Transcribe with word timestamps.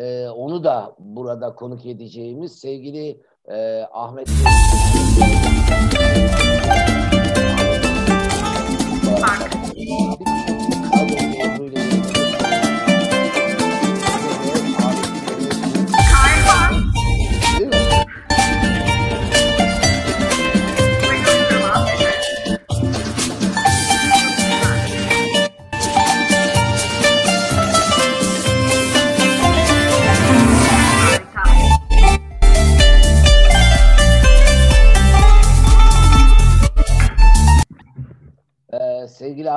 e, 0.00 0.28
onu 0.28 0.64
da 0.64 0.94
burada 0.98 1.54
konuk 1.54 1.86
edeceğimiz 1.86 2.52
sevgili 2.52 3.20
e, 3.48 3.82
Ahmet 3.92 4.28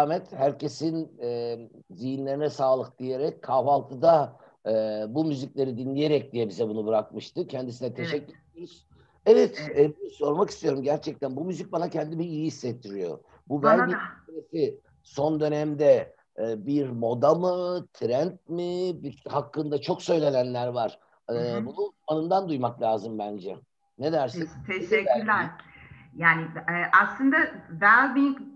sevgili 0.04 0.14
Ahmet, 0.14 0.34
herkesin 0.34 1.12
e, 1.22 1.58
zihinlerine 1.92 2.50
sağlık 2.50 3.00
diyerek 3.00 3.42
kahvaltıda 3.42 4.38
e, 4.66 4.72
bu 5.08 5.26
müzikleri 5.26 5.78
dinleyerek 5.78 6.34
diye 6.34 6.50
bize 6.50 6.68
bunu 6.68 6.88
bırakmıştı. 6.88 7.48
Kendisine 7.48 7.94
teşekkür 7.94 8.34
ediyoruz. 8.52 8.88
Evet, 9.26 9.62
evet. 9.74 9.96
E, 10.06 10.10
sormak 10.10 10.50
istiyorum 10.50 10.84
gerçekten. 10.84 11.36
Bu 11.36 11.46
müzik 11.46 11.72
bana 11.72 11.90
kendimi 11.90 12.26
iyi 12.26 12.46
hissettiriyor. 12.46 13.20
Bu 13.48 13.64
vergi 13.64 13.96
son 15.04 15.40
dönemde 15.40 16.16
e, 16.38 16.66
bir 16.66 16.90
moda 16.90 17.34
mı, 17.36 17.88
trend 17.94 18.32
mi 18.48 19.04
bir, 19.04 19.24
hakkında 19.30 19.82
çok 19.82 20.02
söylenenler 20.02 20.68
var. 20.68 21.00
E. 21.30 21.66
Bunu 21.66 21.94
anından 22.08 22.50
duymak 22.50 22.82
lazım 22.82 23.20
bence. 23.20 23.56
Ne 23.98 24.12
dersin? 24.12 24.50
Teşekkürler. 24.68 25.50
Yani 26.18 26.44
e, 26.44 26.74
aslında 27.04 27.38
well-being 27.80 28.53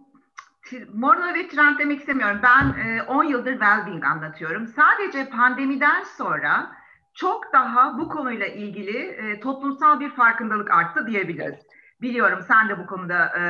moda 0.94 1.34
ve 1.34 1.48
trend 1.48 1.80
demek 1.80 2.00
istemiyorum. 2.00 2.40
Ben 2.44 2.90
e, 2.90 3.04
10 3.04 3.24
yıldır 3.24 3.54
well-being 3.54 4.06
anlatıyorum. 4.06 4.68
Sadece 4.68 5.30
pandemiden 5.30 6.04
sonra 6.04 6.72
çok 7.16 7.54
daha 7.54 7.98
bu 7.98 8.10
konuyla 8.10 8.48
ilgili 8.48 8.98
e, 8.98 9.40
toplumsal 9.40 10.00
bir 10.00 10.10
farkındalık 10.10 10.72
arttı 10.72 11.08
diyebiliriz. 11.08 11.56
Biliyorum 12.02 12.40
sen 12.48 12.70
de 12.70 12.80
bu 12.80 12.86
konuda 12.86 13.26
e, 13.26 13.42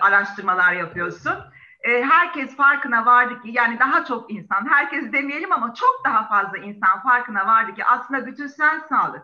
araştırmalar 0.00 0.72
yapıyorsun. 0.72 1.34
E, 1.82 2.02
herkes 2.02 2.56
farkına 2.56 3.06
vardı 3.06 3.42
ki 3.42 3.50
yani 3.52 3.78
daha 3.78 4.04
çok 4.04 4.32
insan, 4.32 4.68
herkes 4.70 5.12
demeyelim 5.12 5.52
ama 5.52 5.74
çok 5.74 6.02
daha 6.04 6.28
fazla 6.28 6.58
insan 6.58 7.02
farkına 7.02 7.46
vardı 7.46 7.74
ki 7.74 7.84
aslında 7.84 8.26
bütünsel 8.26 8.80
sağlık, 8.88 9.22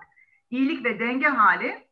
iyilik 0.50 0.84
ve 0.84 0.98
denge 0.98 1.28
hali 1.28 1.85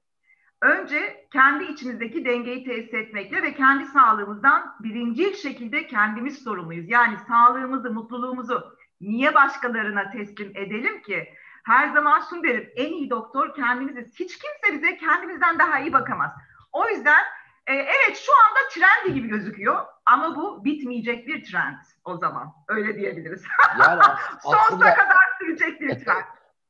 önce 0.64 1.26
kendi 1.32 1.64
içimizdeki 1.64 2.24
dengeyi 2.24 2.64
tesis 2.64 2.94
etmekle 2.94 3.42
ve 3.42 3.54
kendi 3.54 3.86
sağlığımızdan 3.86 4.76
birinci 4.80 5.36
şekilde 5.36 5.86
kendimiz 5.86 6.44
sorumluyuz. 6.44 6.90
Yani 6.90 7.16
sağlığımızı, 7.28 7.90
mutluluğumuzu 7.90 8.76
niye 9.00 9.34
başkalarına 9.34 10.10
teslim 10.10 10.52
edelim 10.54 11.02
ki? 11.02 11.28
Her 11.64 11.88
zaman 11.88 12.22
şunu 12.30 12.42
derim, 12.42 12.70
en 12.76 12.92
iyi 12.92 13.10
doktor 13.10 13.54
kendimiziz. 13.54 14.14
Hiç 14.14 14.38
kimse 14.38 14.76
bize 14.76 14.96
kendimizden 14.96 15.58
daha 15.58 15.78
iyi 15.78 15.92
bakamaz. 15.92 16.30
O 16.72 16.88
yüzden 16.88 17.22
e, 17.66 17.74
evet 17.74 18.22
şu 18.26 18.32
anda 18.32 18.68
trendi 18.70 19.14
gibi 19.14 19.28
gözüküyor 19.28 19.84
ama 20.06 20.36
bu 20.36 20.64
bitmeyecek 20.64 21.26
bir 21.26 21.44
trend 21.44 21.78
o 22.04 22.16
zaman. 22.16 22.52
Öyle 22.68 22.96
diyebiliriz. 22.96 23.44
Yani 23.80 24.02
Sonsuza 24.42 24.94
kadar 24.94 25.18
sürecek 25.38 25.80
bir 25.80 26.04
trend 26.04 26.24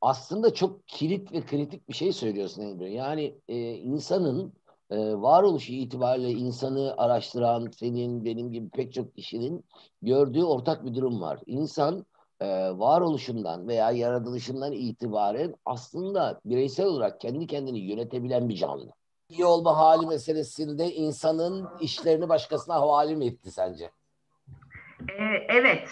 aslında 0.05 0.55
çok 0.55 0.89
kilit 0.89 1.33
ve 1.33 1.47
kritik 1.47 1.89
bir 1.89 1.95
şey 1.95 2.13
söylüyorsun 2.13 2.63
Emre. 2.63 2.91
Yani 2.91 3.35
e, 3.49 3.57
insanın 3.75 4.53
e, 4.91 4.97
varoluşu 4.99 5.73
itibariyle 5.73 6.31
insanı 6.31 6.95
araştıran 6.97 7.71
senin, 7.79 8.25
benim 8.25 8.53
gibi 8.53 8.69
pek 8.69 8.95
çok 8.95 9.15
kişinin 9.17 9.65
gördüğü 10.03 10.45
ortak 10.45 10.85
bir 10.85 10.95
durum 10.95 11.21
var. 11.21 11.41
İnsan 11.47 12.07
e, 12.41 12.47
varoluşundan 12.71 13.69
veya 13.69 13.91
yaratılışından 13.91 14.73
itibaren 14.73 15.55
aslında 15.65 16.41
bireysel 16.45 16.87
olarak 16.87 17.21
kendi 17.21 17.47
kendini 17.47 17.79
yönetebilen 17.79 18.49
bir 18.49 18.57
canlı. 18.57 18.91
İyi 19.29 19.45
olma 19.45 19.77
hali 19.77 20.07
meselesinde 20.07 20.95
insanın 20.95 21.69
işlerini 21.81 22.29
başkasına 22.29 22.75
havale 22.75 23.15
mi 23.15 23.27
etti 23.27 23.51
sence? 23.51 23.91
Ee, 25.09 25.47
evet, 25.49 25.89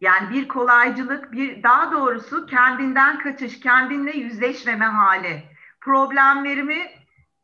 yani 0.00 0.30
bir 0.30 0.48
kolaycılık, 0.48 1.32
bir 1.32 1.62
daha 1.62 1.92
doğrusu 1.92 2.46
kendinden 2.46 3.18
kaçış, 3.18 3.60
kendinle 3.60 4.10
yüzleşmeme 4.10 4.84
hali. 4.84 5.42
Problemlerimi, 5.80 6.90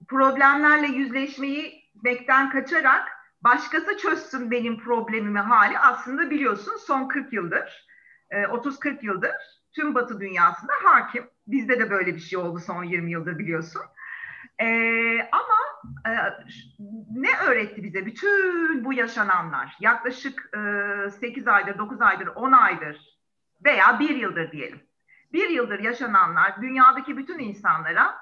problemlerle 0.09 0.87
yüzleşmeyi 0.87 1.83
bekten 1.95 2.51
kaçarak 2.51 3.09
başkası 3.41 3.99
çözsün 3.99 4.51
benim 4.51 4.79
problemimi 4.79 5.39
hali 5.39 5.79
aslında 5.79 6.31
biliyorsun 6.31 6.77
son 6.87 7.09
40 7.09 7.33
yıldır, 7.33 7.87
30-40 8.31 8.89
e, 8.89 8.99
yıldır 9.03 9.63
tüm 9.73 9.95
batı 9.95 10.21
dünyasında 10.21 10.73
hakim. 10.85 11.25
Bizde 11.47 11.79
de 11.79 11.91
böyle 11.91 12.15
bir 12.15 12.21
şey 12.21 12.39
oldu 12.39 12.59
son 12.59 12.85
20 12.85 13.13
yıldır 13.13 13.39
biliyorsun. 13.39 13.83
Ee, 14.61 15.29
ama 15.33 15.59
e, 16.07 16.11
ne 17.11 17.37
öğretti 17.47 17.83
bize 17.83 18.07
bütün 18.07 18.85
bu 18.85 18.93
yaşananlar? 18.93 19.77
Yaklaşık 19.81 20.51
e, 21.07 21.11
8 21.11 21.49
aydır, 21.49 21.79
9 21.79 22.01
aydır, 22.01 22.27
10 22.27 22.53
aydır 22.53 23.19
veya 23.65 24.01
1 24.01 24.17
yıldır 24.17 24.53
diyelim. 24.53 24.81
Bir 25.33 25.51
yıldır 25.51 25.79
yaşananlar 25.79 26.63
dünyadaki 26.63 27.17
bütün 27.17 27.39
insanlara 27.39 28.15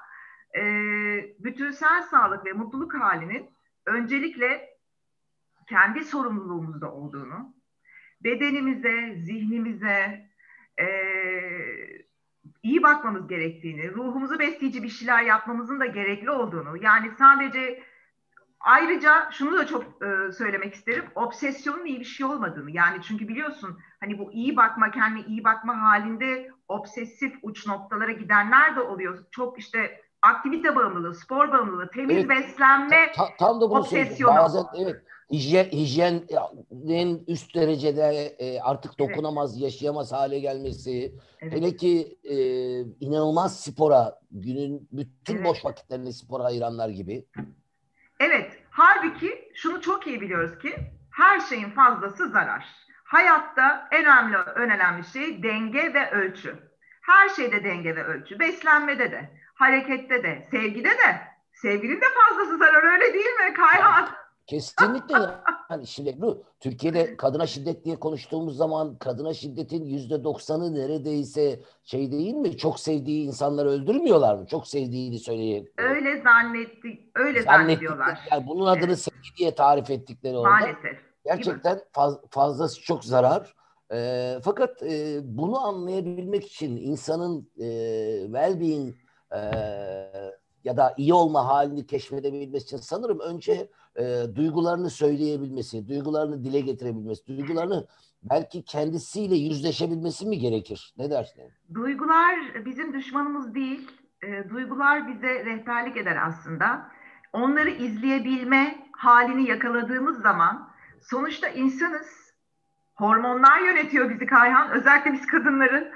e, 0.55 0.61
bütünsel 1.39 2.01
sağlık 2.01 2.45
ve 2.45 2.53
mutluluk 2.53 2.93
halinin 2.93 3.49
öncelikle 3.85 4.69
kendi 5.69 6.03
sorumluluğumuzda 6.03 6.91
olduğunu, 6.91 7.53
bedenimize, 8.23 9.15
zihnimize, 9.15 10.29
e, 10.79 10.87
iyi 12.63 12.83
bakmamız 12.83 13.27
gerektiğini, 13.27 13.91
ruhumuzu 13.91 14.39
besleyici 14.39 14.83
bir 14.83 14.89
şeyler 14.89 15.23
yapmamızın 15.23 15.79
da 15.79 15.85
gerekli 15.85 16.31
olduğunu, 16.31 16.83
yani 16.83 17.11
sadece 17.17 17.83
ayrıca 18.59 19.29
şunu 19.31 19.57
da 19.57 19.67
çok 19.67 19.83
e, 19.83 20.31
söylemek 20.31 20.73
isterim, 20.73 21.05
obsesyonun 21.15 21.85
iyi 21.85 21.99
bir 21.99 22.05
şey 22.05 22.25
olmadığını. 22.25 22.71
Yani 22.71 23.01
çünkü 23.01 23.27
biliyorsun 23.27 23.79
hani 23.99 24.19
bu 24.19 24.31
iyi 24.31 24.57
bakma, 24.57 24.91
kendi 24.91 25.21
iyi 25.21 25.43
bakma 25.43 25.81
halinde 25.81 26.51
obsesif 26.67 27.33
uç 27.41 27.67
noktalara 27.67 28.11
gidenler 28.11 28.75
de 28.75 28.81
oluyor. 28.81 29.19
Çok 29.31 29.59
işte 29.59 30.01
aktivite 30.21 30.75
bağımlılığı, 30.75 31.13
spor 31.13 31.51
bağımlılığı, 31.51 31.91
temiz 31.91 32.17
evet. 32.17 32.29
beslenme 32.29 33.11
ta, 33.15 33.23
tam 33.39 33.61
da 33.61 33.69
bunu 33.69 33.79
obsesyonu. 33.79 34.35
Bazen 34.35 34.63
evet 34.77 35.03
hijyen, 35.31 35.65
hijyenin 35.65 37.23
üst 37.27 37.55
derecede 37.55 38.35
e, 38.39 38.59
artık 38.59 38.99
dokunamaz, 38.99 39.53
evet. 39.53 39.63
yaşayamaz 39.63 40.11
hale 40.11 40.39
gelmesi. 40.39 41.15
Evet. 41.39 41.53
Hele 41.53 41.75
ki 41.75 42.17
e, 42.23 42.35
inanılmaz 43.05 43.59
spora, 43.59 44.19
günün 44.31 44.89
bütün 44.91 45.35
evet. 45.35 45.45
boş 45.45 45.65
vakitlerini 45.65 46.13
spora 46.13 46.43
ayıranlar 46.43 46.89
gibi. 46.89 47.25
Evet, 48.19 48.51
halbuki 48.69 49.51
şunu 49.53 49.81
çok 49.81 50.07
iyi 50.07 50.21
biliyoruz 50.21 50.59
ki 50.61 50.75
her 51.11 51.39
şeyin 51.39 51.69
fazlası 51.69 52.29
zarar. 52.29 52.65
Hayatta 53.03 53.87
en 53.91 54.05
önemli, 54.05 54.37
en 54.55 54.69
önemli 54.69 55.03
şey 55.03 55.43
denge 55.43 55.93
ve 55.93 56.11
ölçü. 56.11 56.71
Her 57.01 57.29
şeyde 57.29 57.63
denge 57.63 57.95
ve 57.95 58.03
ölçü. 58.03 58.39
Beslenmede 58.39 59.11
de, 59.11 59.29
harekette 59.53 60.23
de, 60.23 60.47
sevgide 60.51 60.89
de. 60.89 61.21
Sevginin 61.53 62.01
de 62.01 62.05
fazlası 62.21 62.57
zarar 62.57 62.83
öyle 62.93 63.13
değil 63.13 63.25
mi 63.25 63.53
Kayhan? 63.53 64.09
Kesinlikle 64.47 65.15
yani 65.71 65.87
şimdi 65.87 66.21
bu 66.21 66.43
Türkiye'de 66.59 67.17
kadına 67.17 67.47
şiddet 67.47 67.85
diye 67.85 67.99
konuştuğumuz 67.99 68.57
zaman 68.57 68.97
kadına 68.97 69.33
şiddetin 69.33 69.85
yüzde 69.85 70.23
doksanı 70.23 70.75
neredeyse 70.75 71.59
şey 71.83 72.11
değil 72.11 72.33
mi? 72.33 72.57
Çok 72.57 72.79
sevdiği 72.79 73.27
insanları 73.27 73.69
öldürmüyorlar 73.69 74.35
mı? 74.35 74.47
Çok 74.47 74.67
sevdiğini 74.67 75.19
söyleyeyim. 75.19 75.69
Öyle 75.77 76.21
zannettik, 76.21 77.11
öyle 77.15 77.41
zannediyorlar. 77.41 78.19
Yani 78.31 78.47
bunun 78.47 78.65
adını 78.65 78.85
evet. 78.85 78.99
sevgi 78.99 79.37
diye 79.37 79.55
tarif 79.55 79.89
ettikleri 79.89 80.37
orada. 80.37 80.49
Maalesef. 80.49 80.99
Gerçekten 81.25 81.79
faz, 81.91 82.19
fazlası 82.29 82.81
çok 82.81 83.03
zarar. 83.03 83.55
E, 83.93 84.35
fakat 84.43 84.83
e, 84.83 85.19
bunu 85.23 85.65
anlayabilmek 85.65 86.47
için 86.47 86.77
insanın 86.77 87.49
e, 87.59 87.65
well-being 88.25 88.93
e, 89.35 89.41
ya 90.63 90.77
da 90.77 90.93
iyi 90.97 91.13
olma 91.13 91.47
halini 91.47 91.85
keşfedebilmesi 91.87 92.65
için 92.65 92.77
sanırım 92.77 93.19
önce 93.19 93.69
e, 93.95 94.23
duygularını 94.35 94.89
söyleyebilmesi, 94.89 95.87
duygularını 95.87 96.43
dile 96.43 96.59
getirebilmesi, 96.59 97.27
duygularını 97.27 97.87
belki 98.23 98.63
kendisiyle 98.63 99.35
yüzleşebilmesi 99.35 100.25
mi 100.25 100.39
gerekir? 100.39 100.93
Ne 100.97 101.11
dersin? 101.11 101.43
Duygular 101.73 102.35
bizim 102.65 102.93
düşmanımız 102.93 103.55
değil. 103.55 103.91
E, 104.23 104.49
duygular 104.49 105.07
bize 105.07 105.45
rehberlik 105.45 105.97
eder 105.97 106.17
aslında. 106.27 106.91
Onları 107.33 107.69
izleyebilme 107.69 108.75
halini 108.91 109.49
yakaladığımız 109.49 110.21
zaman 110.21 110.69
sonuçta 111.01 111.47
insanız. 111.47 112.21
Hormonlar 112.95 113.59
yönetiyor 113.59 114.09
bizi 114.09 114.25
Kayhan. 114.25 114.71
Özellikle 114.71 115.13
biz 115.13 115.27
kadınların. 115.27 115.87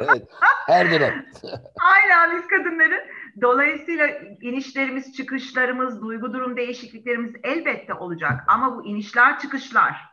evet, 0.00 0.28
her 0.66 0.90
dönem. 0.90 1.26
Aynen 1.94 2.36
biz 2.36 2.46
kadınların. 2.46 3.00
Dolayısıyla 3.42 4.08
inişlerimiz, 4.40 5.12
çıkışlarımız, 5.16 6.02
duygu 6.02 6.32
durum 6.32 6.56
değişikliklerimiz 6.56 7.32
elbette 7.42 7.94
olacak. 7.94 8.44
Ama 8.46 8.76
bu 8.76 8.86
inişler, 8.86 9.38
çıkışlar 9.38 10.10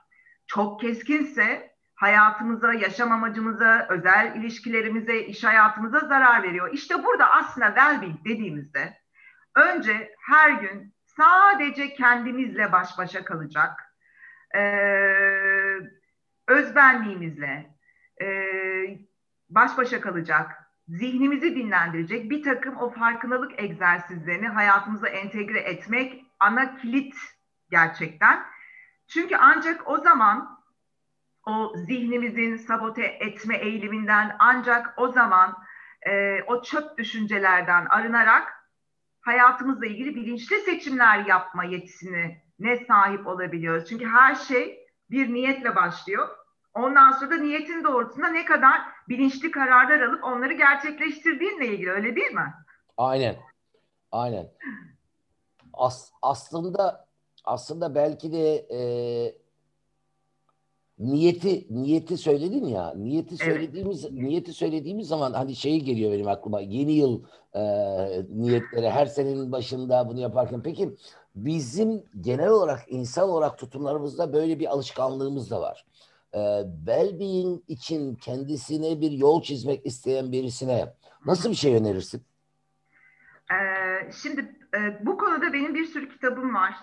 çok 0.48 0.82
keskinse 0.82 1.72
hayatımıza, 1.96 2.74
yaşam 2.74 3.12
amacımıza, 3.12 3.88
özel 3.90 4.36
ilişkilerimize, 4.36 5.20
iş 5.20 5.44
hayatımıza 5.44 6.00
zarar 6.00 6.44
veriyor. 6.44 6.74
İşte 6.74 7.04
burada 7.04 7.32
aslında 7.32 7.68
well-being 7.68 8.26
dediğimizde 8.26 8.94
önce 9.56 10.16
her 10.20 10.52
gün 10.52 10.94
sadece 11.06 11.94
kendimizle 11.94 12.72
baş 12.72 12.98
başa 12.98 13.26
kalacak, 13.26 13.72
ee, 14.56 15.18
özbenliğimizle 16.48 17.76
e, 18.22 18.28
baş 19.50 19.78
başa 19.78 20.02
kalacak, 20.02 20.67
zihnimizi 20.88 21.56
dinlendirecek 21.56 22.30
bir 22.30 22.44
takım 22.44 22.78
o 22.78 22.90
farkındalık 22.90 23.62
egzersizlerini 23.62 24.48
hayatımıza 24.48 25.08
entegre 25.08 25.60
etmek 25.60 26.26
ana 26.40 26.78
kilit 26.78 27.16
gerçekten. 27.70 28.46
Çünkü 29.08 29.36
ancak 29.36 29.90
o 29.90 29.98
zaman 29.98 30.58
o 31.48 31.74
zihnimizin 31.76 32.56
sabote 32.56 33.04
etme 33.04 33.58
eğiliminden 33.58 34.36
ancak 34.40 34.94
o 34.98 35.08
zaman 35.12 35.58
e, 36.02 36.44
o 36.44 36.62
çöp 36.62 36.98
düşüncelerden 36.98 37.86
arınarak 37.86 38.54
hayatımızla 39.22 39.86
ilgili 39.86 40.16
bilinçli 40.16 40.60
seçimler 40.60 41.26
yapma 41.26 41.64
yetisine 41.64 42.44
ne 42.60 42.86
sahip 42.86 43.28
olabiliyoruz. 43.28 43.90
Çünkü 43.90 44.06
her 44.06 44.36
şey 44.36 44.88
bir 45.10 45.34
niyetle 45.34 45.76
başlıyor. 45.76 46.30
Ondan 46.78 47.12
sonra 47.12 47.32
da 47.32 47.36
niyetin 47.36 47.84
doğrultusunda 47.84 48.28
ne 48.28 48.46
kadar 48.46 48.82
bilinçli 49.10 49.52
kararlar 49.52 50.00
alıp 50.00 50.24
onları 50.24 50.54
gerçekleştirdiğinle 50.54 51.68
ilgili 51.68 51.92
öyle 51.92 52.16
değil 52.16 52.32
mi? 52.32 52.54
Aynen. 52.98 53.36
Aynen. 54.12 54.50
As, 55.74 56.12
aslında 56.22 57.08
aslında 57.44 57.96
belki 57.96 58.32
de 58.32 58.56
e, 58.56 58.80
niyeti 61.00 61.68
niyeti 61.70 62.18
söyledin 62.18 62.66
ya 62.66 62.94
niyeti 62.96 63.38
söylediğimiz 63.38 64.06
evet. 64.06 64.14
niyeti 64.14 64.54
söylediğimiz 64.54 65.08
zaman 65.08 65.34
hani 65.34 65.56
şey 65.56 65.80
geliyor 65.80 66.12
benim 66.12 66.28
aklıma 66.28 66.62
yeni 66.62 66.92
yıl 66.92 67.24
e, 67.54 67.62
niyetleri 68.30 68.90
her 68.90 69.06
senenin 69.06 69.52
başında 69.52 70.10
bunu 70.10 70.20
yaparken 70.20 70.62
peki 70.64 70.96
bizim 71.36 72.04
genel 72.22 72.50
olarak 72.50 72.86
insan 72.88 73.30
olarak 73.30 73.58
tutumlarımızda 73.58 74.34
böyle 74.34 74.60
bir 74.60 74.66
alışkanlığımız 74.68 75.52
da 75.52 75.62
var. 75.62 75.86
E, 76.34 76.40
well-being 76.86 77.62
için 77.68 78.16
kendisine 78.16 79.02
bir 79.02 79.12
yol 79.12 79.42
çizmek 79.42 79.86
isteyen 79.86 80.32
birisine 80.32 80.94
nasıl 81.26 81.50
bir 81.50 81.56
şey 81.56 81.76
önerirsin? 81.76 82.24
Ee, 83.52 84.12
şimdi 84.22 84.56
e, 84.76 85.06
bu 85.06 85.18
konuda 85.18 85.54
benim 85.54 85.76
bir 85.76 85.86
sürü 85.86 86.10
kitabım 86.10 86.56
var 86.56 86.76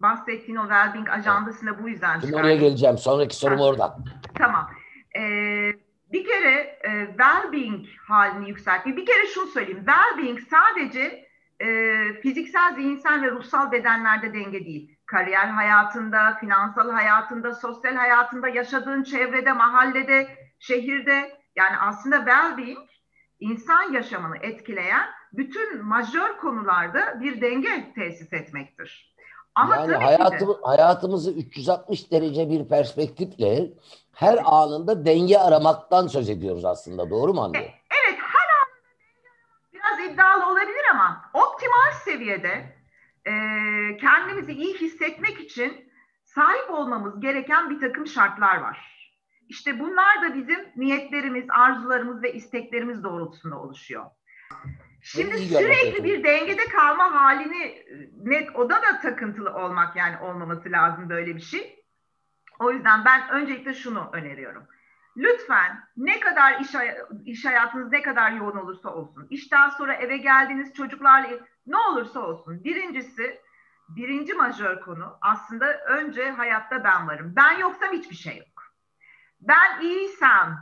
bahsettiğin 0.00 0.56
o 0.56 0.62
Wellbeing 0.62 1.10
ajandasında 1.10 1.82
bu 1.82 1.88
yüzden 1.88 2.20
Şimdi 2.20 2.36
oraya 2.36 2.56
geleceğim. 2.56 2.98
Sonraki 2.98 3.36
sorum 3.36 3.60
orada. 3.60 3.98
Tamam. 4.34 4.70
Ee, 5.16 5.72
bir 6.12 6.26
kere 6.26 6.78
e, 6.82 6.90
well-being 7.16 7.86
halini 8.06 8.48
yükseltmek. 8.48 8.96
Bir 8.96 9.06
kere 9.06 9.26
şunu 9.34 9.46
söyleyeyim. 9.46 9.84
Well-being 9.86 10.40
sadece 10.50 11.28
e, 11.60 11.66
fiziksel, 12.22 12.74
zihinsel 12.74 13.22
ve 13.22 13.30
ruhsal 13.30 13.72
bedenlerde 13.72 14.34
denge 14.34 14.64
değil. 14.64 14.97
Kariyer 15.08 15.46
hayatında, 15.46 16.36
finansal 16.40 16.90
hayatında, 16.90 17.54
sosyal 17.54 17.94
hayatında, 17.94 18.48
yaşadığın 18.48 19.02
çevrede, 19.02 19.52
mahallede, 19.52 20.28
şehirde. 20.58 21.38
Yani 21.56 21.76
aslında 21.80 22.16
well-being 22.16 22.86
insan 23.40 23.92
yaşamını 23.92 24.36
etkileyen 24.36 25.06
bütün 25.32 25.84
majör 25.84 26.36
konularda 26.36 27.20
bir 27.20 27.40
denge 27.40 27.92
tesis 27.94 28.32
etmektir. 28.32 29.14
Ama 29.54 29.76
yani 29.76 29.94
hayatım, 29.94 30.56
hayatımızı 30.62 31.32
360 31.32 32.12
derece 32.12 32.50
bir 32.50 32.68
perspektifle 32.68 33.70
her 34.14 34.38
anında 34.44 35.04
denge 35.04 35.38
aramaktan 35.38 36.06
söz 36.06 36.30
ediyoruz 36.30 36.64
aslında. 36.64 37.10
Doğru 37.10 37.34
mu 37.34 37.42
anlıyorum? 37.42 37.70
E, 37.70 37.74
evet 37.90 38.20
her 38.20 38.48
anında 38.58 38.82
biraz 39.72 40.12
iddialı 40.12 40.52
olabilir 40.52 40.84
ama 40.92 41.30
optimal 41.34 41.92
seviyede 42.04 42.77
e, 43.28 43.96
kendimizi 43.96 44.52
iyi 44.52 44.74
hissetmek 44.74 45.40
için 45.40 45.92
sahip 46.24 46.70
olmamız 46.70 47.20
gereken 47.20 47.70
bir 47.70 47.80
takım 47.80 48.06
şartlar 48.06 48.56
var. 48.56 48.98
İşte 49.48 49.80
bunlar 49.80 50.22
da 50.22 50.34
bizim 50.34 50.58
niyetlerimiz, 50.76 51.44
arzularımız 51.50 52.22
ve 52.22 52.32
isteklerimiz 52.32 53.04
doğrultusunda 53.04 53.58
oluşuyor. 53.58 54.04
Şimdi 55.02 55.38
sürekli 55.38 56.04
bir 56.04 56.24
dengede 56.24 56.64
kalma 56.64 57.14
halini 57.14 57.84
net 58.16 58.56
o 58.56 58.70
da 58.70 58.82
da 58.82 59.00
takıntılı 59.02 59.54
olmak 59.54 59.96
yani 59.96 60.18
olmaması 60.18 60.70
lazım 60.70 61.08
böyle 61.08 61.36
bir 61.36 61.40
şey. 61.40 61.84
O 62.58 62.72
yüzden 62.72 63.04
ben 63.04 63.28
öncelikle 63.30 63.74
şunu 63.74 64.10
öneriyorum. 64.12 64.66
Lütfen 65.16 65.80
ne 65.96 66.20
kadar 66.20 66.60
iş, 66.60 66.68
iş 67.24 67.44
hayatınız 67.44 67.92
ne 67.92 68.02
kadar 68.02 68.32
yoğun 68.32 68.56
olursa 68.56 68.94
olsun, 68.94 69.26
işten 69.30 69.68
sonra 69.68 69.94
eve 69.94 70.16
geldiğiniz 70.16 70.74
çocuklarla 70.74 71.28
ne 71.68 71.76
olursa 71.76 72.20
olsun. 72.20 72.64
Birincisi, 72.64 73.40
birinci 73.88 74.34
majör 74.34 74.80
konu 74.80 75.18
aslında 75.20 75.78
önce 75.78 76.30
hayatta 76.30 76.84
ben 76.84 77.08
varım. 77.08 77.32
Ben 77.36 77.58
yoksam 77.58 77.92
hiçbir 77.92 78.16
şey 78.16 78.38
yok. 78.38 78.72
Ben 79.40 79.80
iyiysem, 79.80 80.58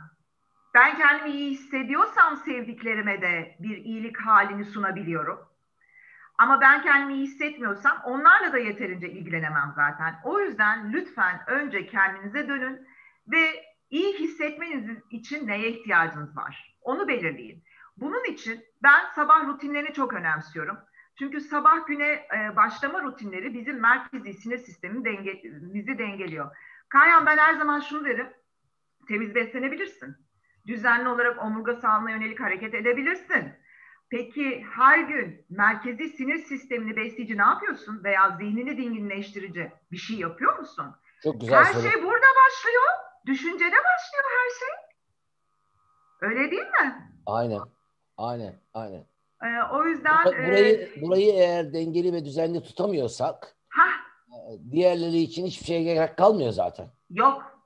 ben 0.73 0.97
kendimi 0.97 1.29
iyi 1.29 1.51
hissediyorsam 1.51 2.37
sevdiklerime 2.37 3.21
de 3.21 3.55
bir 3.59 3.77
iyilik 3.77 4.17
halini 4.17 4.65
sunabiliyorum. 4.65 5.39
Ama 6.37 6.61
ben 6.61 6.81
kendimi 6.81 7.13
iyi 7.13 7.23
hissetmiyorsam 7.23 8.01
onlarla 8.03 8.53
da 8.53 8.57
yeterince 8.57 9.09
ilgilenemem 9.09 9.73
zaten. 9.75 10.19
O 10.23 10.39
yüzden 10.39 10.93
lütfen 10.93 11.43
önce 11.47 11.87
kendinize 11.87 12.47
dönün 12.47 12.87
ve 13.27 13.63
iyi 13.89 14.19
hissetmeniz 14.19 14.97
için 15.11 15.47
neye 15.47 15.69
ihtiyacınız 15.69 16.37
var? 16.37 16.77
Onu 16.81 17.07
belirleyin. 17.07 17.63
Bunun 17.97 18.23
için 18.23 18.65
ben 18.83 19.05
sabah 19.15 19.47
rutinlerini 19.47 19.93
çok 19.93 20.13
önemsiyorum. 20.13 20.77
Çünkü 21.19 21.41
sabah 21.41 21.85
güne 21.87 22.07
e, 22.11 22.55
başlama 22.55 23.03
rutinleri 23.03 23.53
bizim 23.53 23.79
merkezi 23.79 24.33
sinir 24.33 24.57
sistemini 24.57 25.05
denge, 25.05 25.41
bizi 25.43 25.97
dengeliyor. 25.97 26.55
Kayhan 26.89 27.25
ben 27.25 27.37
her 27.37 27.53
zaman 27.53 27.79
şunu 27.79 28.05
derim. 28.05 28.33
Temiz 29.07 29.35
beslenebilirsin 29.35 30.27
düzenli 30.67 31.09
olarak 31.09 31.43
omurga 31.43 31.75
sağlığına 31.75 32.11
yönelik 32.11 32.39
hareket 32.39 32.73
edebilirsin. 32.73 33.53
Peki 34.09 34.65
her 34.75 34.99
gün 34.99 35.45
merkezi 35.49 36.09
sinir 36.09 36.37
sistemini 36.37 36.95
besleyici 36.95 37.37
ne 37.37 37.41
yapıyorsun? 37.41 38.03
Veya 38.03 38.37
zihnini 38.37 38.77
dinginleştirici 38.77 39.71
bir 39.91 39.97
şey 39.97 40.17
yapıyor 40.17 40.59
musun? 40.59 40.95
Çok 41.23 41.41
güzel 41.41 41.63
Her 41.63 41.73
soru. 41.73 41.81
şey 41.81 42.03
burada 42.03 42.25
başlıyor. 42.45 42.83
Düşüncede 43.25 43.75
başlıyor 43.75 44.23
her 44.39 44.49
şey. 44.59 44.69
Öyle 46.21 46.51
değil 46.51 46.67
mi? 46.67 47.11
Aynen. 47.25 47.59
Aynen. 48.17 48.55
Aynen. 48.73 49.05
Ee, 49.43 49.47
o 49.71 49.85
yüzden 49.85 50.25
burayı 50.25 50.89
e, 50.97 51.01
burayı 51.01 51.33
eğer 51.33 51.73
dengeli 51.73 52.13
ve 52.13 52.25
düzenli 52.25 52.63
tutamıyorsak 52.63 53.55
ha 53.69 53.87
diğerleri 54.71 55.17
için 55.17 55.45
hiçbir 55.45 55.65
şeye 55.65 55.83
gerek 55.83 56.17
kalmıyor 56.17 56.51
zaten. 56.51 56.87
Yok. 57.09 57.57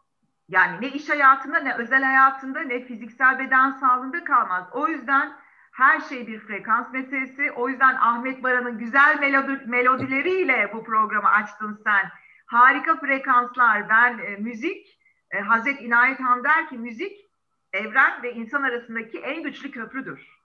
Yani 0.50 0.82
ne 0.82 0.88
iş 0.88 1.10
hayatında 1.10 1.60
ne 1.60 1.76
özel 1.76 2.04
hayatında 2.04 2.60
ne 2.62 2.86
fiziksel 2.86 3.40
beden 3.40 3.72
sağlığında 3.72 4.24
kalmaz. 4.24 4.64
O 4.74 4.88
yüzden 4.88 5.32
her 5.72 6.00
şey 6.02 6.28
bir 6.28 6.40
frekans 6.40 6.94
meselesi. 6.94 7.52
O 7.52 7.70
yüzden 7.70 7.96
Ahmet 7.96 8.44
Baran'ın 8.44 8.78
güzel 8.78 9.20
melodi, 9.20 9.66
melodileriyle 9.66 10.72
bu 10.74 10.84
programı 10.84 11.30
açtın 11.30 11.82
sen. 11.84 12.10
Harika 12.46 13.00
frekanslar. 13.00 13.90
Ben 13.90 14.20
e, 14.20 14.36
müzik, 14.38 15.00
e, 15.32 15.40
Hazret 15.40 15.82
İnayet 15.82 16.20
Han 16.20 16.44
der 16.44 16.70
ki 16.70 16.78
müzik 16.78 17.32
evren 17.74 18.24
ve 18.24 18.34
insan 18.34 18.64
arasındaki 18.64 19.20
en 19.20 19.44
güçlü 19.44 19.72
köprüdür. 19.72 20.41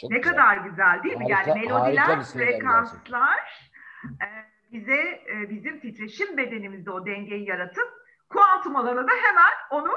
Çok 0.00 0.10
ne 0.10 0.18
güzel. 0.18 0.32
kadar 0.32 0.56
güzel 0.56 1.02
değil 1.04 1.16
mi? 1.16 1.32
Harika, 1.32 1.50
yani 1.50 1.60
melodiler, 1.60 2.22
frekanslar 2.22 3.70
e, 4.04 4.28
bize 4.72 5.00
e, 5.32 5.50
bizim 5.50 5.80
titreşim 5.80 6.36
bedenimizde 6.36 6.90
o 6.90 7.06
dengeyi 7.06 7.48
yaratıp 7.48 7.88
kuantum 8.28 8.76
alanı 8.76 9.08
da 9.08 9.12
hemen 9.22 9.52
onu 9.70 9.92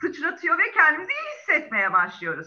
sıçratıyor 0.00 0.58
ve 0.58 0.70
kendimizi 0.74 1.12
iyi 1.12 1.38
hissetmeye 1.38 1.92
başlıyoruz. 1.92 2.46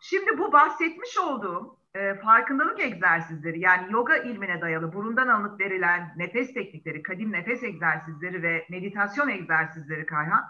Şimdi 0.00 0.38
bu 0.38 0.52
bahsetmiş 0.52 1.18
olduğum 1.18 1.78
e, 1.94 2.14
farkındalık 2.14 2.80
egzersizleri 2.80 3.60
yani 3.60 3.92
yoga 3.92 4.16
ilmine 4.16 4.60
dayalı 4.60 4.92
burundan 4.92 5.28
alınıp 5.28 5.60
verilen 5.60 6.14
nefes 6.16 6.54
teknikleri, 6.54 7.02
kadim 7.02 7.32
nefes 7.32 7.62
egzersizleri 7.62 8.42
ve 8.42 8.66
meditasyon 8.70 9.28
egzersizleri 9.28 10.06
Kayhan 10.06 10.44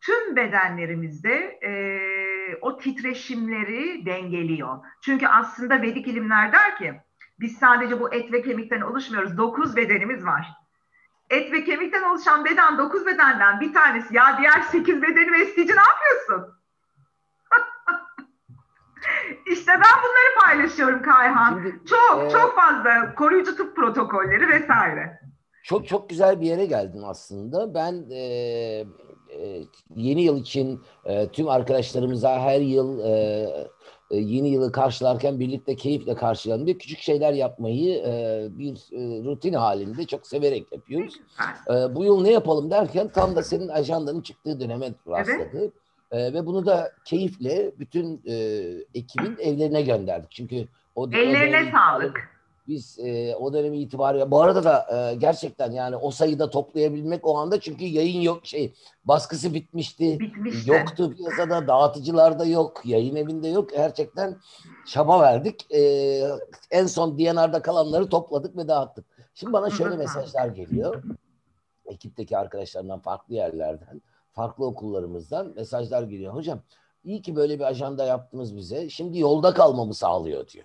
tüm 0.00 0.36
bedenlerimizde 0.36 1.58
e, 1.62 1.70
o 2.60 2.78
titreşimleri 2.78 4.06
dengeliyor. 4.06 4.78
Çünkü 5.00 5.26
aslında 5.26 5.82
Vedik 5.82 6.08
ilimler 6.08 6.52
der 6.52 6.76
ki 6.76 7.00
biz 7.40 7.58
sadece 7.58 8.00
bu 8.00 8.14
et 8.14 8.32
ve 8.32 8.42
kemikten 8.42 8.80
oluşmuyoruz. 8.80 9.38
Dokuz 9.38 9.76
bedenimiz 9.76 10.26
var 10.26 10.58
et 11.30 11.52
ve 11.52 11.64
kemikten 11.64 12.02
oluşan 12.02 12.44
beden 12.44 12.78
dokuz 12.78 13.06
bedenden 13.06 13.60
bir 13.60 13.74
tanesi 13.74 14.16
ya 14.16 14.38
diğer 14.38 14.60
sekiz 14.60 15.02
bedeni 15.02 15.32
besleyici 15.32 15.72
ne 15.76 15.80
yapıyorsun? 15.80 16.54
İşte 19.52 19.72
ben 19.72 20.02
bunları 20.02 20.44
paylaşıyorum 20.44 21.02
Kayhan. 21.02 21.54
Şimdi, 21.54 21.84
çok 21.86 22.24
e, 22.24 22.30
çok 22.30 22.56
fazla 22.56 23.14
koruyucu 23.14 23.56
tıp 23.56 23.76
protokolleri 23.76 24.48
vesaire. 24.48 25.20
Çok 25.62 25.88
çok 25.88 26.10
güzel 26.10 26.40
bir 26.40 26.46
yere 26.46 26.66
geldin 26.66 27.02
aslında. 27.04 27.74
Ben 27.74 28.10
e, 28.10 28.18
e, 28.18 28.86
yeni 29.96 30.22
yıl 30.22 30.40
için 30.40 30.80
e, 31.04 31.28
tüm 31.28 31.48
arkadaşlarımıza 31.48 32.40
her 32.40 32.60
yıl 32.60 33.00
e, 33.00 33.10
e, 34.10 34.16
yeni 34.16 34.48
yılı 34.48 34.72
karşılarken 34.72 35.40
birlikte 35.40 35.76
keyifle 35.76 36.14
karşılayalım 36.14 36.66
diye 36.66 36.78
küçük 36.78 36.98
şeyler 36.98 37.32
yapmayı 37.32 37.98
e, 37.98 38.46
bir 38.50 38.72
e, 38.72 39.24
rutin 39.24 39.52
halinde 39.52 40.06
çok 40.06 40.26
severek 40.26 40.72
yapıyoruz. 40.72 41.14
E, 41.70 41.94
bu 41.94 42.04
yıl 42.04 42.22
ne 42.22 42.30
yapalım 42.30 42.70
derken 42.70 43.08
tam 43.08 43.36
da 43.36 43.42
senin 43.42 43.68
ajandanın 43.68 44.20
çıktığı 44.20 44.60
döneme 44.60 44.92
rastladı. 45.08 45.48
Evet. 45.52 45.72
E, 46.10 46.32
ve 46.32 46.46
bunu 46.46 46.66
da 46.66 46.92
keyifle 47.04 47.72
bütün 47.78 48.22
e, 48.26 48.34
ekibin 48.94 49.36
evlerine 49.40 49.82
gönderdik. 49.82 50.30
Çünkü 50.30 50.68
o 50.94 51.10
Ellerine 51.12 51.72
sağlık. 51.72 52.37
Biz 52.68 52.98
e, 52.98 53.36
o 53.36 53.52
dönemi 53.52 53.78
itibariyle 53.78 54.30
bu 54.30 54.40
arada 54.40 54.64
da 54.64 54.86
e, 54.96 55.14
gerçekten 55.14 55.72
yani 55.72 55.96
o 55.96 56.10
sayıda 56.10 56.50
toplayabilmek 56.50 57.26
o 57.26 57.38
anda 57.38 57.60
çünkü 57.60 57.84
yayın 57.84 58.20
yok 58.20 58.46
şey 58.46 58.74
baskısı 59.04 59.54
bitmişti. 59.54 60.20
Bitmişti. 60.20 60.70
Yoktu 60.70 61.14
piyasada 61.16 61.66
dağıtıcılarda 61.66 62.44
yok 62.44 62.82
yayın 62.84 63.16
evinde 63.16 63.48
yok 63.48 63.70
gerçekten 63.70 64.36
çaba 64.86 65.20
verdik. 65.20 65.72
E, 65.74 65.80
en 66.70 66.86
son 66.86 67.18
DNR'da 67.18 67.62
kalanları 67.62 68.08
topladık 68.08 68.56
ve 68.56 68.68
dağıttık. 68.68 69.04
Şimdi 69.34 69.52
bana 69.52 69.70
şöyle 69.70 69.96
mesajlar 69.96 70.48
geliyor. 70.48 71.02
Ekipteki 71.86 72.38
arkadaşlarımdan 72.38 73.00
farklı 73.00 73.34
yerlerden 73.34 74.02
farklı 74.32 74.66
okullarımızdan 74.66 75.52
mesajlar 75.56 76.02
geliyor. 76.02 76.34
Hocam 76.34 76.60
iyi 77.04 77.22
ki 77.22 77.36
böyle 77.36 77.58
bir 77.58 77.64
ajanda 77.64 78.04
yaptınız 78.04 78.56
bize. 78.56 78.90
Şimdi 78.90 79.18
yolda 79.18 79.54
kalmamı 79.54 79.94
sağlıyor 79.94 80.48
diyor. 80.48 80.64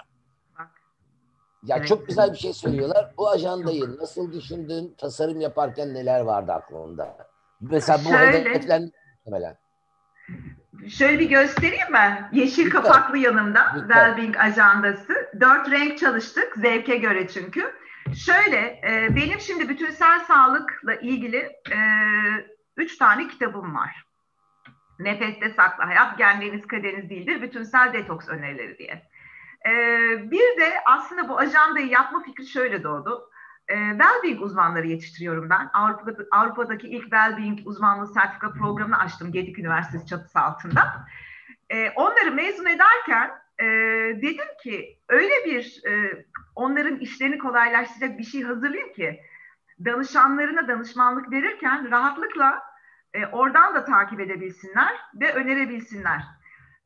Ya 1.63 1.77
evet. 1.77 1.87
çok 1.87 2.07
güzel 2.07 2.31
bir 2.31 2.37
şey 2.37 2.53
söylüyorlar. 2.53 3.11
Bu 3.17 3.29
ajandayı 3.29 3.97
nasıl 3.97 4.33
düşündün? 4.33 4.95
Tasarım 4.97 5.41
yaparken 5.41 5.93
neler 5.93 6.21
vardı 6.21 6.51
aklında? 6.51 7.17
Mesela 7.61 7.99
bu 8.05 8.09
Şöyle, 8.09 8.39
hedeflen 8.39 8.91
muhtemelen. 9.17 9.57
Şöyle 10.89 11.19
bir 11.19 11.29
göstereyim 11.29 11.91
mi? 11.91 12.29
Yeşil 12.31 12.65
Lütfen. 12.65 12.81
kapaklı 12.81 13.17
yanımda. 13.17 13.73
Wellbeing 13.75 14.37
ajandası. 14.37 15.13
Dört 15.39 15.71
renk 15.71 15.97
çalıştık 15.97 16.55
zevke 16.55 16.97
göre 16.97 17.27
çünkü. 17.27 17.73
Şöyle 18.15 18.57
e, 18.57 19.15
benim 19.15 19.39
şimdi 19.39 19.69
bütünsel 19.69 20.19
sağlıkla 20.19 20.95
ilgili 20.95 21.37
e, 21.71 21.77
üç 22.77 22.97
tane 22.97 23.27
kitabım 23.27 23.75
var. 23.75 24.03
Nefeste 24.99 25.49
sakla 25.49 25.87
hayat, 25.87 26.17
genleriniz 26.17 26.67
kaderiniz 26.67 27.09
değildir, 27.09 27.41
bütünsel 27.41 27.93
detoks 27.93 28.29
önerileri 28.29 28.77
diye. 28.77 29.12
Ee, 29.67 30.31
bir 30.31 30.57
de 30.59 30.73
aslında 30.85 31.29
bu 31.29 31.39
ajandayı 31.39 31.87
yapma 31.87 32.23
fikri 32.23 32.47
şöyle 32.47 32.83
doğdu. 32.83 33.29
Ee, 33.67 33.75
Wellbeing 33.75 34.41
uzmanları 34.41 34.87
yetiştiriyorum 34.87 35.49
ben. 35.49 35.69
Avrupa'da, 35.73 36.23
Avrupa'daki 36.31 36.87
ilk 36.87 37.01
Wellbeing 37.01 37.59
uzmanlığı 37.65 38.07
sertifika 38.07 38.53
programını 38.53 38.99
açtım 38.99 39.31
Gedik 39.31 39.59
Üniversitesi 39.59 40.07
çatısı 40.07 40.39
altında. 40.39 41.05
Ee, 41.69 41.89
onları 41.95 42.31
mezun 42.31 42.65
ederken 42.65 43.31
e, 43.59 43.65
dedim 44.21 44.47
ki 44.63 44.99
öyle 45.09 45.33
bir 45.45 45.81
e, 45.87 46.25
onların 46.55 46.99
işlerini 46.99 47.37
kolaylaştıracak 47.37 48.19
bir 48.19 48.23
şey 48.23 48.43
hazırlayayım 48.43 48.93
ki 48.93 49.19
danışanlarına 49.85 50.67
danışmanlık 50.67 51.31
verirken 51.31 51.91
rahatlıkla 51.91 52.63
e, 53.13 53.25
oradan 53.25 53.75
da 53.75 53.85
takip 53.85 54.19
edebilsinler 54.19 54.93
ve 55.15 55.33
önerebilsinler. 55.33 56.23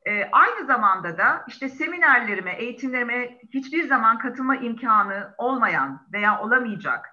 E, 0.08 0.28
aynı 0.32 0.66
zamanda 0.66 1.18
da 1.18 1.44
işte 1.46 1.68
seminerlerime, 1.68 2.52
eğitimlerime 2.52 3.38
hiçbir 3.54 3.88
zaman 3.88 4.18
katılma 4.18 4.56
imkanı 4.56 5.34
olmayan 5.38 6.06
veya 6.12 6.40
olamayacak 6.40 7.10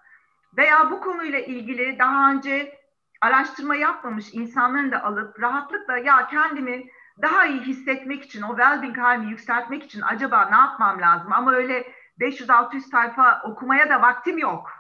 veya 0.58 0.92
bu 0.92 1.02
konuyla 1.02 1.40
ilgili 1.40 2.00
daha 2.00 2.32
önce 2.32 2.80
araştırma 3.22 3.76
yapmamış 3.76 4.34
insanların 4.34 4.92
da 4.92 5.04
alıp 5.04 5.42
rahatlıkla 5.42 5.98
ya 5.98 6.28
kendimi 6.28 6.84
daha 7.22 7.46
iyi 7.46 7.62
hissetmek 7.62 8.24
için, 8.24 8.42
o 8.42 8.48
well-being 8.48 9.00
halimi 9.00 9.32
yükseltmek 9.32 9.84
için 9.84 10.02
acaba 10.02 10.50
ne 10.50 10.56
yapmam 10.56 11.02
lazım? 11.02 11.34
Ama 11.34 11.54
öyle 11.54 11.88
500-600 12.20 12.80
sayfa 12.80 13.42
okumaya 13.44 13.90
da 13.90 14.02
vaktim 14.02 14.38
yok. 14.38 14.72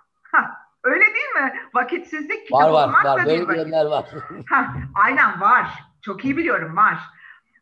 öyle 0.83 1.05
değil 1.05 1.45
mi? 1.45 1.59
Vakitsizlik 1.73 2.47
kitap 2.47 2.61
var, 2.61 2.69
var, 2.69 2.83
okumak 2.83 3.05
var. 3.05 3.21
da 3.21 3.25
Böyle 3.25 3.41
bir 3.41 3.47
vakit. 3.47 3.73
var. 3.91 4.05
aynen 4.95 5.41
var. 5.41 5.67
Çok 6.01 6.25
iyi 6.25 6.37
biliyorum 6.37 6.75
var 6.75 7.14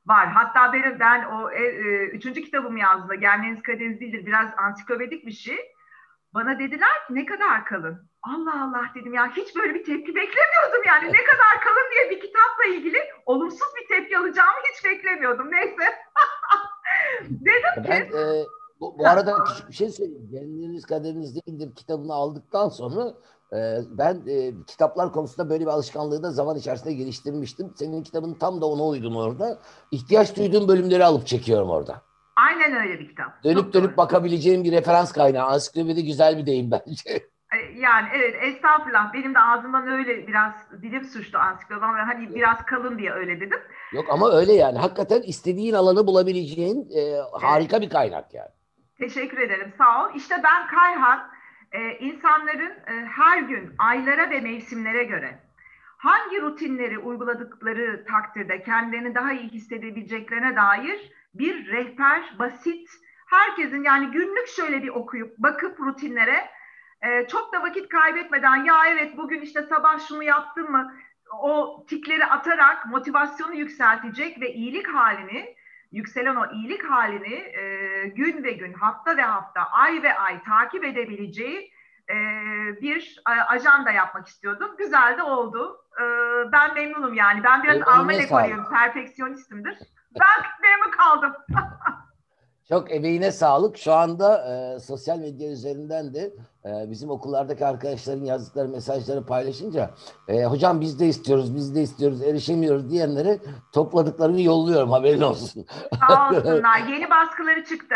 var. 0.06 0.28
Hatta 0.28 0.74
benim 0.74 1.00
ben 1.00 1.24
o 1.24 1.52
e, 1.52 1.64
e, 1.64 2.06
üçüncü 2.08 2.42
kitabımı 2.42 2.80
yazdığımda 2.80 3.16
Gelmeniz 3.16 3.62
Kaderiniz 3.62 4.00
Değildir 4.00 4.26
biraz 4.26 4.48
ansiklopedik 4.58 5.26
bir 5.26 5.32
şey. 5.32 5.58
Bana 6.34 6.60
dediler 6.60 7.08
ki 7.08 7.16
ne 7.16 7.26
kadar 7.26 7.66
kalın. 7.66 8.10
Allah 8.24 8.64
Allah 8.64 8.86
dedim 8.96 9.14
ya 9.14 9.36
hiç 9.36 9.56
böyle 9.56 9.74
bir 9.74 9.84
tepki 9.84 10.16
beklemiyordum 10.16 10.84
yani 10.88 11.08
ne 11.08 11.24
kadar 11.24 11.62
kalın 11.64 11.92
diye 11.92 12.10
bir 12.10 12.20
kitapla 12.22 12.66
ilgili 12.70 12.98
olumsuz 13.26 13.68
bir 13.82 13.96
tepki 13.96 14.18
alacağımı 14.18 14.60
hiç 14.74 14.86
beklemiyordum. 14.86 15.52
Neyse. 15.52 15.84
dedim 17.22 17.84
ben, 17.90 18.10
ki. 18.10 18.18
E, 18.18 18.46
bu, 18.80 19.00
bu 19.00 19.08
arada 19.08 19.44
küçük 19.44 19.70
bir 19.70 19.74
şey 19.74 19.90
söyleyeyim. 19.90 20.30
Gelmeniz 20.32 20.86
kaderiniz 20.86 21.36
değildir 21.36 21.76
kitabını 21.76 22.14
aldıktan 22.14 22.70
sonra 22.70 23.14
ben 23.90 24.22
e, 24.28 24.52
kitaplar 24.68 25.12
konusunda 25.12 25.50
böyle 25.50 25.66
bir 25.66 25.70
alışkanlığı 25.70 26.24
da 26.24 26.32
zaman 26.32 26.58
içerisinde 26.58 26.94
geliştirmiştim. 26.94 27.74
Senin 27.76 28.04
kitabın 28.04 28.34
tam 28.34 28.62
da 28.62 28.66
ona 28.66 28.84
uydum 28.84 29.16
orada. 29.16 29.60
İhtiyaç 29.92 30.38
duyduğum 30.38 30.68
bölümleri 30.68 31.06
alıp 31.06 31.28
çekiyorum 31.28 31.70
orada. 31.70 32.02
Aynen 32.36 32.76
öyle 32.76 33.00
bir 33.00 33.10
kitap. 33.10 33.44
Dönüp 33.44 33.58
Çok 33.58 33.74
dönüp 33.74 33.90
doğru. 33.90 33.98
bakabileceğim 33.98 34.64
bir 34.64 34.72
referans 34.72 35.12
kaynağı. 35.12 35.46
Ansiklopedi 35.46 36.06
güzel 36.06 36.38
bir 36.38 36.46
deyim 36.46 36.72
bence. 36.72 37.24
E, 37.54 37.80
yani 37.80 38.08
evet 38.16 38.36
estağfurullah 38.42 39.14
benim 39.14 39.34
de 39.34 39.40
ağzımdan 39.40 39.88
öyle 39.88 40.28
biraz 40.28 40.54
dilim 40.82 41.04
suçtu 41.04 41.38
ansiklopedi 41.38 41.82
ve 41.82 42.02
hani 42.02 42.36
biraz 42.36 42.66
kalın 42.66 42.98
diye 42.98 43.12
öyle 43.12 43.40
dedim. 43.40 43.60
Yok 43.92 44.06
ama 44.10 44.32
öyle 44.32 44.54
yani 44.54 44.78
hakikaten 44.78 45.22
istediğin 45.22 45.74
alanı 45.74 46.08
bulabileceğin 46.08 46.90
e, 46.98 47.22
harika 47.42 47.78
evet. 47.78 47.86
bir 47.86 47.90
kaynak 47.90 48.34
yani. 48.34 48.50
Teşekkür 49.00 49.38
ederim 49.38 49.74
sağ 49.78 50.06
ol. 50.06 50.10
İşte 50.16 50.36
ben 50.44 50.68
Kayhan 50.68 51.20
e, 51.74 51.98
insanların 51.98 52.74
her 53.06 53.38
gün 53.38 53.76
aylara 53.78 54.30
ve 54.30 54.42
mevsimlere 54.42 55.04
göre 55.04 55.40
hangi 55.98 56.42
rutinleri 56.42 56.98
uyguladıkları 56.98 58.06
takdirde 58.06 58.64
kendilerini 58.64 59.16
daha 59.16 59.32
iyi 59.32 59.50
hissedebileceklerine 59.50 60.56
dair 60.56 61.12
bir 61.34 61.68
rehber, 61.68 62.36
basit, 62.40 62.90
herkesin 63.26 63.84
yani 63.84 64.12
günlük 64.12 64.48
şöyle 64.48 64.84
bir 64.84 64.90
okuyup 64.90 65.38
bakıp 65.38 65.80
rutinlere 65.80 66.50
e, 67.02 67.28
çok 67.28 67.54
da 67.54 67.62
vakit 67.62 67.90
kaybetmeden 67.90 68.64
ya 68.64 68.76
evet 68.88 69.18
bugün 69.18 69.42
işte 69.42 69.62
sabah 69.62 70.08
şunu 70.08 70.24
yaptım 70.24 70.72
mı? 70.72 70.94
o 71.42 71.86
tikleri 71.90 72.26
atarak 72.26 72.86
motivasyonu 72.86 73.56
yükseltecek 73.56 74.42
ve 74.42 74.54
iyilik 74.54 74.88
halini 74.88 75.56
yükselen 75.94 76.36
o 76.36 76.52
iyilik 76.52 76.84
halini 76.84 77.34
e, 77.34 78.08
gün 78.08 78.44
ve 78.44 78.52
gün, 78.52 78.74
hafta 78.74 79.18
ve 79.18 79.22
hafta, 79.22 79.62
ay 79.72 80.04
ve 80.04 80.18
ay 80.18 80.44
takip 80.44 80.84
edebileceği 80.84 81.72
e, 82.10 82.16
bir 82.82 83.22
ajanda 83.48 83.92
yapmak 83.92 84.28
istiyordum. 84.28 84.76
Güzel 84.78 85.18
de 85.18 85.24
oldu. 85.24 85.78
E, 86.00 86.04
ben 86.52 86.74
memnunum 86.74 87.14
yani. 87.14 87.44
Ben 87.44 87.64
biraz 87.64 87.82
Alman 87.82 88.16
ekolüyüm, 88.20 88.70
perfeksiyonistimdir. 88.70 89.78
Ben 90.20 90.46
memnun 90.62 90.92
kaldım. 90.92 91.34
Çok 92.70 92.92
emeğine 92.92 93.32
sağlık. 93.32 93.78
Şu 93.78 93.94
anda 93.94 94.46
e, 94.54 94.80
sosyal 94.80 95.20
medya 95.20 95.52
üzerinden 95.52 96.14
de 96.14 96.34
e, 96.66 96.92
bizim 96.92 97.10
okullardaki 97.10 97.66
arkadaşların 97.66 98.26
yazdıkları 98.26 98.68
mesajları 98.68 99.26
paylaşınca 99.26 99.92
e, 100.28 100.44
hocam 100.46 100.82
biz 100.82 101.00
de 101.00 101.06
istiyoruz, 101.08 101.56
biz 101.56 101.76
de 101.76 101.82
istiyoruz, 101.82 102.22
erişemiyoruz 102.22 102.92
diyenlere 102.92 103.40
topladıklarını 103.74 104.42
yolluyorum 104.42 104.92
haberin 104.92 105.22
olsun. 105.22 105.66
Sağ 106.10 106.30
olsunlar. 106.30 106.80
Yeni 106.80 107.10
baskıları 107.10 107.64
çıktı. 107.64 107.96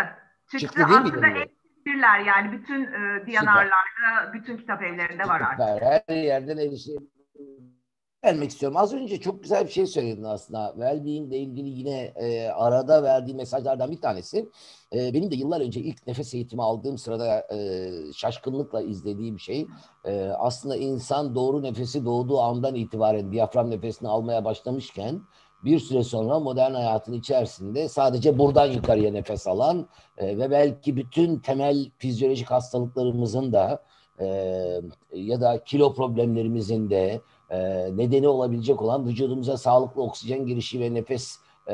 Çıktı. 0.51 0.59
çıktı 0.59 0.77
değil 0.77 1.01
Aslında 1.03 1.27
erişebilirler 1.27 2.19
yani 2.19 2.51
bütün 2.51 2.83
e, 2.83 3.25
diyanarlarda, 3.25 4.33
bütün 4.33 4.57
kitap 4.57 4.83
evlerinde 4.83 5.23
var 5.23 5.41
artık. 5.41 5.81
Her 6.09 6.15
yerden 6.15 6.57
erişebilirler 6.57 7.16
vermek 8.23 8.49
istiyorum. 8.49 8.77
Az 8.77 8.93
önce 8.93 9.19
çok 9.19 9.43
güzel 9.43 9.65
bir 9.65 9.71
şey 9.71 9.87
söyledin 9.87 10.23
aslında. 10.23 10.71
Wellbeing 10.75 11.27
ile 11.27 11.37
ilgili 11.37 11.69
yine 11.69 12.13
e, 12.15 12.47
arada 12.47 13.03
verdiği 13.03 13.35
mesajlardan 13.35 13.91
bir 13.91 14.01
tanesi. 14.01 14.49
E, 14.93 15.13
benim 15.13 15.31
de 15.31 15.35
yıllar 15.35 15.61
önce 15.61 15.79
ilk 15.79 16.07
nefes 16.07 16.33
eğitimi 16.33 16.63
aldığım 16.63 16.97
sırada 16.97 17.47
e, 17.53 17.89
şaşkınlıkla 18.13 18.81
izlediğim 18.81 19.39
şey 19.39 19.67
e, 20.05 20.25
aslında 20.25 20.75
insan 20.75 21.35
doğru 21.35 21.63
nefesi 21.63 22.05
doğduğu 22.05 22.39
andan 22.39 22.75
itibaren 22.75 23.31
diyafram 23.31 23.69
nefesini 23.69 24.09
almaya 24.09 24.45
başlamışken 24.45 25.21
bir 25.63 25.79
süre 25.79 26.03
sonra 26.03 26.39
modern 26.39 26.73
hayatın 26.73 27.13
içerisinde 27.13 27.89
sadece 27.89 28.39
buradan 28.39 28.65
yukarıya 28.65 29.11
nefes 29.11 29.47
alan 29.47 29.87
e, 30.17 30.37
ve 30.37 30.51
belki 30.51 30.95
bütün 30.95 31.39
temel 31.39 31.91
fizyolojik 31.97 32.51
hastalıklarımızın 32.51 33.53
da 33.53 33.83
e, 34.19 34.27
ya 35.13 35.41
da 35.41 35.63
kilo 35.63 35.93
problemlerimizin 35.93 36.89
de 36.89 37.21
e, 37.49 37.57
nedeni 37.97 38.27
olabilecek 38.27 38.81
olan 38.81 39.07
vücudumuza 39.07 39.57
sağlıklı 39.57 40.01
oksijen 40.01 40.45
girişi 40.45 40.79
ve 40.79 40.93
nefes 40.93 41.39
e, 41.69 41.73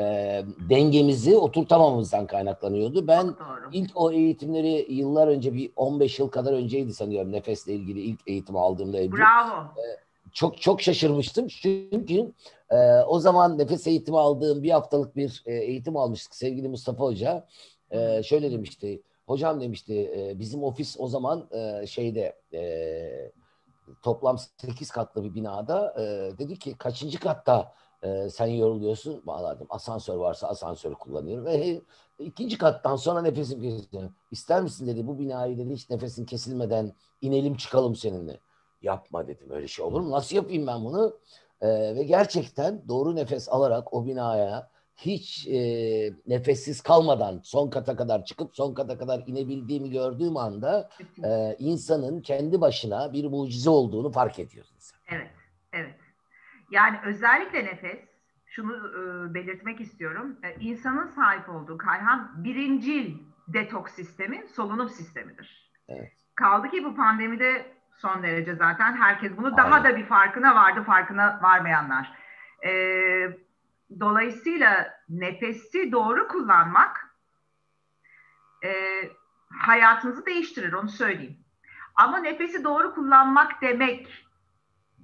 dengemizi 0.70 1.36
oturtamamızdan 1.36 2.26
kaynaklanıyordu. 2.26 3.06
Ben 3.06 3.34
ilk 3.72 3.90
o 3.94 4.12
eğitimleri 4.12 4.86
yıllar 4.92 5.28
önce 5.28 5.54
bir 5.54 5.70
15 5.76 6.18
yıl 6.18 6.28
kadar 6.28 6.52
önceydi 6.52 6.94
sanıyorum 6.94 7.32
nefesle 7.32 7.72
ilgili 7.72 8.00
ilk 8.00 8.20
eğitim 8.26 8.56
aldığımda. 8.56 8.98
Ebru. 8.98 9.16
Bravo. 9.16 9.60
E, 9.60 9.84
çok 10.32 10.60
çok 10.60 10.82
şaşırmıştım 10.82 11.48
çünkü 11.48 12.32
e, 12.70 13.00
o 13.02 13.18
zaman 13.18 13.58
nefes 13.58 13.86
eğitimi 13.86 14.18
aldığım 14.18 14.62
bir 14.62 14.70
haftalık 14.70 15.16
bir 15.16 15.42
e, 15.46 15.54
eğitim 15.54 15.96
almıştık 15.96 16.34
sevgili 16.34 16.68
Mustafa 16.68 17.04
Hoca. 17.04 17.46
E, 17.90 18.22
şöyle 18.22 18.50
demişti, 18.50 19.02
hocam 19.26 19.60
demişti 19.60 20.12
e, 20.16 20.38
bizim 20.38 20.64
ofis 20.64 20.96
o 20.98 21.08
zaman 21.08 21.48
e, 21.50 21.86
şeyde 21.86 22.36
e, 22.52 23.32
toplam 24.02 24.38
8 24.38 24.90
katlı 24.90 25.24
bir 25.24 25.34
binada 25.34 25.94
e, 25.98 26.02
dedi 26.38 26.58
ki 26.58 26.78
kaçıncı 26.78 27.20
katta 27.20 27.74
e, 28.02 28.28
sen 28.30 28.46
yoruluyorsun? 28.46 29.26
Bağladım 29.26 29.66
asansör 29.70 30.16
varsa 30.16 30.48
asansörü 30.48 30.94
kullanıyorum. 30.94 31.44
Ve 31.44 31.80
ikinci 32.18 32.58
kattan 32.58 32.96
sonra 32.96 33.22
nefesim 33.22 33.62
kesiliyor. 33.62 34.10
İster 34.30 34.62
misin 34.62 34.86
dedi 34.86 35.06
bu 35.06 35.18
binayı 35.18 35.58
dedi 35.58 35.74
hiç 35.74 35.90
nefesin 35.90 36.24
kesilmeden 36.24 36.92
inelim 37.20 37.56
çıkalım 37.56 37.96
seninle. 37.96 38.40
Yapma 38.82 39.26
dedim 39.28 39.50
öyle 39.50 39.68
şey 39.68 39.84
olur 39.84 40.00
mu? 40.00 40.10
Nasıl 40.10 40.36
yapayım 40.36 40.66
ben 40.66 40.84
bunu? 40.84 41.18
E, 41.60 41.68
ve 41.68 42.02
gerçekten 42.02 42.88
doğru 42.88 43.16
nefes 43.16 43.48
alarak 43.48 43.94
o 43.94 44.06
binaya 44.06 44.70
hiç 44.96 45.46
e, 45.48 45.58
nefessiz 46.26 46.82
kalmadan 46.82 47.40
son 47.44 47.70
kata 47.70 47.96
kadar 47.96 48.24
çıkıp 48.24 48.56
son 48.56 48.74
kata 48.74 48.98
kadar 48.98 49.22
inebildiğimi 49.26 49.90
gördüğüm 49.90 50.36
anda 50.36 50.90
e, 51.24 51.56
insanın 51.58 52.20
kendi 52.20 52.60
başına 52.60 53.12
bir 53.12 53.24
mucize 53.24 53.70
olduğunu 53.70 54.12
fark 54.12 54.38
ediyorsun. 54.38 54.76
Evet, 55.08 55.30
evet. 55.72 55.94
Yani 56.70 56.98
özellikle 57.04 57.64
nefes, 57.64 57.98
şunu 58.46 58.72
e, 58.72 59.34
belirtmek 59.34 59.80
istiyorum. 59.80 60.36
E, 60.42 60.60
insanın 60.60 61.08
sahip 61.08 61.48
olduğu 61.48 61.78
Kayhan 61.78 62.44
birincil 62.44 63.14
detoks 63.48 63.92
sistemi 63.92 64.48
solunum 64.56 64.88
sistemidir. 64.88 65.70
Evet. 65.88 66.12
Kaldı 66.34 66.70
ki 66.70 66.84
bu 66.84 66.96
pandemide 66.96 67.66
son 67.96 68.22
derece 68.22 68.54
zaten 68.54 68.96
herkes 68.96 69.36
bunu 69.36 69.46
Aynen. 69.46 69.58
daha 69.58 69.84
da 69.84 69.96
bir 69.96 70.06
farkına 70.06 70.54
vardı, 70.54 70.82
farkına 70.82 71.40
varmayanlar. 71.42 72.12
E, 72.66 72.70
dolayısıyla 74.00 74.94
nefesi 75.08 75.92
doğru 75.92 76.28
kullanmak 76.28 77.16
e, 78.64 78.70
hayatınızı 79.58 80.26
değiştirir, 80.26 80.72
onu 80.72 80.88
söyleyeyim. 80.88 81.38
Ama 81.94 82.18
nefesi 82.18 82.64
doğru 82.64 82.94
kullanmak 82.94 83.62
demek 83.62 84.24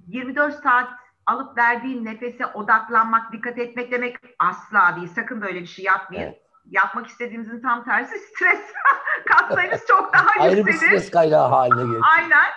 24 0.07 0.55
saat 0.55 0.89
alıp 1.25 1.57
verdiğin 1.57 2.05
nefese 2.05 2.45
odaklanmak, 2.45 3.31
dikkat 3.31 3.57
etmek 3.57 3.91
demek 3.91 4.17
asla 4.39 4.95
değil. 4.95 5.07
Sakın 5.07 5.41
böyle 5.41 5.61
bir 5.61 5.67
şey 5.67 5.85
yapmayın. 5.85 6.23
Evet. 6.23 6.41
Yapmak 6.65 7.07
istediğimizin 7.07 7.61
tam 7.61 7.83
tersi 7.83 8.19
stres 8.19 8.73
katsayınız 9.25 9.85
çok 9.87 10.13
daha 10.13 10.23
yükselir. 10.23 10.51
Ayrı 10.51 10.65
bir 10.65 10.73
stres 10.73 11.11
kaynağı 11.11 11.49
haline 11.49 11.83
gelir. 11.83 12.01
Aynen. 12.15 12.51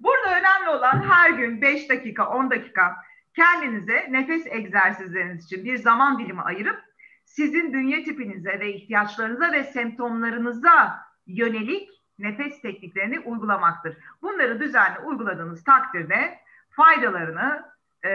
Burada 0.00 0.38
önemli 0.38 0.68
olan 0.68 1.02
her 1.10 1.30
gün 1.30 1.62
5 1.62 1.90
dakika, 1.90 2.28
10 2.28 2.50
dakika 2.50 2.96
kendinize 3.36 4.06
nefes 4.10 4.46
egzersizleriniz 4.46 5.44
için 5.44 5.64
bir 5.64 5.76
zaman 5.76 6.18
dilimi 6.18 6.42
ayırıp 6.42 6.82
sizin 7.24 7.72
bünye 7.72 8.04
tipinize 8.04 8.60
ve 8.60 8.72
ihtiyaçlarınıza 8.72 9.52
ve 9.52 9.64
semptomlarınıza 9.64 11.00
yönelik 11.26 11.90
nefes 12.18 12.62
tekniklerini 12.62 13.20
uygulamaktır. 13.20 13.96
Bunları 14.22 14.60
düzenli 14.60 14.98
uyguladığınız 14.98 15.64
takdirde 15.64 16.38
faydalarını 16.70 17.74
e, 18.04 18.10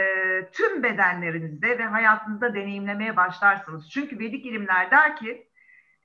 tüm 0.52 0.84
bedenlerinizde 0.84 1.78
ve 1.78 1.84
hayatınızda 1.84 2.56
deneyimlemeye 2.56 3.18
başlarsınız. 3.18 3.90
Çünkü 3.90 4.20
Vedik 4.20 4.46
ilimler 4.46 4.92
der 4.92 5.16
ki 5.16 5.48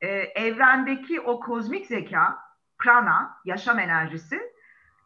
e, 0.01 0.09
evrendeki 0.17 1.21
o 1.21 1.41
kozmik 1.41 1.87
zeka, 1.87 2.39
prana, 2.79 3.37
yaşam 3.45 3.79
enerjisi 3.79 4.54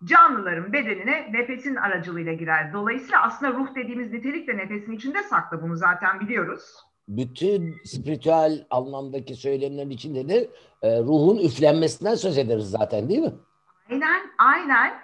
canlıların 0.05 0.73
bedenine 0.73 1.33
nefesin 1.33 1.77
aracılığıyla 1.77 2.33
girer. 2.33 2.73
Dolayısıyla 2.73 3.23
aslında 3.23 3.53
ruh 3.53 3.75
dediğimiz 3.75 4.13
nitelik 4.13 4.49
de 4.49 4.57
nefesin 4.57 4.93
içinde 4.93 5.23
saklı. 5.23 5.63
Bunu 5.63 5.77
zaten 5.77 6.21
biliyoruz. 6.21 6.63
Bütün 7.09 7.77
spiritüel 7.85 8.67
anlamdaki 8.71 9.35
söylemlerin 9.35 9.91
içinde 9.91 10.29
de 10.29 10.51
e, 10.83 10.99
ruhun 10.99 11.39
üflenmesinden 11.39 12.15
söz 12.15 12.39
ederiz 12.39 12.71
zaten 12.71 13.09
değil 13.09 13.21
mi? 13.21 13.33
Aynen, 13.91 14.23
aynen. 14.39 14.95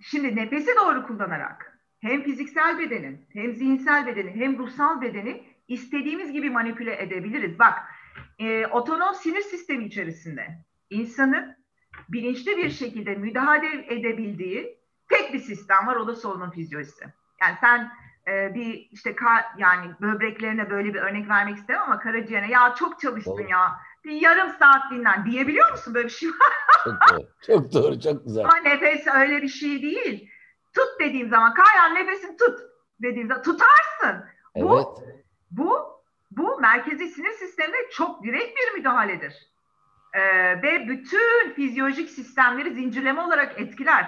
Şimdi 0.00 0.36
nefesi 0.36 0.70
doğru 0.84 1.06
kullanarak 1.06 1.78
hem 2.00 2.22
fiziksel 2.22 2.78
bedenin, 2.78 3.26
hem 3.32 3.54
zihinsel 3.54 4.06
bedeni, 4.06 4.30
hem 4.30 4.58
ruhsal 4.58 5.00
bedeni 5.00 5.42
istediğimiz 5.68 6.32
gibi 6.32 6.50
manipüle 6.50 7.02
edebiliriz. 7.02 7.58
Bak, 7.58 7.74
e, 8.38 8.66
otonom 8.66 9.14
sinir 9.14 9.40
sistemi 9.40 9.84
içerisinde 9.84 10.46
insanın 10.90 11.56
bilinçli 12.08 12.56
bir 12.56 12.70
şekilde 12.70 13.14
müdahale 13.14 13.94
edebildiği 13.94 14.78
tek 15.08 15.32
bir 15.32 15.38
sistem 15.38 15.86
var, 15.86 15.96
o 15.96 16.06
da 16.06 16.16
solunum 16.16 16.50
fizyolojisi. 16.50 17.04
Yani 17.40 17.56
sen 17.60 17.92
e, 18.28 18.54
bir 18.54 18.88
işte 18.92 19.14
ka, 19.14 19.52
yani 19.58 19.90
böbreklerine 20.00 20.70
böyle 20.70 20.94
bir 20.94 20.98
örnek 20.98 21.28
vermek 21.28 21.56
istemem 21.56 21.82
ama 21.82 21.98
karaciğerine 21.98 22.50
ya 22.50 22.74
çok 22.74 23.00
çalıştın 23.00 23.32
doğru. 23.32 23.50
ya 23.50 23.78
bir 24.04 24.12
yarım 24.12 24.50
saat 24.58 24.90
dinlen 24.90 25.26
diyebiliyor 25.26 25.70
musun 25.70 25.94
böyle 25.94 26.06
bir 26.06 26.12
şey 26.12 26.28
var? 26.28 26.52
çok 26.84 27.10
doğru, 27.10 27.26
çok 27.46 27.72
doğru, 27.72 28.00
çok 28.00 28.24
güzel. 28.24 28.44
Ama 28.44 28.56
nefes 28.56 29.06
öyle 29.14 29.42
bir 29.42 29.48
şey 29.48 29.82
değil. 29.82 30.30
Tut 30.74 31.00
dediğim 31.00 31.28
zaman 31.28 31.54
Kayhan 31.54 31.94
nefesini 31.94 32.36
tut 32.36 32.60
dediğim 33.02 33.28
zaman 33.28 33.42
tutarsın. 33.42 34.24
Evet. 34.54 34.64
Bu, 34.64 35.04
bu, 35.50 35.78
bu 36.30 36.60
merkezi 36.60 37.08
sinir 37.08 37.32
sistemine 37.32 37.90
çok 37.90 38.24
direkt 38.24 38.56
bir 38.56 38.78
müdahaledir. 38.78 39.51
Ee, 40.14 40.62
ve 40.62 40.88
bütün 40.88 41.52
fizyolojik 41.56 42.10
sistemleri 42.10 42.74
zincirleme 42.74 43.20
olarak 43.20 43.60
etkiler. 43.60 44.06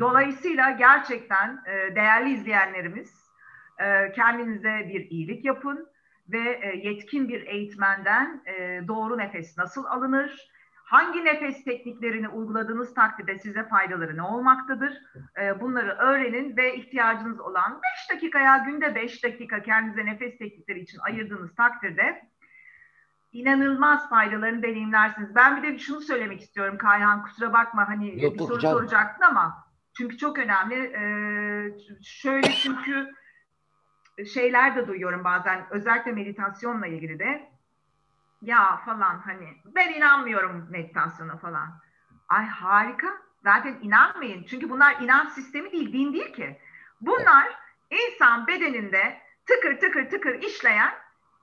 Dolayısıyla 0.00 0.70
gerçekten 0.70 1.62
e, 1.66 1.96
değerli 1.96 2.30
izleyenlerimiz 2.30 3.30
e, 3.78 4.12
kendinize 4.12 4.88
bir 4.88 5.10
iyilik 5.10 5.44
yapın 5.44 5.88
ve 6.28 6.60
e, 6.62 6.76
yetkin 6.88 7.28
bir 7.28 7.46
eğitmenden 7.46 8.42
e, 8.46 8.88
doğru 8.88 9.18
nefes 9.18 9.58
nasıl 9.58 9.84
alınır, 9.84 10.54
Hangi 10.84 11.24
nefes 11.24 11.64
tekniklerini 11.64 12.28
uyguladığınız 12.28 12.94
takdirde 12.94 13.38
size 13.38 13.68
faydaları 13.68 14.16
ne 14.16 14.22
olmaktadır? 14.22 15.02
Ee, 15.40 15.60
bunları 15.60 15.90
öğrenin 15.90 16.56
ve 16.56 16.76
ihtiyacınız 16.76 17.40
olan 17.40 17.80
5 18.10 18.16
dakikaya 18.16 18.58
günde 18.58 18.94
5 18.94 19.24
dakika 19.24 19.62
kendinize 19.62 20.06
nefes 20.06 20.38
teknikleri 20.38 20.80
için 20.80 20.98
ayırdığınız 20.98 21.54
takdirde 21.54 22.22
inanılmaz 23.34 24.08
faydalarını 24.08 24.62
deneyimlersiniz. 24.62 25.34
Ben 25.34 25.56
bir 25.56 25.62
de 25.62 25.78
şunu 25.78 26.00
söylemek 26.00 26.40
istiyorum 26.40 26.78
Kayhan 26.78 27.22
kusura 27.22 27.52
bakma 27.52 27.88
hani 27.88 28.22
Yok, 28.24 28.34
bir 28.34 28.38
soru 28.38 28.58
canım. 28.60 28.78
soracaktın 28.78 29.24
ama 29.24 29.64
çünkü 29.96 30.18
çok 30.18 30.38
önemli. 30.38 30.74
Ee, 30.74 32.02
şöyle 32.02 32.52
çünkü 32.52 33.10
şeyler 34.34 34.76
de 34.76 34.88
duyuyorum 34.88 35.24
bazen 35.24 35.66
özellikle 35.70 36.12
meditasyonla 36.12 36.86
ilgili 36.86 37.18
de 37.18 37.48
ya 38.42 38.76
falan 38.76 39.18
hani 39.18 39.48
ben 39.64 39.92
inanmıyorum 39.92 40.66
meditasyona 40.70 41.36
falan. 41.36 41.80
Ay 42.28 42.46
harika. 42.46 43.08
Zaten 43.42 43.78
inanmayın. 43.82 44.44
Çünkü 44.44 44.70
bunlar 44.70 45.00
inanç 45.00 45.32
sistemi 45.32 45.72
değil, 45.72 45.92
din 45.92 46.12
değil 46.12 46.32
ki. 46.32 46.58
Bunlar 47.00 47.58
insan 47.90 48.46
bedeninde 48.46 49.20
tıkır 49.46 49.80
tıkır 49.80 50.10
tıkır 50.10 50.42
işleyen 50.42 50.94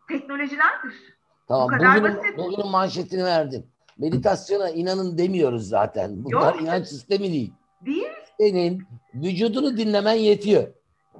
teknolojilerdir. 0.08 1.21
Tamam. 1.52 1.68
Bu 1.68 1.72
kadar 1.72 1.96
bugünün, 1.96 2.18
basit. 2.18 2.38
Bugünün 2.38 2.72
manşetini 2.72 3.24
verdim. 3.24 3.66
Meditasyona 3.98 4.70
inanın 4.70 5.18
demiyoruz 5.18 5.68
zaten. 5.70 6.24
Bunlar 6.24 6.54
Yok. 6.54 6.62
inanç 6.62 6.88
sistemi 6.88 7.32
değil. 7.32 7.54
Değil. 7.82 8.08
Senin 8.40 8.88
vücudunu 9.14 9.78
dinlemen 9.78 10.14
yetiyor. 10.14 10.68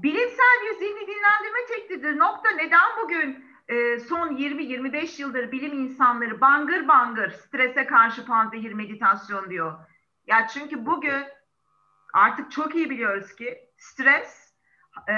Bilimsel 0.04 0.58
bir 0.66 0.80
zihni 0.80 1.08
dinlendirme 1.08 1.60
tekniğidir. 1.70 2.20
Nokta. 2.20 2.50
Neden 2.52 2.90
bugün 3.04 3.46
e, 3.68 4.00
son 4.00 4.36
20-25 4.36 5.22
yıldır 5.22 5.52
bilim 5.52 5.74
insanları 5.74 6.42
bangır 6.42 6.88
bangır 6.88 7.32
strese 7.32 7.86
karşı 7.86 8.26
panzehir 8.26 8.74
meditasyon 8.74 9.50
diyor. 9.50 9.74
Ya 10.28 10.48
çünkü 10.54 10.86
bugün 10.86 11.24
artık 12.14 12.52
çok 12.52 12.76
iyi 12.76 12.90
biliyoruz 12.90 13.36
ki 13.36 13.60
stres 13.78 14.41
e, 15.10 15.14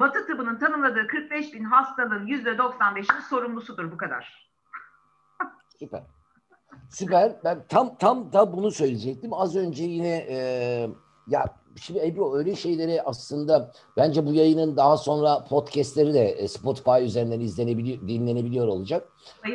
Batı 0.00 0.26
tıbbının 0.26 0.58
tanımladığı 0.58 1.06
45 1.06 1.54
bin 1.54 1.64
hastalığın 1.64 2.26
%95'inin 2.26 3.20
sorumlusudur 3.20 3.92
bu 3.92 3.96
kadar. 3.96 4.50
Süper. 5.78 6.02
Süper. 6.90 7.32
Ben 7.44 7.64
tam 7.68 7.96
tam 7.96 8.32
da 8.32 8.52
bunu 8.52 8.70
söyleyecektim. 8.70 9.32
Az 9.32 9.56
önce 9.56 9.84
yine 9.84 10.26
e, 10.28 10.36
ya 11.26 11.44
şimdi 11.80 12.00
Ebru 12.06 12.36
öyle 12.36 12.56
şeyleri 12.56 13.02
aslında 13.02 13.72
bence 13.96 14.26
bu 14.26 14.32
yayının 14.32 14.76
daha 14.76 14.96
sonra 14.96 15.44
podcastleri 15.44 16.14
de 16.14 16.28
e, 16.28 16.48
Spotify 16.48 17.04
üzerinden 17.04 17.40
izlenebiliyor, 17.40 18.08
dinlenebiliyor 18.08 18.68
olacak. 18.68 19.08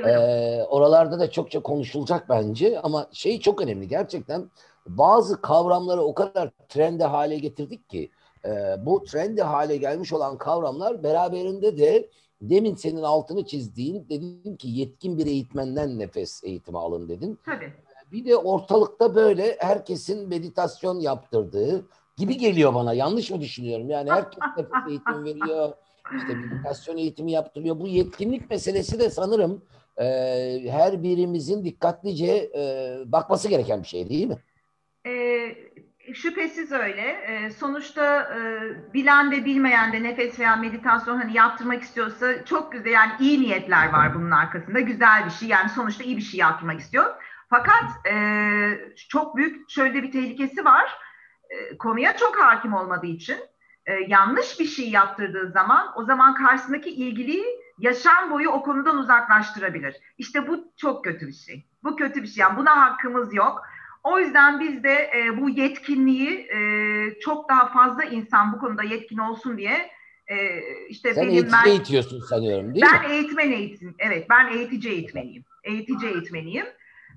Ee, 0.06 0.64
oralarda 0.64 1.20
da 1.20 1.32
çokça 1.32 1.60
konuşulacak 1.60 2.30
bence 2.30 2.80
ama 2.80 3.08
şey 3.12 3.40
çok 3.40 3.62
önemli 3.62 3.88
gerçekten 3.88 4.52
bazı 4.88 5.42
kavramları 5.42 6.02
o 6.02 6.14
kadar 6.14 6.50
trende 6.70 7.04
hale 7.04 7.38
getirdik 7.38 7.90
ki 7.90 8.12
e, 8.46 8.86
bu 8.86 9.04
trende 9.04 9.44
hale 9.44 9.78
gelmiş 9.78 10.14
olan 10.14 10.38
kavramlar 10.38 11.04
beraberinde 11.04 11.78
de 11.78 12.10
demin 12.42 12.76
senin 12.76 13.04
altını 13.04 13.46
çizdiğin 13.46 14.10
dedim 14.10 14.58
ki 14.58 14.68
yetkin 14.68 15.18
bir 15.18 15.26
eğitmenden 15.26 16.00
nefes 16.00 16.44
eğitimi 16.44 16.78
alın 16.78 17.10
dedin. 17.10 17.40
Tabii. 17.46 17.74
Bir 18.12 18.26
de 18.26 18.38
ortalıkta 18.38 19.16
böyle 19.16 19.58
herkesin 19.60 20.28
meditasyon 20.30 21.00
yaptırdığı 21.00 21.86
gibi 22.18 22.38
geliyor 22.38 22.74
bana. 22.74 22.94
Yanlış 22.94 23.32
mı 23.32 23.42
düşünüyorum? 23.42 23.90
Yani 23.90 24.12
herkes 24.12 24.40
nefes 24.58 24.90
eğitimi 24.90 25.26
veriyor. 25.26 25.74
işte 26.18 26.36
meditasyon 26.36 26.98
eğitimi 26.98 27.32
yaptırıyor. 27.32 27.80
Bu 27.80 27.88
yetkinlik 27.88 28.50
meselesi 28.50 29.00
de 29.00 29.10
sanırım 29.10 29.62
e, 29.98 30.06
her 30.70 31.04
birimizin 31.04 31.64
dikkatlice 31.64 32.52
e, 32.56 32.96
bakması 33.06 33.50
gereken 33.50 33.84
bir 33.84 33.88
şey 33.88 34.10
değil 34.10 34.28
mi? 34.28 34.38
E, 35.08 35.12
şüphesiz 36.16 36.72
öyle. 36.72 37.02
E, 37.02 37.50
sonuçta 37.50 38.22
e, 38.22 38.40
bilen 38.94 39.32
de 39.32 39.46
bilmeyen 39.46 39.94
de 39.94 40.04
nefes 40.04 40.40
veya 40.40 40.56
meditasyon 40.56 41.18
hani 41.18 41.34
yaptırmak 41.38 41.84
istiyorsa 41.84 42.46
çok 42.46 42.72
güzel 42.72 42.92
yani 42.92 43.12
iyi 43.20 43.42
niyetler 43.42 43.94
var 43.94 44.16
bunun 44.16 44.32
arkasında. 44.32 44.80
Güzel 44.80 45.26
bir 45.26 45.32
şey 45.32 45.48
yani 45.48 45.70
sonuçta 45.70 46.04
iyi 46.04 46.18
bir 46.18 46.22
şey 46.22 46.40
yaptırmak 46.40 46.80
istiyor. 46.80 47.16
Fakat 47.50 48.08
e, 48.08 48.16
çok 49.10 49.38
büyük 49.38 49.70
şöyle 49.70 50.04
bir 50.04 50.12
tehlikesi 50.12 50.66
var. 50.66 50.98
E, 51.50 51.78
konuya 51.78 52.18
çok 52.18 52.40
hakim 52.40 52.74
olmadığı 52.74 53.08
için 53.08 53.38
yanlış 54.08 54.60
bir 54.60 54.66
şey 54.66 54.90
yaptırdığı 54.90 55.52
zaman 55.52 55.92
o 55.96 56.04
zaman 56.04 56.34
karşısındaki 56.34 56.90
ilgiliyi 56.90 57.46
yaşam 57.80 58.32
boyu 58.32 58.50
o 58.50 58.64
konudan 58.64 58.98
uzaklaştırabilir. 58.98 59.96
İşte 60.18 60.48
bu 60.48 60.72
çok 60.78 61.04
kötü 61.04 61.28
bir 61.28 61.34
şey. 61.34 61.66
Bu 61.84 61.96
kötü 61.96 62.24
bir 62.24 62.28
şey. 62.28 62.42
Yani 62.42 62.58
buna 62.58 62.82
hakkımız 62.82 63.34
yok. 63.34 63.64
O 64.04 64.20
yüzden 64.20 64.60
biz 64.60 64.84
de 64.84 65.12
e, 65.18 65.42
bu 65.42 65.50
yetkinliği 65.50 66.48
e, 66.54 66.60
çok 67.20 67.50
daha 67.50 67.68
fazla 67.68 68.04
insan 68.04 68.54
bu 68.54 68.60
konuda 68.60 68.84
yetkin 68.84 69.18
olsun 69.18 69.58
diye 69.58 69.90
e, 70.28 70.38
işte 70.90 71.14
Sen 71.14 71.28
benim 71.28 71.52
ben, 71.52 71.70
eğitiyorsun 71.70 72.20
sanıyorum 72.20 72.76
değil 72.76 72.86
ben 72.94 73.10
mi? 73.10 73.16
eğitmen 73.16 73.52
eğitim. 73.52 73.96
Evet 74.00 74.30
ben 74.30 74.48
eğitici 74.48 74.94
eğitmeniyim. 74.94 75.44
Eğitici 75.64 76.08
eğitmeniyim. 76.12 76.66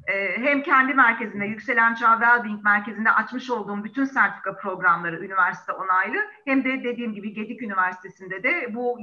E, 0.07 0.39
hem 0.39 0.63
kendi 0.63 0.95
merkezinde 0.95 1.45
Yükselen 1.45 1.95
Çağ 1.95 2.13
Wellbeing 2.13 2.65
Merkezi'nde 2.65 3.11
açmış 3.11 3.51
olduğum 3.51 3.85
bütün 3.85 4.05
sertifika 4.05 4.57
programları 4.57 5.25
üniversite 5.25 5.73
onaylı 5.73 6.17
hem 6.45 6.65
de 6.65 6.85
dediğim 6.85 7.15
gibi 7.15 7.35
Gedik 7.35 7.63
Üniversitesi'nde 7.63 8.43
de 8.43 8.75
bu 8.75 8.99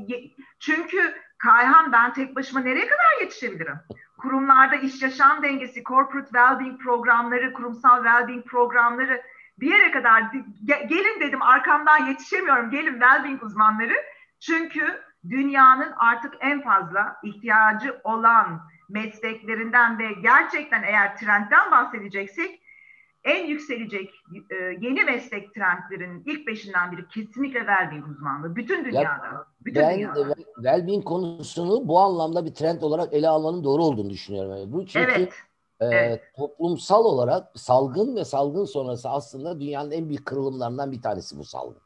çünkü 0.59 1.15
Kayhan 1.37 1.91
ben 1.91 2.13
tek 2.13 2.35
başıma 2.35 2.59
nereye 2.61 2.87
kadar 2.87 3.21
yetişebilirim? 3.21 3.79
Kurumlarda 4.17 4.75
iş 4.75 5.01
yaşam 5.01 5.43
dengesi, 5.43 5.83
corporate 5.83 6.29
well-being 6.29 6.77
programları, 6.77 7.53
kurumsal 7.53 8.03
well-being 8.05 8.43
programları 8.43 9.21
bir 9.59 9.71
yere 9.71 9.91
kadar 9.91 10.23
gelin 10.65 11.19
dedim 11.19 11.41
arkamdan 11.41 12.05
yetişemiyorum 12.05 12.69
gelin 12.69 12.99
well-being 12.99 13.45
uzmanları. 13.45 13.95
Çünkü 14.39 15.01
dünyanın 15.29 15.93
artık 15.97 16.33
en 16.39 16.61
fazla 16.61 17.17
ihtiyacı 17.23 18.01
olan 18.03 18.61
mesleklerinden 18.89 19.99
ve 19.99 20.13
gerçekten 20.23 20.83
eğer 20.83 21.17
trendten 21.17 21.71
bahsedeceksek 21.71 22.59
en 23.23 23.45
yükselecek 23.45 24.09
e, 24.49 24.55
yeni 24.55 25.03
meslek 25.03 25.53
trendlerinin 25.53 26.23
ilk 26.25 26.47
beşinden 26.47 26.91
biri 26.91 27.07
kesinlikle 27.07 27.59
well-being 27.59 28.11
uzmanlığı. 28.11 28.55
Bütün 28.55 28.85
dünyada. 28.85 29.25
Ya, 29.25 29.45
bütün 29.61 29.81
ben 29.81 29.95
dünyada. 29.95 30.35
well-being 30.57 31.03
konusunu 31.03 31.87
bu 31.87 31.99
anlamda 31.99 32.45
bir 32.45 32.53
trend 32.53 32.81
olarak 32.81 33.13
ele 33.13 33.29
almanın 33.29 33.63
doğru 33.63 33.83
olduğunu 33.83 34.09
düşünüyorum. 34.09 34.51
Yani 34.51 34.71
bu 34.71 34.85
çünkü 34.85 35.11
evet. 35.11 35.33
E, 35.79 35.85
evet. 35.85 36.21
toplumsal 36.37 37.05
olarak 37.05 37.51
salgın 37.55 38.15
ve 38.15 38.25
salgın 38.25 38.65
sonrası 38.65 39.09
aslında 39.09 39.59
dünyanın 39.59 39.91
en 39.91 40.09
büyük 40.09 40.25
kırılımlarından 40.25 40.91
bir 40.91 41.01
tanesi 41.01 41.37
bu 41.37 41.43
salgın. 41.43 41.81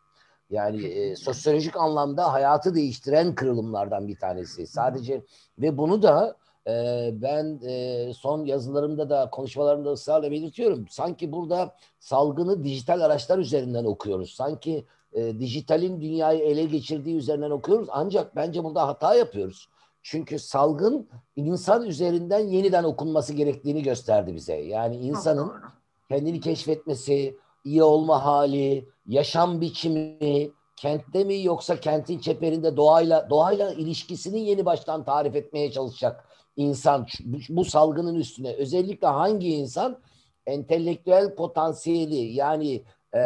Yani 0.49 0.85
e, 0.85 1.15
sosyolojik 1.15 1.77
anlamda 1.77 2.33
hayatı 2.33 2.75
değiştiren 2.75 3.35
kırılımlardan 3.35 4.07
bir 4.07 4.15
tanesi. 4.15 4.67
Sadece 4.67 5.23
ve 5.59 5.77
bunu 5.77 6.01
da 6.01 6.35
e, 6.67 7.09
ben 7.13 7.59
e, 7.67 8.13
son 8.13 8.45
yazılarımda 8.45 9.09
da 9.09 9.29
konuşmalarımda 9.29 9.91
ısrarla 9.91 10.31
belirtiyorum. 10.31 10.85
Sanki 10.89 11.31
burada 11.31 11.75
salgını 11.99 12.63
dijital 12.63 13.01
araçlar 13.01 13.37
üzerinden 13.37 13.85
okuyoruz. 13.85 14.33
Sanki 14.33 14.85
e, 15.13 15.39
dijitalin 15.39 16.01
dünyayı 16.01 16.39
ele 16.43 16.63
geçirdiği 16.63 17.15
üzerinden 17.15 17.51
okuyoruz. 17.51 17.87
Ancak 17.91 18.35
bence 18.35 18.63
burada 18.63 18.87
hata 18.87 19.15
yapıyoruz. 19.15 19.69
Çünkü 20.03 20.39
salgın 20.39 21.07
insan 21.35 21.85
üzerinden 21.85 22.39
yeniden 22.39 22.83
okunması 22.83 23.33
gerektiğini 23.33 23.83
gösterdi 23.83 24.35
bize. 24.35 24.55
Yani 24.55 24.95
insanın 24.95 25.51
kendini 26.09 26.39
keşfetmesi, 26.39 27.37
iyi 27.63 27.83
olma 27.83 28.25
hali, 28.25 28.89
yaşam 29.07 29.61
biçimi, 29.61 30.51
kentte 30.75 31.23
mi 31.23 31.43
yoksa 31.43 31.79
kentin 31.79 32.19
çeperinde 32.19 32.77
doğayla 32.77 33.29
doğayla 33.29 33.73
ilişkisini 33.73 34.39
yeni 34.39 34.65
baştan 34.65 35.03
tarif 35.03 35.35
etmeye 35.35 35.71
çalışacak 35.71 36.25
insan 36.55 37.07
bu 37.49 37.65
salgının 37.65 38.15
üstüne 38.15 38.53
özellikle 38.53 39.07
hangi 39.07 39.55
insan 39.55 39.99
entelektüel 40.45 41.35
potansiyeli 41.35 42.15
yani 42.15 42.83
e, 43.15 43.21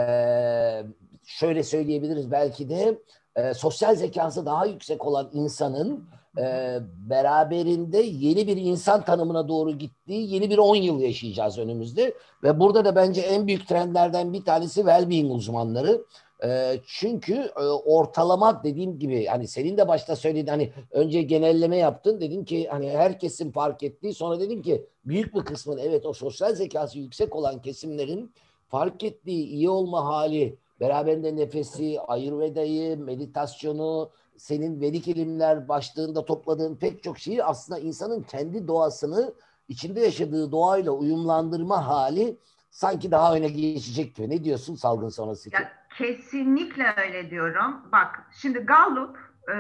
şöyle 1.26 1.64
söyleyebiliriz 1.64 2.32
belki 2.32 2.70
de 2.70 3.00
e, 3.36 3.54
sosyal 3.54 3.96
zekası 3.96 4.46
daha 4.46 4.66
yüksek 4.66 5.06
olan 5.06 5.30
insanın 5.34 6.10
e, 6.38 6.78
beraberinde 7.10 7.98
yeni 7.98 8.48
bir 8.48 8.58
insan 8.58 9.06
tanımına 9.06 9.48
doğru 9.48 9.78
gittiği 9.78 10.34
yeni 10.34 10.50
bir 10.50 10.58
10 10.58 10.76
yıl 10.76 11.00
yaşayacağız 11.00 11.58
önümüzde 11.58 12.14
ve 12.44 12.60
burada 12.60 12.86
da 12.86 12.96
bence 12.96 13.22
en 13.22 13.48
büyük 13.48 13.68
trendlerden 13.68 14.34
bir 14.34 14.46
tanesi 14.46 14.82
well-being 14.82 15.32
uzmanları. 15.32 16.02
E, 16.44 16.80
çünkü 16.88 17.34
e, 17.34 17.64
ortalama 17.64 18.64
dediğim 18.64 19.00
gibi 19.00 19.26
hani 19.26 19.48
senin 19.48 19.78
de 19.78 19.88
başta 19.88 20.16
söylediğin 20.16 20.48
hani 20.48 20.72
önce 20.92 21.22
genelleme 21.22 21.78
yaptın 21.78 22.22
dedin 22.22 22.46
ki 22.46 22.68
hani 22.68 22.90
herkesin 22.90 23.52
fark 23.52 23.84
ettiği 23.84 24.14
sonra 24.14 24.40
dedim 24.40 24.62
ki 24.62 24.86
büyük 25.06 25.36
bir 25.36 25.42
kısmın 25.42 25.78
evet 25.78 26.06
o 26.06 26.14
sosyal 26.14 26.56
zekası 26.56 27.00
yüksek 27.00 27.36
olan 27.36 27.62
kesimlerin 27.62 28.32
fark 28.68 29.04
ettiği 29.04 29.46
iyi 29.46 29.70
olma 29.70 30.06
hali 30.06 30.58
beraberinde 30.80 31.36
nefesi, 31.36 32.00
ayurvedayı, 32.02 32.98
meditasyonu, 32.98 34.10
senin 34.38 34.82
vedik 34.82 35.08
ilimler 35.08 35.68
başlığında 35.68 36.26
topladığın 36.26 36.76
pek 36.76 37.04
çok 37.04 37.20
şeyi 37.20 37.44
aslında 37.44 37.80
insanın 37.80 38.24
kendi 38.24 38.68
doğasını 38.68 39.34
içinde 39.70 40.00
yaşadığı 40.00 40.52
doğayla 40.52 40.92
uyumlandırma 40.92 41.88
hali 41.88 42.38
sanki 42.72 43.12
daha 43.12 43.36
öne 43.36 43.48
geçecek 43.48 44.16
gibi. 44.16 44.30
Ne 44.30 44.44
diyorsun 44.44 44.76
salgın 44.76 45.10
sonrası? 45.10 45.50
Ya, 45.54 45.72
kesinlikle 45.98 46.94
öyle 46.98 47.30
diyorum. 47.30 47.82
Bak 47.92 48.22
şimdi 48.32 48.60
Gallup 48.60 49.18
e, 49.50 49.56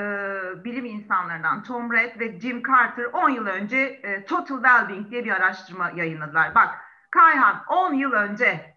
bilim 0.63 0.86
insanlarından 0.86 1.63
Tom 1.63 1.93
Red 1.93 2.19
ve 2.19 2.39
Jim 2.39 2.63
Carter 2.63 3.06
10 3.06 3.30
yıl 3.30 3.45
önce 3.45 3.78
e, 3.78 4.26
Total 4.26 4.56
Wellbeing 4.56 5.12
diye 5.12 5.26
bir 5.26 5.32
araştırma 5.32 5.91
yayınladılar. 5.95 6.56
Bak 6.56 6.76
Kayhan 7.12 7.63
10 7.67 7.93
yıl 7.93 8.12
önce 8.12 8.76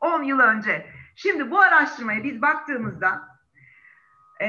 10 0.00 0.22
yıl 0.22 0.38
önce. 0.38 0.86
Şimdi 1.16 1.50
bu 1.50 1.60
araştırmaya 1.60 2.24
biz 2.24 2.42
baktığımızda 2.42 3.28
e, 4.42 4.46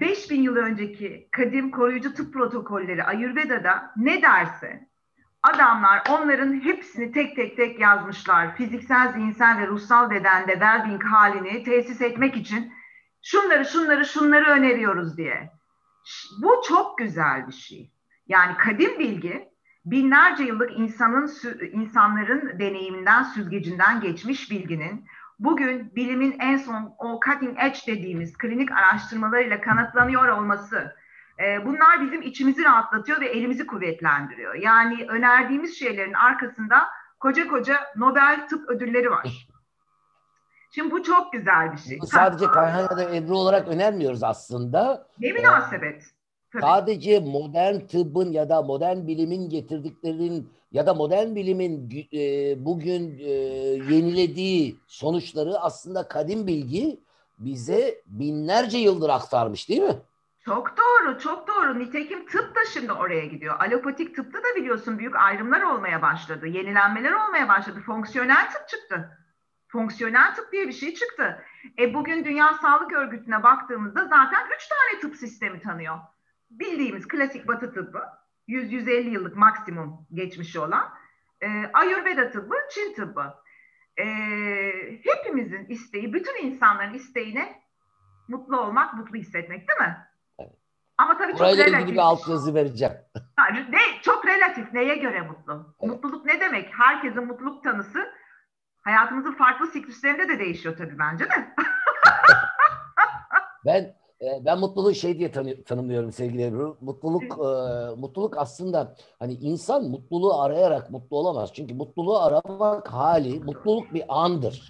5000 0.00 0.42
yıl 0.42 0.56
önceki 0.56 1.28
kadim 1.32 1.70
koruyucu 1.70 2.14
tıp 2.14 2.32
protokolleri 2.32 3.04
Ayurveda'da 3.04 3.92
ne 3.96 4.22
derse 4.22 4.89
Adamlar 5.42 6.02
onların 6.10 6.60
hepsini 6.64 7.12
tek 7.12 7.36
tek 7.36 7.56
tek 7.56 7.80
yazmışlar. 7.80 8.56
Fiziksel, 8.56 9.12
zihinsel 9.12 9.58
ve 9.58 9.66
ruhsal 9.66 10.10
bedende 10.10 10.52
well-being 10.52 11.04
halini 11.04 11.64
tesis 11.64 12.00
etmek 12.00 12.36
için 12.36 12.72
şunları, 13.22 13.64
şunları, 13.64 14.04
şunları 14.04 14.50
öneriyoruz 14.50 15.16
diye. 15.16 15.50
Bu 16.42 16.62
çok 16.68 16.98
güzel 16.98 17.46
bir 17.46 17.52
şey. 17.52 17.92
Yani 18.26 18.56
kadim 18.56 18.98
bilgi 18.98 19.48
binlerce 19.84 20.44
yıllık 20.44 20.78
insanın 20.78 21.30
insanların 21.72 22.58
deneyiminden, 22.58 23.22
süzgecinden 23.22 24.00
geçmiş 24.00 24.50
bilginin 24.50 25.06
bugün 25.38 25.94
bilimin 25.96 26.36
en 26.40 26.56
son 26.56 26.94
o 26.98 27.20
cutting 27.26 27.58
edge 27.58 27.78
dediğimiz 27.86 28.38
klinik 28.38 28.72
araştırmalarıyla 28.72 29.60
kanıtlanıyor 29.60 30.28
olması 30.28 30.96
ee, 31.40 31.66
bunlar 31.66 32.00
bizim 32.00 32.22
içimizi 32.22 32.64
rahatlatıyor 32.64 33.20
ve 33.20 33.28
elimizi 33.28 33.66
kuvvetlendiriyor. 33.66 34.54
Yani 34.54 35.06
önerdiğimiz 35.08 35.78
şeylerin 35.78 36.12
arkasında 36.12 36.82
koca 37.20 37.48
koca 37.48 37.76
Nobel 37.96 38.48
tıp 38.48 38.70
ödülleri 38.70 39.10
var. 39.10 39.48
Şimdi 40.70 40.90
bu 40.90 41.02
çok 41.02 41.32
güzel 41.32 41.72
bir 41.72 41.78
şey. 41.78 41.98
Sadece 42.06 42.46
Kayhan 42.46 42.82
ya 42.82 42.96
da 42.96 43.14
Ebru 43.14 43.38
olarak 43.38 43.68
önermiyoruz 43.68 44.22
aslında. 44.22 45.06
Ne 45.18 45.32
münasebet. 45.32 46.04
Tabii. 46.52 46.62
Sadece 46.62 47.20
modern 47.20 47.78
tıbbın 47.78 48.32
ya 48.32 48.48
da 48.48 48.62
modern 48.62 49.06
bilimin 49.06 49.48
getirdiklerinin 49.48 50.52
ya 50.72 50.86
da 50.86 50.94
modern 50.94 51.34
bilimin 51.34 51.90
e, 52.12 52.18
bugün 52.64 53.18
e, 53.18 53.30
yenilediği 53.94 54.76
sonuçları 54.86 55.58
aslında 55.58 56.08
kadim 56.08 56.46
bilgi 56.46 57.00
bize 57.38 58.02
binlerce 58.06 58.78
yıldır 58.78 59.08
aktarmış 59.08 59.68
değil 59.68 59.82
mi? 59.82 59.96
Çok 60.44 60.74
doğru, 60.76 61.18
çok 61.18 61.48
doğru. 61.48 61.78
Nitekim 61.78 62.26
tıp 62.26 62.54
da 62.54 62.60
şimdi 62.72 62.92
oraya 62.92 63.26
gidiyor. 63.26 63.56
Alopatik 63.60 64.16
tıpta 64.16 64.38
da 64.38 64.56
biliyorsun 64.56 64.98
büyük 64.98 65.16
ayrımlar 65.16 65.62
olmaya 65.62 66.02
başladı. 66.02 66.46
Yenilenmeler 66.46 67.12
olmaya 67.12 67.48
başladı. 67.48 67.80
Fonksiyonel 67.86 68.50
tıp 68.50 68.68
çıktı. 68.68 69.18
Fonksiyonel 69.68 70.34
tıp 70.34 70.52
diye 70.52 70.68
bir 70.68 70.72
şey 70.72 70.94
çıktı. 70.94 71.44
E 71.78 71.94
bugün 71.94 72.24
Dünya 72.24 72.54
Sağlık 72.54 72.92
Örgütü'ne 72.92 73.42
baktığımızda 73.42 74.04
zaten 74.04 74.46
üç 74.56 74.68
tane 74.68 75.00
tıp 75.00 75.16
sistemi 75.16 75.60
tanıyor. 75.60 75.98
bildiğimiz 76.50 77.08
klasik 77.08 77.48
batı 77.48 77.72
tıbbı 77.72 78.02
100-150 78.48 79.08
yıllık 79.10 79.36
maksimum 79.36 80.06
geçmişi 80.14 80.60
olan 80.60 80.94
e, 81.40 81.70
Ayurveda 81.72 82.30
tıbbı, 82.30 82.54
Çin 82.70 82.94
tıbbı. 82.94 83.34
E, 83.96 84.04
hepimizin 85.04 85.66
isteği, 85.68 86.12
bütün 86.12 86.46
insanların 86.46 86.94
isteğine 86.94 87.62
mutlu 88.28 88.60
olmak, 88.60 88.94
mutlu 88.94 89.16
hissetmek 89.18 89.68
değil 89.68 89.80
mi? 89.80 90.09
Ama 91.00 91.18
tabii 91.18 91.32
çok 91.32 91.40
Burayla 91.40 91.64
relatif. 91.64 91.80
ilgili 91.80 91.94
bir 91.94 92.02
altyazı 92.02 92.54
vereceğim. 92.54 92.94
ne, 93.70 93.78
çok 94.02 94.26
relatif. 94.26 94.72
Neye 94.72 94.96
göre 94.96 95.22
mutlu? 95.22 95.74
Evet. 95.80 95.92
Mutluluk 95.92 96.24
ne 96.24 96.40
demek? 96.40 96.68
Herkesin 96.78 97.26
mutluluk 97.26 97.64
tanısı 97.64 97.98
hayatımızın 98.82 99.32
farklı 99.32 99.66
sikluslarında 99.66 100.28
da 100.28 100.38
değişiyor 100.38 100.76
tabii 100.76 100.98
bence 100.98 101.24
de. 101.24 101.34
ben 103.66 103.94
e, 104.20 104.44
ben 104.44 104.58
mutluluğu 104.58 104.94
şey 104.94 105.18
diye 105.18 105.32
tanı, 105.32 105.64
tanımlıyorum 105.64 106.12
sevgili 106.12 106.44
Ebru. 106.44 106.76
Mutluluk 106.80 107.32
e, 107.32 107.50
mutluluk 108.00 108.38
aslında 108.38 108.96
hani 109.18 109.32
insan 109.32 109.84
mutluluğu 109.84 110.40
arayarak 110.40 110.90
mutlu 110.90 111.16
olamaz. 111.16 111.50
Çünkü 111.54 111.74
mutluluğu 111.74 112.18
aramak 112.18 112.92
hali, 112.92 113.40
mutluluk 113.40 113.94
bir 113.94 114.04
andır. 114.08 114.68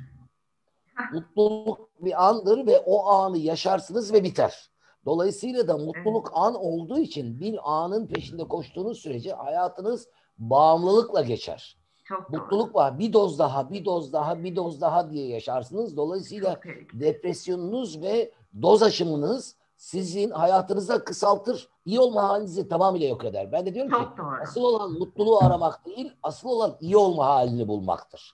mutluluk 1.12 1.90
bir 2.01 2.29
andır 2.29 2.66
ve 2.66 2.79
o 2.79 3.09
anı 3.09 3.38
yaşarsınız 3.38 4.12
ve 4.12 4.25
biter. 4.25 4.69
Dolayısıyla 5.04 5.68
da 5.68 5.76
mutluluk 5.78 6.30
an 6.34 6.54
olduğu 6.54 6.98
için 6.98 7.40
bir 7.40 7.58
anın 7.64 8.06
peşinde 8.06 8.48
koştuğunuz 8.48 8.98
sürece 8.98 9.32
hayatınız 9.32 10.08
bağımlılıkla 10.38 11.22
geçer. 11.22 11.76
Çok 12.04 12.30
Mutluluk 12.30 12.74
var. 12.74 12.98
Bir 12.98 13.12
doz 13.12 13.38
daha, 13.38 13.70
bir 13.70 13.84
doz 13.84 14.12
daha, 14.12 14.44
bir 14.44 14.56
doz 14.56 14.80
daha 14.80 15.10
diye 15.10 15.28
yaşarsınız. 15.28 15.96
Dolayısıyla 15.96 16.60
depresyonunuz 16.92 18.02
ve 18.02 18.32
doz 18.62 18.82
aşımınız 18.82 19.56
sizin 19.76 20.30
hayatınıza 20.30 21.04
kısaltır, 21.04 21.68
iyi 21.84 22.00
olma 22.00 22.28
halinizi 22.28 22.68
tamamıyla 22.68 23.08
yok 23.08 23.24
eder. 23.24 23.52
Ben 23.52 23.66
de 23.66 23.74
diyorum 23.74 23.90
Çok 23.90 24.00
ki 24.00 24.18
doğru. 24.18 24.36
asıl 24.42 24.62
olan 24.62 24.92
mutluluğu 24.92 25.38
aramak 25.44 25.86
değil, 25.86 26.12
asıl 26.22 26.48
olan 26.48 26.76
iyi 26.80 26.96
olma 26.96 27.26
halini 27.26 27.68
bulmaktır. 27.68 28.32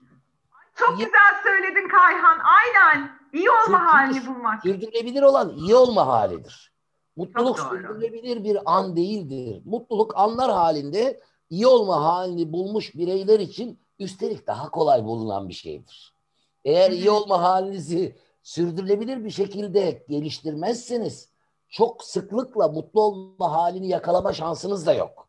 Çok 0.75 0.89
iyi, 0.99 1.05
güzel 1.05 1.41
söyledin 1.43 1.89
Kayhan. 1.89 2.37
Aynen. 2.39 3.09
İyi 3.37 3.49
olma 3.49 3.63
çünkü 3.65 3.77
halini 3.77 4.27
bulmak. 4.27 4.61
Sürdürülebilir 4.61 5.21
olan 5.21 5.57
iyi 5.57 5.75
olma 5.75 6.07
halidir. 6.07 6.73
Mutluluk 7.15 7.59
sürdürülebilir 7.59 8.43
bir 8.43 8.57
an 8.65 8.95
değildir. 8.95 9.61
Mutluluk 9.65 10.17
anlar 10.17 10.51
halinde 10.51 11.19
iyi 11.49 11.67
olma 11.67 12.03
halini 12.03 12.53
bulmuş 12.53 12.95
bireyler 12.95 13.39
için 13.39 13.79
üstelik 13.99 14.47
daha 14.47 14.69
kolay 14.71 15.03
bulunan 15.03 15.49
bir 15.49 15.53
şeydir. 15.53 16.13
Eğer 16.65 16.91
iyi 16.91 17.09
olma 17.09 17.41
halinizi 17.41 18.15
sürdürülebilir 18.43 19.25
bir 19.25 19.29
şekilde 19.29 20.05
geliştirmezseniz 20.09 21.29
çok 21.69 22.03
sıklıkla 22.03 22.67
mutlu 22.67 23.01
olma 23.01 23.51
halini 23.51 23.87
yakalama 23.87 24.33
şansınız 24.33 24.85
da 24.85 24.93
yok. 24.93 25.27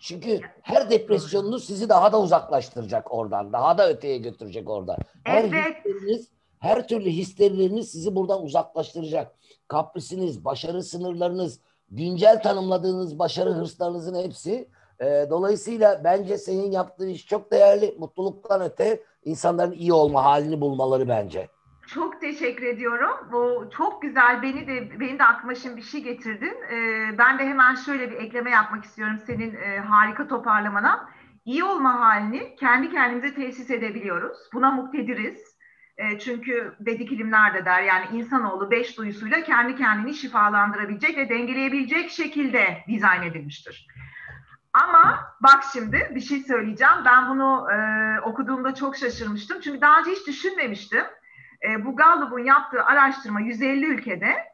Çünkü 0.00 0.40
her 0.62 0.90
depresyonunuz 0.90 1.64
sizi 1.64 1.88
daha 1.88 2.12
da 2.12 2.20
uzaklaştıracak 2.20 3.14
oradan. 3.14 3.52
Daha 3.52 3.78
da 3.78 3.88
öteye 3.88 4.18
götürecek 4.18 4.70
orada. 4.70 4.96
Her 5.24 5.44
evet. 5.44 6.26
Her 6.58 6.88
türlü 6.88 7.10
hisleriniz 7.10 7.90
sizi 7.90 8.16
buradan 8.16 8.42
uzaklaştıracak. 8.42 9.34
Kaprisiniz, 9.68 10.44
başarı 10.44 10.82
sınırlarınız, 10.82 11.60
güncel 11.90 12.42
tanımladığınız 12.42 13.18
başarı 13.18 13.50
hırslarınızın 13.50 14.22
hepsi. 14.24 14.68
E, 15.00 15.26
dolayısıyla 15.30 16.00
bence 16.04 16.38
senin 16.38 16.70
yaptığın 16.70 17.08
iş 17.08 17.26
çok 17.26 17.52
değerli. 17.52 17.96
Mutluluktan 17.98 18.60
öte 18.60 19.02
insanların 19.24 19.72
iyi 19.72 19.92
olma 19.92 20.24
halini 20.24 20.60
bulmaları 20.60 21.08
bence. 21.08 21.48
Çok 21.86 22.20
teşekkür 22.20 22.66
ediyorum. 22.66 23.10
Bu 23.32 23.70
çok 23.76 24.02
güzel. 24.02 24.42
Beni 24.42 24.66
de 24.66 25.00
beni 25.00 25.18
de 25.18 25.24
aklıma 25.24 25.54
şimdi 25.54 25.76
bir 25.76 25.82
şey 25.82 26.02
getirdin. 26.02 26.54
Ee, 26.72 27.18
ben 27.18 27.38
de 27.38 27.42
hemen 27.42 27.74
şöyle 27.74 28.10
bir 28.10 28.16
ekleme 28.16 28.50
yapmak 28.50 28.84
istiyorum 28.84 29.18
senin 29.26 29.54
e, 29.54 29.78
harika 29.78 30.28
toparlamana. 30.28 31.08
İyi 31.44 31.64
olma 31.64 32.00
halini 32.00 32.56
kendi 32.56 32.90
kendimize 32.90 33.34
tesis 33.34 33.70
edebiliyoruz. 33.70 34.38
Buna 34.54 34.70
muktediriz. 34.70 35.55
E, 35.98 36.18
çünkü 36.18 36.74
Vedik 36.80 37.12
ilimler 37.12 37.54
de 37.54 37.64
der 37.64 37.82
yani 37.82 38.06
insanoğlu 38.12 38.70
beş 38.70 38.98
duyusuyla 38.98 39.42
kendi 39.42 39.76
kendini 39.76 40.14
şifalandırabilecek 40.14 41.16
ve 41.16 41.28
dengeleyebilecek 41.28 42.10
şekilde 42.10 42.84
dizayn 42.88 43.22
edilmiştir. 43.22 43.86
Ama 44.72 45.34
bak 45.40 45.64
şimdi 45.72 46.10
bir 46.14 46.20
şey 46.20 46.40
söyleyeceğim. 46.40 46.94
Ben 47.04 47.28
bunu 47.28 47.66
e, 47.72 47.76
okuduğumda 48.20 48.74
çok 48.74 48.96
şaşırmıştım. 48.96 49.60
Çünkü 49.60 49.80
daha 49.80 50.00
önce 50.00 50.10
hiç 50.10 50.26
düşünmemiştim 50.26 51.04
e, 51.62 51.84
bu 51.84 51.96
Gallup'un 51.96 52.38
yaptığı 52.38 52.84
araştırma 52.84 53.40
150 53.40 53.86
ülkede 53.86 54.52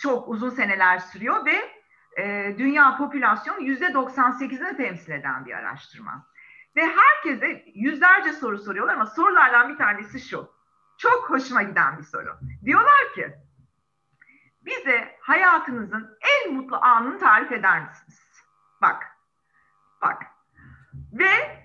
çok 0.00 0.28
uzun 0.28 0.50
seneler 0.50 0.98
sürüyor 0.98 1.46
ve 1.46 1.56
e, 2.22 2.54
dünya 2.58 2.96
popülasyonu 2.96 3.58
%98'ini 3.58 4.76
temsil 4.76 5.12
eden 5.12 5.46
bir 5.46 5.52
araştırma. 5.52 6.26
Ve 6.76 6.82
herkese 6.82 7.64
yüzlerce 7.74 8.32
soru 8.32 8.58
soruyorlar 8.58 8.94
ama 8.94 9.06
sorulardan 9.06 9.68
bir 9.68 9.76
tanesi 9.76 10.20
şu. 10.20 10.57
Çok 10.98 11.30
hoşuma 11.30 11.62
giden 11.62 11.98
bir 11.98 12.02
soru. 12.02 12.38
Diyorlar 12.64 13.12
ki 13.14 13.34
bize 14.64 15.18
hayatınızın 15.20 16.18
en 16.20 16.54
mutlu 16.54 16.76
anını 16.76 17.18
tarif 17.18 17.52
eder 17.52 17.88
misiniz? 17.88 18.20
Bak, 18.82 19.06
bak. 20.02 20.22
Ve 21.12 21.64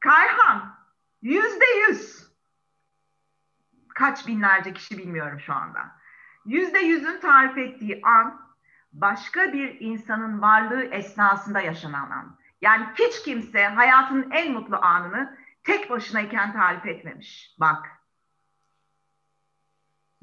Kayhan 0.00 0.78
yüzde 1.22 1.64
yüz 1.88 2.28
kaç 3.94 4.26
binlerce 4.26 4.72
kişi 4.72 4.98
bilmiyorum 4.98 5.40
şu 5.40 5.54
anda. 5.54 5.96
Yüzde 6.44 6.78
yüzün 6.78 7.20
tarif 7.20 7.58
ettiği 7.58 8.00
an 8.04 8.40
başka 8.92 9.52
bir 9.52 9.80
insanın 9.80 10.42
varlığı 10.42 10.84
esnasında 10.84 11.60
yaşanan 11.60 12.10
an. 12.10 12.38
Yani 12.60 12.86
hiç 12.98 13.22
kimse 13.22 13.66
hayatının 13.66 14.30
en 14.30 14.52
mutlu 14.52 14.76
anını 14.76 15.38
tek 15.64 15.90
başınayken 15.90 16.52
tarif 16.52 16.86
etmemiş. 16.86 17.56
Bak. 17.60 18.03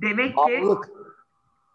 Demek 0.01 0.37
ki 0.37 0.63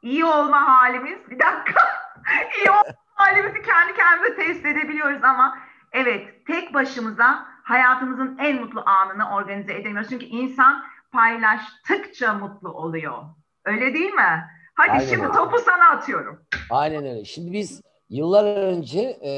iyi 0.02 0.24
olma 0.24 0.68
halimiz, 0.68 1.30
bir 1.30 1.38
dakika, 1.38 1.80
iyi 2.60 2.70
olma 2.70 2.82
halimizi 3.14 3.62
kendi 3.62 3.94
kendimize 3.94 4.36
test 4.36 4.66
edebiliyoruz 4.66 5.24
ama 5.24 5.58
evet 5.92 6.46
tek 6.46 6.74
başımıza 6.74 7.46
hayatımızın 7.62 8.38
en 8.38 8.60
mutlu 8.60 8.82
anını 8.86 9.34
organize 9.34 9.74
edemiyoruz. 9.74 10.10
Çünkü 10.10 10.24
insan 10.24 10.84
paylaştıkça 11.12 12.34
mutlu 12.34 12.72
oluyor. 12.72 13.22
Öyle 13.64 13.94
değil 13.94 14.12
mi? 14.12 14.50
Hadi 14.74 14.90
Aynen 14.90 15.04
şimdi 15.06 15.22
öyle. 15.24 15.32
topu 15.32 15.58
sana 15.58 15.88
atıyorum. 15.90 16.42
Aynen 16.70 17.04
öyle. 17.04 17.24
Şimdi 17.24 17.52
biz 17.52 17.82
yıllar 18.10 18.56
önce 18.56 19.00
e, 19.22 19.30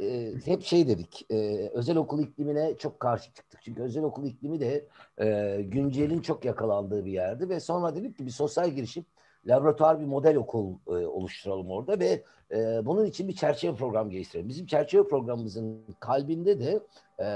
e, 0.00 0.32
hep 0.44 0.62
şey 0.62 0.88
dedik. 0.88 1.26
E, 1.30 1.68
özel 1.68 1.96
okul 1.96 2.22
iklimine 2.22 2.76
çok 2.76 3.00
karşı 3.00 3.34
çıktık. 3.34 3.60
Çünkü 3.62 3.82
özel 3.82 4.02
okul 4.02 4.26
iklimi 4.26 4.60
de 4.60 4.86
e, 5.20 5.58
güncelin 5.62 6.20
çok 6.20 6.44
yakalandığı 6.44 7.04
bir 7.04 7.12
yerdi 7.12 7.48
ve 7.48 7.60
sonra 7.60 7.96
dedik 7.96 8.18
ki 8.18 8.26
bir 8.26 8.30
sosyal 8.30 8.70
girişim 8.70 9.04
laboratuvar 9.46 10.00
bir 10.00 10.06
model 10.06 10.36
okul 10.36 10.74
e, 10.86 10.90
oluşturalım 10.90 11.70
orada 11.70 12.00
ve 12.00 12.22
e, 12.50 12.86
bunun 12.86 13.04
için 13.04 13.28
bir 13.28 13.34
çerçeve 13.34 13.76
program 13.76 14.10
geliştirelim. 14.10 14.48
Bizim 14.48 14.66
çerçeve 14.66 15.08
programımızın 15.08 15.84
kalbinde 16.00 16.60
de 16.60 16.80
e, 17.18 17.26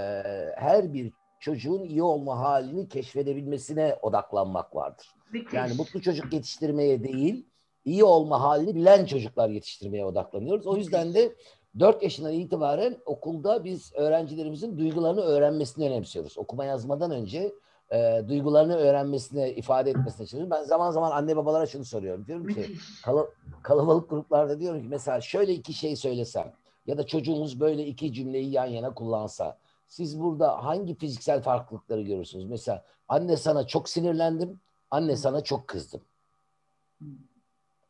her 0.56 0.92
bir 0.92 1.12
çocuğun 1.40 1.82
iyi 1.82 2.02
olma 2.02 2.38
halini 2.38 2.88
keşfedebilmesine 2.88 3.96
odaklanmak 4.02 4.76
vardır. 4.76 5.14
Yani 5.52 5.74
mutlu 5.74 6.02
çocuk 6.02 6.32
yetiştirmeye 6.32 7.04
değil, 7.04 7.46
iyi 7.86 8.04
olma 8.04 8.40
halini 8.40 8.74
bilen 8.74 9.06
çocuklar 9.06 9.48
yetiştirmeye 9.48 10.04
odaklanıyoruz. 10.04 10.66
O 10.66 10.76
yüzden 10.76 11.14
de 11.14 11.34
4 11.78 12.02
yaşından 12.02 12.32
itibaren 12.32 12.96
okulda 13.06 13.64
biz 13.64 13.92
öğrencilerimizin 13.94 14.78
duygularını 14.78 15.20
öğrenmesini 15.20 15.86
önemsiyoruz. 15.88 16.38
Okuma 16.38 16.64
yazmadan 16.64 17.10
önce 17.10 17.52
e, 17.92 18.22
duygularını 18.28 18.76
öğrenmesine, 18.76 19.54
ifade 19.54 19.90
etmesine 19.90 20.26
çalışıyoruz. 20.26 20.50
Ben 20.50 20.62
zaman 20.62 20.90
zaman 20.90 21.10
anne 21.10 21.36
babalara 21.36 21.66
şunu 21.66 21.84
soruyorum. 21.84 22.26
Diyorum 22.26 22.46
ki 22.46 22.66
kal- 23.04 23.26
kalabalık 23.62 24.10
gruplarda 24.10 24.60
diyorum 24.60 24.82
ki 24.82 24.88
mesela 24.88 25.20
şöyle 25.20 25.52
iki 25.52 25.72
şey 25.72 25.96
söylesem 25.96 26.52
ya 26.86 26.98
da 26.98 27.06
çocuğumuz 27.06 27.60
böyle 27.60 27.86
iki 27.86 28.12
cümleyi 28.12 28.50
yan 28.50 28.66
yana 28.66 28.94
kullansa 28.94 29.58
siz 29.88 30.20
burada 30.20 30.64
hangi 30.64 30.94
fiziksel 30.94 31.42
farklılıkları 31.42 32.02
görürsünüz? 32.02 32.44
Mesela 32.44 32.84
anne 33.08 33.36
sana 33.36 33.66
çok 33.66 33.88
sinirlendim, 33.88 34.60
anne 34.90 35.16
sana 35.16 35.40
çok 35.40 35.68
kızdım. 35.68 36.00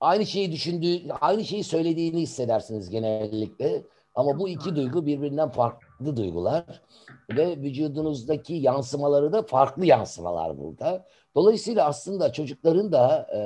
Aynı 0.01 0.27
şeyi 0.27 0.53
düşündüğü, 0.53 1.13
aynı 1.21 1.45
şeyi 1.45 1.65
söylediğini 1.65 2.21
hissedersiniz 2.21 2.91
genellikle. 2.91 3.83
Ama 4.15 4.39
bu 4.39 4.49
iki 4.49 4.77
duygu 4.77 5.07
birbirinden 5.07 5.49
farklı 5.49 6.17
duygular 6.17 6.83
ve 7.31 7.57
vücudunuzdaki 7.57 8.55
yansımaları 8.55 9.33
da 9.33 9.43
farklı 9.43 9.87
yansımalar 9.87 10.59
burada. 10.59 11.07
Dolayısıyla 11.35 11.87
aslında 11.87 12.33
çocukların 12.33 12.93
da 12.93 13.27
e, 13.35 13.41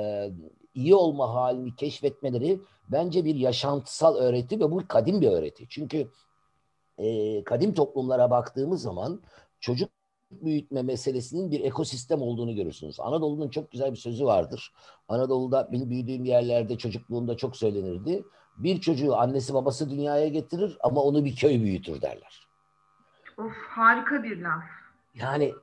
iyi 0.73 0.95
olma 0.95 1.33
halini 1.33 1.75
keşfetmeleri 1.75 2.59
bence 2.91 3.25
bir 3.25 3.35
yaşantısal 3.35 4.15
öğreti 4.15 4.59
ve 4.59 4.71
bu 4.71 4.87
kadim 4.87 5.21
bir 5.21 5.27
öğreti. 5.27 5.65
Çünkü 5.69 6.11
e, 6.97 7.43
kadim 7.43 7.73
toplumlara 7.73 8.31
baktığımız 8.31 8.81
zaman 8.81 9.21
çocuk 9.59 9.89
büyütme 10.31 10.81
meselesinin 10.81 11.51
bir 11.51 11.59
ekosistem 11.59 12.21
olduğunu 12.21 12.55
görürsünüz. 12.55 12.99
Anadolu'nun 12.99 13.49
çok 13.49 13.71
güzel 13.71 13.91
bir 13.91 13.97
sözü 13.97 14.25
vardır. 14.25 14.73
Anadolu'da 15.07 15.69
benim 15.71 15.89
büyüdüğüm 15.89 16.25
yerlerde 16.25 16.77
çocukluğumda 16.77 17.37
çok 17.37 17.57
söylenirdi. 17.57 18.23
Bir 18.57 18.81
çocuğu 18.81 19.15
annesi 19.15 19.53
babası 19.53 19.89
dünyaya 19.89 20.27
getirir 20.27 20.77
ama 20.83 21.01
onu 21.01 21.25
bir 21.25 21.35
köy 21.35 21.63
büyütür 21.63 22.01
derler. 22.01 22.47
Of 23.37 23.53
harika 23.69 24.23
bir 24.23 24.41
laf. 24.41 24.63
Yani 25.15 25.53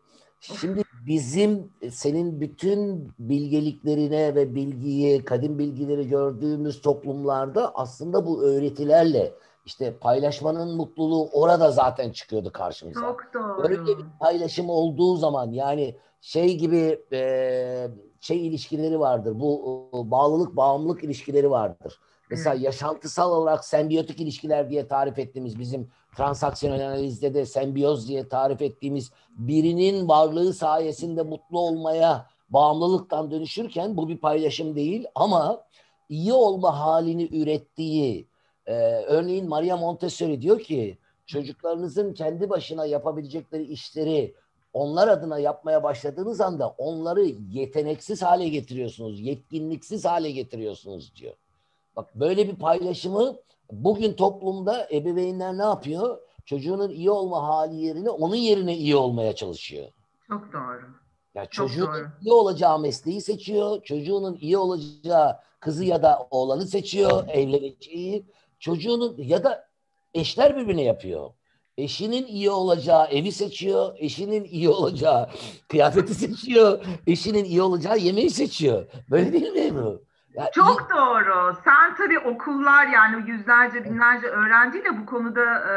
şimdi 0.41 0.83
bizim 1.07 1.73
senin 1.91 2.41
bütün 2.41 3.13
bilgeliklerine 3.19 4.35
ve 4.35 4.55
bilgiyi, 4.55 5.25
kadim 5.25 5.59
bilgileri 5.59 6.09
gördüğümüz 6.09 6.81
toplumlarda 6.81 7.75
aslında 7.75 8.27
bu 8.27 8.43
öğretilerle 8.43 9.35
işte 9.69 9.97
paylaşmanın 9.99 10.77
mutluluğu 10.77 11.29
orada 11.33 11.71
zaten 11.71 12.11
çıkıyordu 12.11 12.53
karşımıza. 12.53 13.01
Çok 13.01 13.21
doğru. 13.35 13.63
Böyle 13.63 13.87
bir 13.87 13.97
paylaşım 14.21 14.71
olduğu 14.71 15.17
zaman 15.17 15.51
yani 15.53 15.97
şey 16.21 16.57
gibi 16.57 17.01
e, 17.13 17.89
şey 18.21 18.47
ilişkileri 18.47 19.01
vardır. 19.01 19.41
Bu 19.41 19.91
e, 19.95 20.11
bağlılık, 20.11 20.57
bağımlılık 20.57 21.05
ilişkileri 21.05 21.51
vardır. 21.51 22.01
Mesela 22.31 22.55
evet. 22.55 22.65
yaşantısal 22.65 23.33
olarak 23.33 23.65
sembiyotik 23.65 24.21
ilişkiler 24.21 24.71
diye 24.71 24.89
tarif 24.89 25.19
ettiğimiz 25.19 25.59
bizim 25.59 25.91
transaksiyonel 26.17 26.89
analizde 26.89 27.35
de 27.35 27.47
sembiyoz 27.47 28.09
diye 28.09 28.29
tarif 28.29 28.63
ettiğimiz 28.63 29.11
birinin 29.31 30.09
varlığı 30.09 30.53
sayesinde 30.53 31.23
mutlu 31.23 31.59
olmaya 31.59 32.27
bağımlılıktan 32.51 33.31
dönüşürken 33.31 33.97
bu 33.97 34.09
bir 34.09 34.19
paylaşım 34.19 34.77
değil 34.77 35.07
ama 35.15 35.63
iyi 36.09 36.33
olma 36.33 36.81
halini 36.81 37.29
ürettiği 37.37 38.29
e, 38.69 38.75
örneğin 39.07 39.49
Maria 39.49 39.77
Montessori 39.77 40.43
diyor 40.43 40.61
ki 40.61 40.99
çocuklarınızın 41.27 42.15
kendi 42.15 42.51
başına 42.51 42.87
yapabilecekleri 42.87 43.63
işleri 43.63 44.35
onlar 44.73 45.09
adına 45.09 45.39
yapmaya 45.39 45.83
başladığınız 45.83 46.41
anda 46.41 46.69
onları 46.69 47.25
yeteneksiz 47.51 48.23
hale 48.23 48.49
getiriyorsunuz, 48.49 49.21
yetkinliksiz 49.21 50.05
hale 50.05 50.31
getiriyorsunuz 50.31 51.17
diyor. 51.17 51.35
Bak 51.97 52.15
böyle 52.15 52.49
bir 52.49 52.57
paylaşımı 52.57 53.37
bugün 53.73 54.13
toplumda 54.13 54.89
ebeveynler 54.93 55.59
ne 55.59 55.63
yapıyor? 55.63 56.19
Çocuğunun 56.45 56.91
iyi 56.91 57.11
olma 57.11 57.43
hali 57.43 57.77
yerine 57.77 58.11
onun 58.11 58.35
yerine 58.35 58.77
iyi 58.77 58.97
olmaya 58.97 59.35
çalışıyor. 59.35 59.87
Çok 60.29 60.53
doğru. 60.53 60.81
Ya 61.35 61.47
çocuğun 61.47 61.87
doğru. 61.87 62.09
iyi 62.23 62.33
olacağı 62.33 62.79
mesleği 62.79 63.21
seçiyor. 63.21 63.83
Çocuğunun 63.83 64.39
iyi 64.41 64.59
olacağı 64.59 65.37
kızı 65.61 65.85
ya 65.85 66.03
da 66.03 66.29
oğlanı 66.31 66.67
seçiyor, 66.67 67.29
evleneceği. 67.29 68.27
Çocuğunun 68.61 69.15
ya 69.19 69.45
da 69.45 69.69
eşler 70.15 70.57
birbirine 70.57 70.83
yapıyor. 70.83 71.31
Eşinin 71.79 72.27
iyi 72.27 72.51
olacağı 72.51 73.07
evi 73.07 73.33
seçiyor. 73.33 73.95
Eşinin 73.99 74.45
iyi 74.45 74.69
olacağı 74.69 75.31
kıyafeti 75.69 76.15
seçiyor. 76.15 76.85
Eşinin 77.07 77.45
iyi 77.45 77.63
olacağı 77.63 77.99
yemeği 77.99 78.31
seçiyor. 78.31 78.87
Böyle 79.11 79.33
değil 79.33 79.73
mi 79.73 79.75
bu? 79.75 80.03
Ya 80.35 80.51
Çok 80.55 80.91
doğru. 80.91 81.57
Sen 81.65 81.95
tabii 81.95 82.19
okullar 82.19 82.87
yani 82.87 83.31
yüzlerce 83.31 83.85
binlerce 83.85 84.27
öğrenciyle 84.27 84.99
bu 85.01 85.07
konuda 85.07 85.45
e, 85.45 85.75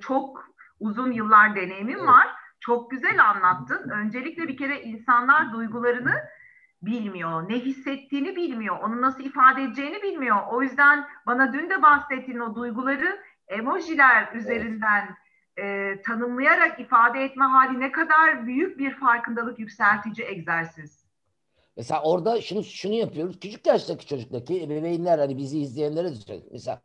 çok 0.00 0.44
uzun 0.80 1.12
yıllar 1.12 1.56
deneyimin 1.56 1.98
evet. 1.98 2.06
var. 2.06 2.28
Çok 2.60 2.90
güzel 2.90 3.30
anlattın. 3.30 3.90
Öncelikle 3.90 4.48
bir 4.48 4.56
kere 4.56 4.82
insanlar 4.82 5.52
duygularını 5.52 6.14
bilmiyor. 6.86 7.48
Ne 7.48 7.54
hissettiğini 7.54 8.36
bilmiyor. 8.36 8.78
Onu 8.82 9.02
nasıl 9.02 9.24
ifade 9.24 9.62
edeceğini 9.62 10.02
bilmiyor. 10.02 10.36
O 10.50 10.62
yüzden 10.62 11.06
bana 11.26 11.52
dün 11.52 11.70
de 11.70 11.82
bahsettiğin 11.82 12.38
o 12.38 12.54
duyguları 12.54 13.20
emojiler 13.48 14.32
üzerinden 14.34 15.16
evet. 15.56 15.98
e, 15.98 16.02
tanımlayarak 16.02 16.80
ifade 16.80 17.24
etme 17.24 17.44
hali 17.44 17.80
ne 17.80 17.92
kadar 17.92 18.46
büyük 18.46 18.78
bir 18.78 18.94
farkındalık 18.94 19.58
yükseltici 19.58 20.26
egzersiz. 20.26 21.04
Mesela 21.76 22.02
orada 22.02 22.40
şunu 22.40 22.64
şunu 22.64 22.92
yapıyoruz. 22.92 23.40
Küçük 23.40 23.66
yaştaki 23.66 24.06
çocuktaki 24.06 24.62
ebeveynler 24.62 25.18
hani 25.18 25.36
bizi 25.36 25.58
izleyenlere 25.58 26.08
de. 26.08 26.40
Mesela 26.52 26.80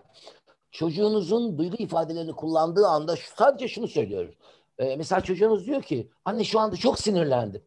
çocuğunuzun 0.71 1.57
duygu 1.57 1.75
ifadelerini 1.77 2.31
kullandığı 2.31 2.87
anda 2.87 3.15
şu, 3.15 3.35
sadece 3.35 3.67
şunu 3.67 3.87
söylüyoruz. 3.87 4.35
Ee, 4.77 4.95
mesela 4.95 5.21
çocuğunuz 5.21 5.65
diyor 5.65 5.81
ki 5.81 6.09
anne 6.25 6.43
şu 6.43 6.59
anda 6.59 6.75
çok 6.75 6.99
sinirlendim. 6.99 7.61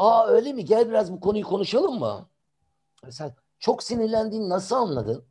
Aa 0.00 0.26
öyle 0.26 0.52
mi? 0.52 0.64
Gel 0.64 0.88
biraz 0.88 1.12
bu 1.12 1.20
konuyu 1.20 1.44
konuşalım 1.44 1.98
mı? 1.98 2.28
Mesela 3.04 3.34
çok 3.58 3.82
sinirlendiğini 3.82 4.48
nasıl 4.48 4.76
anladın? 4.76 5.24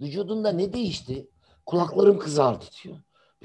Vücudunda 0.00 0.52
ne 0.52 0.72
değişti? 0.72 1.28
Kulaklarım 1.66 2.18
kızardı 2.18 2.64
diyor. 2.84 2.96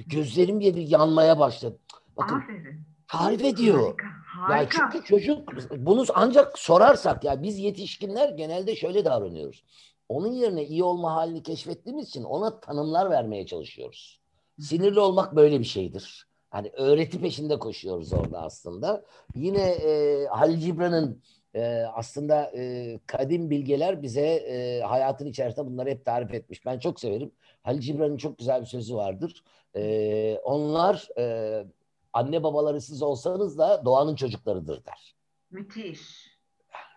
Gözlerim 0.08 0.60
bir 0.60 0.76
yanmaya 0.76 1.40
başladı. 1.40 1.80
Bakın 2.18 2.36
Aferin. 2.36 2.86
tarif 3.08 3.44
ediyor. 3.44 3.84
Harika, 3.84 4.08
harika. 4.26 4.58
Yani 4.58 4.92
çünkü 4.92 5.06
çocuk 5.06 5.50
bunu 5.78 6.06
ancak 6.16 6.60
sorarsak 6.60 7.24
ya 7.24 7.44
biz 7.44 7.58
yetişkinler 7.60 8.30
genelde 8.30 8.76
şöyle 8.76 9.06
davranıyoruz. 9.06 9.64
Onun 10.10 10.32
yerine 10.32 10.66
iyi 10.66 10.84
olma 10.84 11.16
halini 11.16 11.44
keşfettiğimiz 11.44 12.08
için 12.08 12.24
ona 12.24 12.60
tanımlar 12.60 13.10
vermeye 13.10 13.46
çalışıyoruz. 13.46 14.20
Sinirli 14.60 15.00
olmak 15.00 15.36
böyle 15.36 15.60
bir 15.60 15.66
şeydir. 15.66 16.28
Hani 16.54 16.72
öğreti 16.74 17.22
peşinde 17.22 17.60
koşuyoruz 17.60 18.13
orada 18.13 18.42
aslında. 18.42 19.04
Yine 19.36 19.62
e, 19.62 20.26
Halil 20.26 20.60
Cibran'ın 20.60 21.22
e, 21.56 21.84
aslında 21.94 22.52
e, 22.56 23.00
kadim 23.06 23.50
bilgeler 23.50 24.02
bize 24.02 24.26
e, 24.26 24.82
hayatın 24.82 25.26
içerisinde 25.26 25.66
bunları 25.66 25.89
hep 25.89 26.06
tarif 26.06 26.34
etmiş. 26.34 26.66
Ben 26.66 26.80
çok 26.80 27.00
severim. 27.00 27.32
Halil 27.63 27.80
Cibran'ın 27.80 28.18
çok 28.18 28.38
güzel 28.38 28.62
bir 28.62 28.66
sözü 28.66 28.96
vardır. 28.96 29.44
E, 29.76 30.38
onlar 30.44 31.08
e, 31.18 31.66
anne 32.13 32.44
babaları 32.44 32.82
siz 32.82 33.02
olsanız 33.02 33.58
da 33.58 33.86
doğanın 33.86 34.16
çocuklarıdır 34.16 34.86
der. 34.86 35.16
Müthiş. 35.52 36.02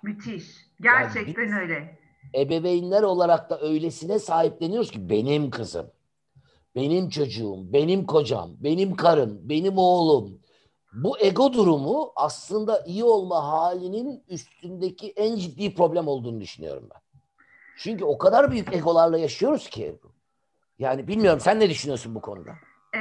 Müthiş. 0.02 0.46
Gerçekten 0.80 1.48
yani 1.48 1.60
öyle. 1.60 1.98
Ebeveynler 2.34 3.02
olarak 3.02 3.50
da 3.50 3.60
öylesine 3.60 4.18
sahipleniyoruz 4.18 4.90
ki 4.90 5.10
benim 5.10 5.50
kızım, 5.50 5.90
benim 6.76 7.08
çocuğum, 7.08 7.72
benim 7.72 8.06
kocam, 8.06 8.50
benim 8.60 8.96
karım, 8.96 9.38
benim 9.42 9.78
oğlum. 9.78 10.38
Bu 10.92 11.18
ego 11.18 11.52
durumu 11.52 12.12
aslında 12.16 12.84
iyi 12.86 13.04
olma 13.04 13.44
halinin 13.48 14.24
üstündeki 14.28 15.12
en 15.16 15.36
ciddi 15.36 15.74
problem 15.74 16.08
olduğunu 16.08 16.40
düşünüyorum 16.40 16.88
ben. 16.94 17.00
Çünkü 17.78 18.04
o 18.04 18.18
kadar 18.18 18.50
büyük 18.50 18.72
egolarla 18.72 19.18
yaşıyoruz 19.18 19.70
ki. 19.70 19.98
Yani 20.78 21.08
bilmiyorum 21.08 21.40
sen 21.40 21.60
ne 21.60 21.70
düşünüyorsun 21.70 22.14
bu 22.14 22.20
konuda? 22.20 22.54
Ee, 22.94 22.98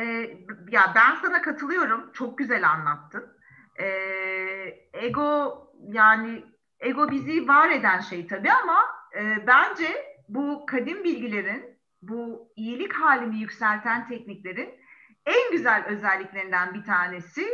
ya 0.72 0.94
ben 0.96 1.16
sana 1.22 1.42
katılıyorum. 1.42 2.12
Çok 2.14 2.38
güzel 2.38 2.70
anlattın. 2.70 3.26
Ee, 3.80 3.86
ego 4.94 5.58
yani 5.92 6.44
ego 6.80 7.12
bizi 7.12 7.48
var 7.48 7.70
eden 7.70 8.00
şey 8.00 8.28
tabii 8.28 8.52
ama 8.52 8.78
e, 9.20 9.48
bence 9.48 10.18
bu 10.30 10.66
kadim 10.66 11.04
bilgilerin 11.04 11.75
bu 12.08 12.52
iyilik 12.56 12.94
halini 12.94 13.40
yükselten 13.40 14.08
tekniklerin 14.08 14.70
en 15.26 15.52
güzel 15.52 15.86
özelliklerinden 15.86 16.74
bir 16.74 16.84
tanesi 16.84 17.48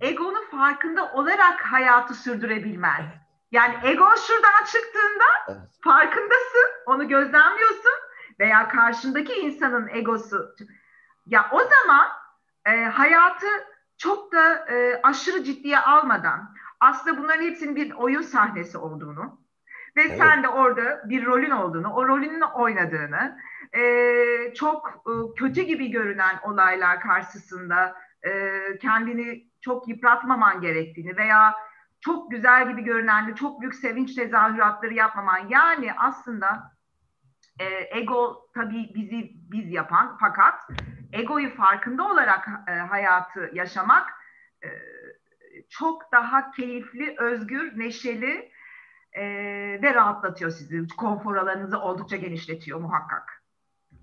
egonun 0.00 0.50
farkında 0.50 1.12
olarak 1.12 1.60
hayatı 1.60 2.14
sürdürebilmen. 2.14 3.04
Yani 3.52 3.74
ego 3.82 4.08
şuradan 4.26 4.64
çıktığında 4.64 5.24
evet. 5.48 5.78
farkındasın, 5.84 6.70
onu 6.86 7.08
gözlemliyorsun 7.08 7.92
veya 8.40 8.68
karşındaki 8.68 9.32
insanın 9.32 9.88
egosu. 9.88 10.54
Ya 11.26 11.48
o 11.52 11.58
zaman 11.58 12.08
e, 12.66 12.84
hayatı 12.84 13.46
çok 13.98 14.32
da 14.32 14.54
e, 14.54 15.00
aşırı 15.02 15.44
ciddiye 15.44 15.78
almadan 15.78 16.54
aslında 16.80 17.18
bunların 17.18 17.42
hepsinin 17.42 17.76
bir 17.76 17.92
oyun 17.92 18.22
sahnesi 18.22 18.78
olduğunu 18.78 19.42
ve 19.96 20.02
evet. 20.02 20.18
sen 20.18 20.42
de 20.42 20.48
orada 20.48 21.08
bir 21.08 21.26
rolün 21.26 21.50
olduğunu, 21.50 21.92
o 21.92 22.08
rolünün 22.08 22.40
oynadığını, 22.40 23.38
e, 23.76 24.54
çok 24.54 24.88
e, 24.88 25.12
kötü 25.36 25.62
gibi 25.62 25.90
görünen 25.90 26.38
olaylar 26.42 27.00
karşısında 27.00 27.94
e, 28.22 28.30
kendini 28.78 29.46
çok 29.60 29.88
yıpratmaman 29.88 30.60
gerektiğini 30.60 31.16
veya 31.16 31.54
çok 32.00 32.30
güzel 32.30 32.68
gibi 32.68 32.82
görünen 32.82 33.28
de 33.28 33.34
çok 33.34 33.60
büyük 33.60 33.74
sevinç 33.74 34.14
tezahüratları 34.14 34.94
yapmaman. 34.94 35.48
Yani 35.48 35.92
aslında 35.98 36.72
e, 37.58 37.98
ego 37.98 38.48
tabii 38.54 38.90
bizi 38.94 39.30
biz 39.34 39.72
yapan 39.72 40.16
fakat 40.20 40.60
egoyu 41.12 41.54
farkında 41.54 42.08
olarak 42.08 42.48
e, 42.68 42.72
hayatı 42.72 43.50
yaşamak 43.52 44.08
e, 44.64 44.68
çok 45.68 46.12
daha 46.12 46.50
keyifli, 46.50 47.14
özgür, 47.18 47.78
neşeli 47.78 48.52
e, 49.12 49.22
ve 49.82 49.94
rahatlatıyor 49.94 50.50
sizi. 50.50 50.86
Konfor 50.96 51.36
alanınızı 51.36 51.78
oldukça 51.78 52.16
genişletiyor 52.16 52.80
muhakkak. 52.80 53.41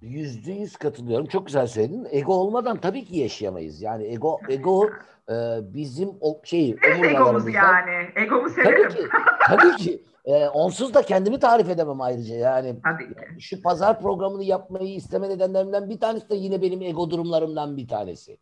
Yüzde 0.01 0.51
yüz 0.51 0.75
katılıyorum. 0.75 1.25
Çok 1.25 1.45
güzel 1.45 1.67
söyledin. 1.67 2.07
Ego 2.11 2.33
olmadan 2.33 2.77
tabii 2.77 3.05
ki 3.05 3.17
yaşayamayız. 3.17 3.81
Yani 3.81 4.03
ego 4.05 4.39
ego 4.49 4.89
e, 5.29 5.33
bizim 5.73 6.09
o 6.21 6.41
şey 6.43 6.75
omurgalarımızdan. 6.95 7.51
yani. 7.51 8.07
Egomu 8.15 8.49
severim. 8.49 8.89
Tabii 8.89 8.95
ki. 8.95 9.07
Tabii 9.47 9.75
ki. 9.75 10.03
E, 10.25 10.47
onsuz 10.47 10.93
da 10.93 11.01
kendimi 11.01 11.39
tarif 11.39 11.69
edemem 11.69 12.01
ayrıca 12.01 12.35
yani. 12.35 12.75
Tabii 12.83 13.07
ki. 13.07 13.41
Şu 13.41 13.61
pazar 13.61 14.01
programını 14.01 14.43
yapmayı 14.43 14.93
isteme 14.95 15.29
nedenlerimden 15.29 15.89
bir 15.89 15.99
tanesi 15.99 16.29
de 16.29 16.35
yine 16.35 16.61
benim 16.61 16.81
ego 16.81 17.09
durumlarımdan 17.09 17.77
bir 17.77 17.87
tanesi. 17.87 18.37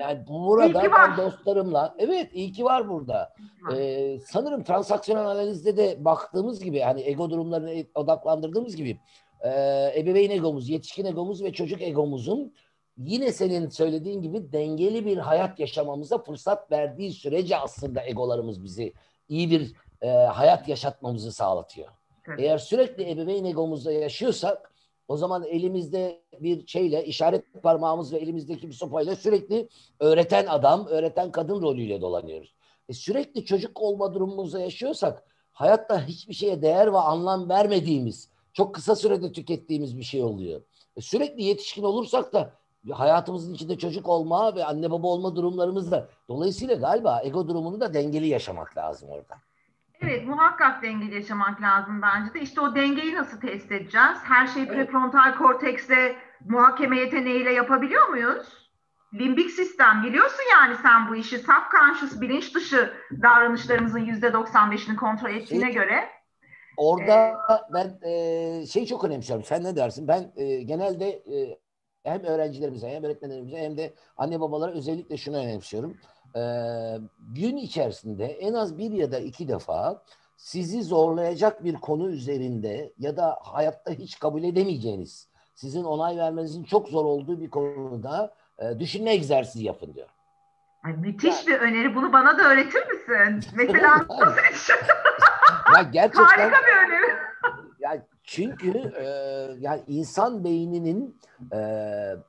Yani 0.00 0.24
burada 0.28 0.82
ben 0.82 1.16
dostlarımla, 1.16 1.94
evet 1.98 2.30
iyi 2.32 2.52
ki 2.52 2.64
var 2.64 2.88
burada. 2.88 3.34
Ee, 3.76 4.18
sanırım 4.26 4.64
transaksiyonel 4.64 5.26
analizde 5.26 5.76
de 5.76 6.04
baktığımız 6.04 6.64
gibi 6.64 6.80
hani 6.80 7.02
ego 7.02 7.30
durumlarını 7.30 7.84
odaklandırdığımız 7.94 8.76
gibi 8.76 8.98
e, 9.44 9.50
ebeveyn 9.96 10.30
egomuz, 10.30 10.68
yetişkin 10.68 11.04
egomuz 11.04 11.42
ve 11.42 11.52
çocuk 11.52 11.82
egomuzun 11.82 12.54
yine 12.98 13.32
senin 13.32 13.68
söylediğin 13.68 14.22
gibi 14.22 14.52
dengeli 14.52 15.06
bir 15.06 15.16
hayat 15.16 15.60
yaşamamıza 15.60 16.18
fırsat 16.18 16.70
verdiği 16.72 17.12
sürece 17.12 17.56
aslında 17.56 18.06
egolarımız 18.06 18.64
bizi 18.64 18.92
iyi 19.28 19.50
bir 19.50 19.72
e, 20.02 20.08
hayat 20.08 20.68
yaşatmamızı 20.68 21.32
sağlatıyor. 21.32 21.88
Evet. 22.28 22.40
Eğer 22.40 22.58
sürekli 22.58 23.10
ebeveyn 23.10 23.44
egomuzda 23.44 23.92
yaşıyorsak 23.92 24.72
o 25.08 25.16
zaman 25.16 25.44
elimizde 25.44 26.22
bir 26.40 26.66
şeyle 26.66 27.04
işaret 27.04 27.62
parmağımız 27.62 28.12
ve 28.12 28.18
elimizdeki 28.18 28.68
bir 28.68 28.72
sopayla 28.72 29.16
sürekli 29.16 29.68
öğreten 30.00 30.46
adam, 30.46 30.86
öğreten 30.86 31.32
kadın 31.32 31.62
rolüyle 31.62 32.00
dolanıyoruz. 32.00 32.54
E 32.88 32.92
sürekli 32.92 33.44
çocuk 33.44 33.82
olma 33.82 34.14
durumumuzda 34.14 34.60
yaşıyorsak 34.60 35.22
hayatta 35.52 36.06
hiçbir 36.06 36.34
şeye 36.34 36.62
değer 36.62 36.92
ve 36.92 36.98
anlam 36.98 37.48
vermediğimiz, 37.48 38.28
çok 38.56 38.74
kısa 38.74 38.96
sürede 38.96 39.32
tükettiğimiz 39.32 39.98
bir 39.98 40.02
şey 40.02 40.22
oluyor. 40.22 40.60
E 40.96 41.00
sürekli 41.00 41.42
yetişkin 41.42 41.82
olursak 41.82 42.32
da 42.32 42.52
hayatımızın 42.90 43.54
içinde 43.54 43.78
çocuk 43.78 44.08
olma 44.08 44.56
ve 44.56 44.64
anne 44.64 44.90
baba 44.90 45.06
olma 45.06 45.36
durumlarımız 45.36 45.90
da 45.90 46.08
dolayısıyla 46.28 46.74
galiba 46.74 47.20
ego 47.24 47.48
durumunu 47.48 47.80
da 47.80 47.94
dengeli 47.94 48.26
yaşamak 48.26 48.76
lazım 48.76 49.08
orada. 49.08 49.36
Evet 50.00 50.26
muhakkak 50.26 50.82
dengeli 50.82 51.14
yaşamak 51.14 51.62
lazım 51.62 52.02
bence 52.02 52.34
de. 52.34 52.40
İşte 52.40 52.60
o 52.60 52.74
dengeyi 52.74 53.14
nasıl 53.14 53.40
test 53.40 53.72
edeceğiz? 53.72 54.18
Her 54.22 54.46
şeyi 54.46 54.68
prefrontal 54.68 55.34
korteksle 55.34 56.16
muhakeme 56.44 56.98
yeteneğiyle 56.98 57.52
yapabiliyor 57.52 58.08
muyuz? 58.08 58.46
Limbik 59.14 59.50
sistem 59.50 60.02
biliyorsun 60.04 60.42
yani 60.52 60.76
sen 60.82 61.08
bu 61.08 61.16
işi 61.16 61.38
subconscious 61.38 62.20
bilinç 62.20 62.54
dışı 62.54 62.92
davranışlarımızın 63.22 64.04
yüzde 64.04 64.26
95'ini 64.26 64.96
kontrol 64.96 65.30
ettiğine 65.30 65.70
göre. 65.70 66.15
Orada 66.76 67.30
ee, 67.30 67.72
ben 67.74 67.98
e, 68.08 68.66
şey 68.66 68.86
çok 68.86 69.04
önemsiyorum. 69.04 69.44
Sen 69.44 69.64
ne 69.64 69.76
dersin? 69.76 70.08
Ben 70.08 70.32
e, 70.36 70.62
genelde 70.62 71.08
e, 71.10 71.58
hem 72.02 72.24
öğrencilerimize 72.24 72.88
hem 72.88 73.04
öğretmenlerimize 73.04 73.56
hem 73.56 73.76
de 73.76 73.94
anne 74.16 74.40
babalara 74.40 74.72
özellikle 74.72 75.16
şunu 75.16 75.36
önemsiyorum 75.36 75.96
e, 76.36 76.42
gün 77.34 77.56
içerisinde 77.56 78.26
en 78.26 78.54
az 78.54 78.78
bir 78.78 78.90
ya 78.90 79.12
da 79.12 79.18
iki 79.18 79.48
defa 79.48 80.02
sizi 80.36 80.82
zorlayacak 80.82 81.64
bir 81.64 81.74
konu 81.74 82.08
üzerinde 82.08 82.92
ya 82.98 83.16
da 83.16 83.38
hayatta 83.42 83.92
hiç 83.92 84.18
kabul 84.18 84.42
edemeyeceğiniz, 84.42 85.28
sizin 85.54 85.84
onay 85.84 86.16
vermenizin 86.16 86.64
çok 86.64 86.88
zor 86.88 87.04
olduğu 87.04 87.40
bir 87.40 87.50
konuda 87.50 88.34
e, 88.58 88.78
düşünme 88.78 89.10
egzersizi 89.10 89.64
yapın 89.64 89.94
diyor. 89.94 90.08
Ay, 90.84 90.92
müthiş 90.92 91.46
bir 91.46 91.60
öneri. 91.60 91.94
Bunu 91.94 92.12
bana 92.12 92.38
da 92.38 92.42
öğretir 92.42 92.86
misin? 92.86 93.50
Mesela 93.56 93.96
nasıl 94.08 94.74
ya 95.74 95.82
gerçekten 95.82 96.24
Harika 96.24 96.58
bir 96.66 96.86
öneri. 96.86 97.12
yani 97.80 98.00
çünkü 98.22 98.92
e, 99.00 99.06
yani 99.60 99.82
insan 99.88 100.44
beyninin 100.44 101.18
e, 101.52 101.58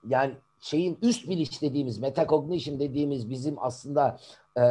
yani 0.07 0.33
şeyin 0.59 0.97
üst 1.01 1.29
bilinç 1.29 1.61
dediğimiz, 1.61 1.99
metacognition 1.99 2.79
dediğimiz 2.79 3.29
bizim 3.29 3.55
aslında 3.59 4.17
e, 4.55 4.61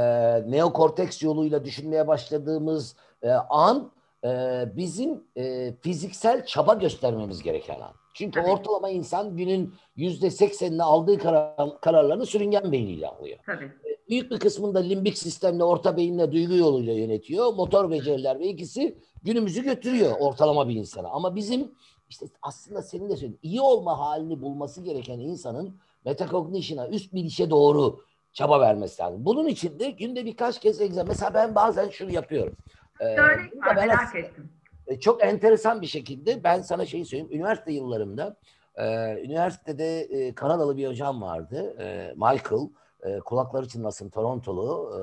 neokorteks 0.51 1.23
yoluyla 1.23 1.65
düşünmeye 1.65 2.09
başladığımız 2.09 2.97
e, 3.23 3.31
an 3.31 3.91
e, 4.25 4.65
bizim 4.77 5.25
e, 5.37 5.73
fiziksel 5.81 6.47
çaba 6.47 6.75
göstermemiz 6.75 7.43
gereken 7.43 7.81
an. 7.81 7.93
Çünkü 8.15 8.41
Tabii. 8.41 8.51
ortalama 8.51 8.89
insan 8.89 9.37
günün 9.37 9.75
yüzde 9.97 10.31
seksenini 10.31 10.83
aldığı 10.83 11.19
karar, 11.19 11.81
kararlarını 11.81 12.27
sürüngen 12.27 12.73
beyniyle 12.73 13.09
alıyor. 13.09 13.39
Tabii. 13.47 13.73
Büyük 14.09 14.31
bir 14.31 14.39
kısmında 14.39 14.79
limbik 14.79 15.19
sistemle, 15.19 15.65
orta 15.65 15.97
beyinle, 15.97 16.33
duygu 16.33 16.55
yoluyla 16.55 16.93
yönetiyor. 16.93 17.55
Motor 17.55 17.91
beceriler 17.91 18.41
ve 18.41 18.47
ikisi 18.47 18.99
günümüzü 19.23 19.63
götürüyor 19.63 20.13
ortalama 20.21 20.69
bir 20.69 20.75
insana. 20.75 21.09
Ama 21.09 21.37
bizim 21.37 21.71
işte 22.09 22.27
aslında 22.43 22.83
senin 22.83 23.09
de 23.09 23.17
söylediğin 23.17 23.39
iyi 23.43 23.61
olma 23.61 23.99
halini 23.99 24.43
bulması 24.43 24.83
gereken 24.83 25.19
insanın 25.19 25.77
metacognition'a, 26.05 26.89
üst 26.89 27.15
bilişe 27.15 27.51
doğru 27.51 28.01
çaba 28.33 28.61
vermesi 28.61 29.03
lazım. 29.03 29.25
Bunun 29.25 29.47
için 29.47 29.79
de 29.79 29.91
günde 29.91 30.25
birkaç 30.25 30.61
kez 30.61 30.81
egzersiz. 30.81 31.09
Mesela 31.09 31.35
ben 31.35 31.55
bazen 31.55 31.89
şunu 31.89 32.13
yapıyorum. 32.13 32.57
Ee, 33.01 33.17
var, 33.17 33.51
merak 33.77 34.17
ettim. 34.17 34.51
E, 34.87 35.01
çok 35.01 35.25
enteresan 35.25 35.83
bir 35.83 35.87
şekilde 35.87 36.45
ben 36.45 36.63
sana 36.63 36.87
şeyi 36.87 37.05
söyleyeyim. 37.05 37.33
Üniversite 37.33 37.73
yıllarımda 37.73 38.37
e, 38.77 38.85
üniversitede 39.25 40.01
e, 40.01 40.35
Kanadalı 40.35 40.77
bir 40.77 40.89
hocam 40.89 41.23
vardı. 41.23 41.77
E, 41.81 42.13
Michael. 42.17 42.69
E, 43.07 43.21
kulakları 43.21 43.69
çınlasın 43.69 44.09
Torontolu. 44.09 44.93
E, 44.97 45.01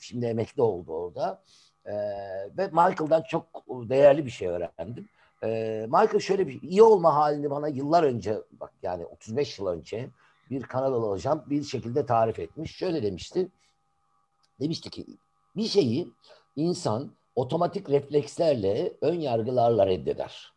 şimdi 0.00 0.26
emekli 0.26 0.62
oldu 0.62 0.92
orada. 0.92 1.42
E, 1.84 1.94
ve 2.58 2.66
Michael'dan 2.66 3.22
çok 3.22 3.46
değerli 3.68 4.26
bir 4.26 4.30
şey 4.30 4.48
öğrendim. 4.48 5.08
E, 5.42 5.48
Michael 5.86 6.20
şöyle 6.20 6.46
bir 6.46 6.62
iyi 6.62 6.82
olma 6.82 7.14
halini 7.14 7.50
bana 7.50 7.68
yıllar 7.68 8.02
önce 8.02 8.38
bak 8.52 8.72
yani 8.82 9.06
35 9.06 9.58
yıl 9.58 9.66
önce 9.66 10.10
bir 10.50 10.62
Kanadalı 10.62 11.10
hocam 11.10 11.44
bir 11.46 11.62
şekilde 11.62 12.06
tarif 12.06 12.38
etmiş. 12.38 12.76
Şöyle 12.76 13.02
demişti. 13.02 13.48
Demişti 14.60 14.90
ki 14.90 15.06
bir 15.56 15.66
şeyi 15.66 16.08
insan 16.56 17.10
otomatik 17.34 17.90
reflekslerle, 17.90 18.92
ön 19.00 19.20
yargılarla 19.20 19.86
reddeder. 19.86 20.52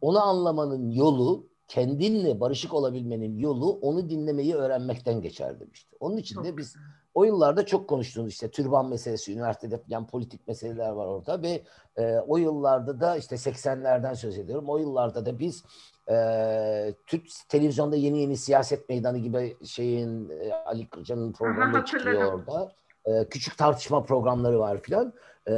Onu 0.00 0.22
anlamanın 0.22 0.90
yolu, 0.90 1.46
kendinle 1.68 2.40
barışık 2.40 2.74
olabilmenin 2.74 3.38
yolu 3.38 3.70
onu 3.70 4.10
dinlemeyi 4.10 4.54
öğrenmekten 4.54 5.20
geçer 5.20 5.60
demişti. 5.60 5.96
Onun 6.00 6.16
için 6.16 6.44
de 6.44 6.56
biz 6.56 6.76
o 7.14 7.24
yıllarda 7.24 7.66
çok 7.66 7.88
konuştuğumuz 7.88 8.32
işte 8.32 8.50
türban 8.50 8.88
meselesi, 8.88 9.32
üniversitede 9.32 9.82
yani 9.88 10.06
politik 10.06 10.48
meseleler 10.48 10.90
var 10.90 11.06
orada 11.06 11.42
ve 11.42 11.62
e, 11.96 12.16
o 12.18 12.36
yıllarda 12.36 13.00
da 13.00 13.16
işte 13.16 13.36
80'lerden 13.36 14.14
söz 14.14 14.38
ediyorum. 14.38 14.68
O 14.68 14.78
yıllarda 14.78 15.26
da 15.26 15.38
biz 15.38 15.64
e, 16.10 16.94
Türk 17.06 17.28
televizyonda 17.48 17.96
yeni 17.96 18.20
yeni 18.20 18.36
siyaset 18.36 18.88
meydanı 18.88 19.18
gibi 19.18 19.56
şeyin 19.64 20.28
e, 20.28 20.52
Ali 20.52 20.88
Kırca'nın 20.88 21.32
programı 21.32 21.84
çıkıyor 21.84 22.32
orada. 22.32 22.72
E, 23.04 23.28
küçük 23.28 23.58
tartışma 23.58 24.04
programları 24.04 24.58
var 24.58 24.82
filan. 24.82 25.12
E, 25.48 25.52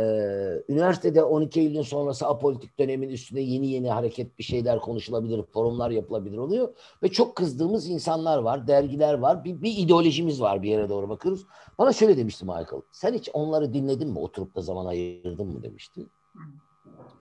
üniversitede 0.69 1.25
12 1.25 1.61
Eylül'ün 1.61 1.83
sonrası 1.83 2.27
apolitik 2.27 2.79
dönemin 2.79 3.09
üstünde 3.09 3.41
yeni 3.41 3.67
yeni 3.67 3.91
hareket 3.91 4.39
bir 4.39 4.45
şeyler 4.45 4.79
konuşulabilir, 4.79 5.43
forumlar 5.43 5.91
yapılabilir 5.91 6.39
oluyor. 6.39 6.69
Ve 7.03 7.09
çok 7.09 7.37
kızdığımız 7.37 7.89
insanlar 7.89 8.39
var, 8.39 8.67
dergiler 8.67 9.15
var. 9.15 9.45
Bir, 9.45 9.63
bir 9.63 9.77
ideolojimiz 9.77 10.41
var 10.41 10.63
bir 10.63 10.69
yere 10.69 10.89
doğru 10.89 11.09
bakıyoruz. 11.09 11.47
Bana 11.79 11.93
şöyle 11.93 12.17
demişti 12.17 12.45
Michael. 12.45 12.83
Sen 12.93 13.15
hiç 13.15 13.31
onları 13.33 13.73
dinledin 13.73 14.11
mi? 14.11 14.19
Oturup 14.19 14.55
da 14.55 14.61
zaman 14.61 14.87
ayırdın 14.87 15.47
mı 15.47 15.63
demişti. 15.63 16.07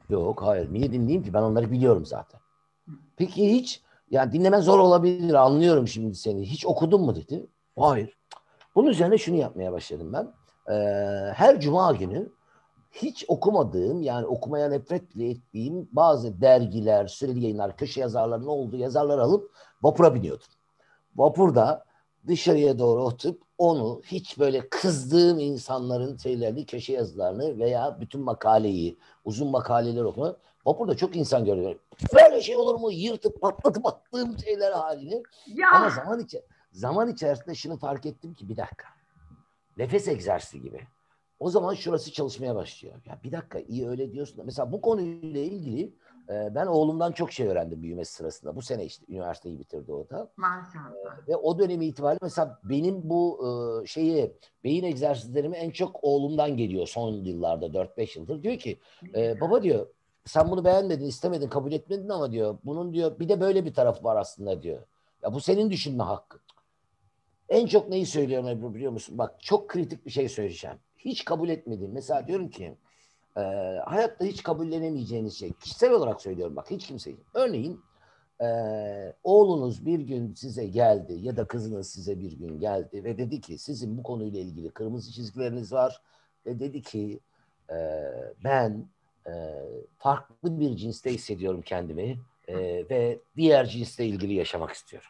Yok 0.10 0.42
hayır. 0.42 0.74
Niye 0.74 0.92
dinleyeyim 0.92 1.24
ki? 1.24 1.34
Ben 1.34 1.42
onları 1.42 1.72
biliyorum 1.72 2.06
zaten. 2.06 2.40
Peki 3.18 3.52
hiç 3.52 3.82
yani 4.12 4.32
dinlemen 4.32 4.62
zor 4.62 4.80
olabilir 4.80 5.34
anlıyorum 5.34 5.88
şimdi 5.88 6.16
seni. 6.16 6.46
Hiç 6.46 6.66
okudun 6.66 7.02
mu 7.02 7.16
dedi. 7.16 7.48
Hayır. 7.80 8.18
Bunun 8.76 8.88
üzerine 8.88 9.18
şunu 9.18 9.36
yapmaya 9.36 9.72
başladım 9.72 10.14
ben. 10.14 10.34
Ee, 10.74 11.34
her 11.34 11.60
cuma 11.60 11.92
günü 11.92 12.30
hiç 13.02 13.26
okumadığım 13.28 14.02
yani 14.02 14.26
okumaya 14.26 14.70
nefret 14.70 15.16
bile 15.16 15.30
ettiğim 15.30 15.90
bazı 15.92 16.42
dergiler, 16.42 17.08
süreli 17.08 17.44
yayınlar, 17.44 17.78
köşe 17.78 18.02
yazarlarının 18.02 18.48
olduğu 18.48 18.78
yazarlar 18.78 19.18
alıp 19.18 19.52
vapura 19.82 20.16
biniyordum. 20.16 20.48
Vapurda 21.16 21.86
dışarıya 22.28 22.80
doğru 22.80 23.04
oturup 23.04 23.42
onu 23.58 24.02
hiç 24.06 24.40
böyle 24.40 24.70
kızdığım 24.70 25.40
insanların 25.40 26.18
şeylerini, 26.18 26.66
köşe 26.66 26.94
yazılarını 26.94 27.60
veya 27.60 27.98
bütün 28.02 28.22
makaleyi, 28.22 28.98
uzun 29.26 29.48
makaleler 29.48 30.04
okuma. 30.04 30.36
Vapurda 30.66 30.98
çok 30.98 31.16
insan 31.16 31.46
görüyorum. 31.46 31.80
Böyle 32.16 32.42
şey 32.42 32.56
olur 32.56 32.76
mu? 32.76 32.92
Yırtıp 32.92 33.42
patlatıp 33.42 33.86
attığım 33.86 34.40
şeyler 34.40 34.72
halini. 34.72 35.24
Ya. 35.48 35.68
Ama 35.76 35.90
zaman, 35.90 36.20
içi, 36.20 36.42
zaman 36.72 37.10
içerisinde 37.10 37.56
şunu 37.56 37.78
fark 37.78 38.06
ettim 38.06 38.34
ki 38.34 38.50
bir 38.50 38.58
dakika. 38.58 38.88
Nefes 39.78 40.08
egzersizi 40.08 40.62
gibi. 40.62 40.88
O 41.40 41.50
zaman 41.50 41.74
şurası 41.74 42.12
çalışmaya 42.12 42.56
başlıyor. 42.56 42.96
Ya 43.06 43.20
bir 43.24 43.32
dakika 43.32 43.60
iyi 43.60 43.90
öyle 43.90 44.12
diyorsun. 44.12 44.42
Mesela 44.46 44.72
bu 44.72 44.82
konuyla 44.82 45.42
ilgili 45.42 45.94
e, 46.30 46.56
ben 46.56 46.66
oğlumdan 46.66 47.12
çok 47.12 47.32
şey 47.32 47.48
öğrendim 47.48 47.84
büyümesi 47.84 48.14
sırasında. 48.14 48.56
Bu 48.56 48.62
sene 48.62 48.86
işte 48.86 49.06
üniversiteyi 49.10 49.60
bitirdi 49.60 49.94
o 49.94 50.10
da. 50.10 50.32
Maşallah. 50.38 51.18
E, 51.28 51.32
ve 51.32 51.36
o 51.36 51.60
dönemi 51.60 51.86
itibariyle 51.86 52.20
mesela 52.22 52.60
benim 52.64 53.10
bu 53.10 53.40
e, 53.84 53.88
şeyi 53.88 54.34
beyin 54.64 54.84
egzersizlerimi 54.84 55.58
en 55.58 55.70
çok 55.70 56.04
oğlumdan 56.04 56.58
geliyor 56.58 56.88
son 56.88 57.12
yıllarda 57.14 57.66
4-5 57.66 58.20
yıldır. 58.20 58.44
Diyor 58.44 58.58
ki 58.58 58.80
e, 59.16 59.42
baba 59.42 59.64
diyor 59.64 59.88
sen 60.26 60.52
bunu 60.52 60.66
beğenmedin, 60.66 61.06
istemedin, 61.06 61.50
kabul 61.50 61.72
etmedin 61.72 62.10
ama 62.10 62.32
diyor 62.32 62.58
bunun 62.66 62.94
diyor 62.94 63.20
bir 63.20 63.30
de 63.30 63.42
böyle 63.42 63.66
bir 63.66 63.74
tarafı 63.74 64.04
var 64.04 64.16
aslında 64.16 64.62
diyor. 64.62 64.82
Ya 65.24 65.34
bu 65.34 65.40
senin 65.40 65.70
düşünme 65.70 66.04
hakkın. 66.04 66.42
En 67.50 67.66
çok 67.68 67.90
neyi 67.90 68.06
söylüyorum 68.06 68.48
Ebru 68.48 68.74
biliyor 68.74 68.92
musun? 68.92 69.18
Bak 69.18 69.36
çok 69.42 69.70
kritik 69.70 70.06
bir 70.06 70.12
şey 70.12 70.30
söyleyeceğim. 70.30 70.78
Hiç 70.98 71.26
kabul 71.26 71.50
etmediğim. 71.50 71.94
Mesela 71.94 72.28
diyorum 72.28 72.50
ki 72.50 72.76
e, 73.38 73.42
hayatta 73.86 74.26
hiç 74.26 74.44
kabullenemeyeceğiniz 74.44 75.40
şey. 75.40 75.54
Kişisel 75.54 75.92
olarak 75.92 76.22
söylüyorum 76.22 76.56
bak 76.56 76.72
hiç 76.72 76.88
kimseyi. 76.88 77.18
Örneğin 77.34 77.82
e, 78.42 78.48
oğlunuz 79.24 79.86
bir 79.86 80.00
gün 80.00 80.34
size 80.34 80.66
geldi 80.68 81.14
ya 81.22 81.38
da 81.38 81.48
kızınız 81.48 81.90
size 81.90 82.20
bir 82.20 82.32
gün 82.32 82.60
geldi 82.60 83.04
ve 83.04 83.18
dedi 83.18 83.42
ki 83.42 83.58
sizin 83.58 83.98
bu 83.98 84.04
konuyla 84.04 84.40
ilgili 84.40 84.70
kırmızı 84.70 85.12
çizgileriniz 85.12 85.74
var 85.74 86.02
ve 86.46 86.60
dedi 86.60 86.82
ki 86.82 87.20
e, 87.70 87.76
ben 88.44 88.86
e, 89.28 89.32
farklı 89.98 90.60
bir 90.60 90.76
cinste 90.76 91.14
hissediyorum 91.14 91.62
kendimi 91.62 92.20
e, 92.48 92.56
ve 92.90 93.20
diğer 93.38 93.66
cinsle 93.66 94.06
ilgili 94.06 94.34
yaşamak 94.34 94.72
istiyorum. 94.72 95.10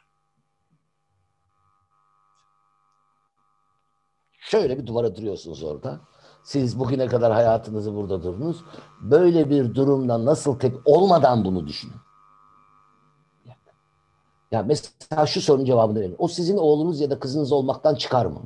Şöyle 4.48 4.78
bir 4.78 4.88
duvara 4.88 5.16
duruyorsunuz 5.16 5.64
orada. 5.64 6.00
Siz 6.43 6.80
bugüne 6.80 7.08
kadar 7.08 7.34
hayatınızı 7.34 7.95
burada 7.95 8.24
durdunuz. 8.24 8.64
Böyle 9.02 9.50
bir 9.50 9.76
durumda 9.76 10.26
nasıl 10.26 10.60
tek 10.60 10.76
olmadan 10.86 11.45
bunu 11.45 11.68
düşünün. 11.68 11.95
Ya 14.52 14.64
mesela 14.64 15.26
şu 15.26 15.41
sorunun 15.41 15.66
cevabını 15.66 16.00
verin. 16.00 16.16
O 16.18 16.28
sizin 16.28 16.58
oğlunuz 16.58 17.02
ya 17.02 17.10
da 17.10 17.20
kızınız 17.20 17.52
olmaktan 17.52 17.95
çıkar 17.95 18.26
mı? 18.26 18.41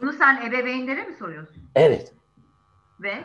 Bunu 0.00 0.12
sen 0.12 0.46
ebeveynlere 0.46 1.02
mi 1.04 1.16
soruyorsun? 1.18 1.56
Evet. 1.74 2.14
Ve 3.00 3.24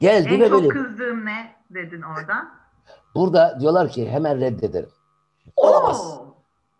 Geldi 0.00 0.28
en 0.34 0.40
ve 0.40 0.48
çok 0.48 0.62
böyle. 0.62 0.68
kızdığım 0.68 1.24
ne 1.26 1.56
dedin 1.70 2.02
orada? 2.02 2.48
Burada 3.14 3.60
diyorlar 3.60 3.88
ki 3.88 4.10
hemen 4.10 4.40
reddederim. 4.40 4.90
Olamaz. 5.56 6.00
Oo, 6.18 6.26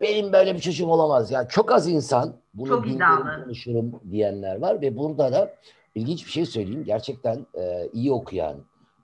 Benim 0.01 0.33
böyle 0.33 0.55
bir 0.55 0.59
çocuğum 0.59 0.87
olamaz. 0.87 1.31
Yani 1.31 1.47
çok 1.49 1.71
az 1.71 1.87
insan 1.87 2.33
bunu 2.55 2.67
Çok 2.67 2.87
iddialı. 2.87 3.43
konuşurum 3.43 3.91
diyenler 4.11 4.55
var 4.55 4.81
ve 4.81 4.97
burada 4.97 5.31
da 5.31 5.55
ilginç 5.95 6.25
bir 6.25 6.31
şey 6.31 6.45
söyleyeyim. 6.45 6.83
Gerçekten 6.85 7.45
e, 7.53 7.89
iyi 7.93 8.11
okuyan, 8.11 8.55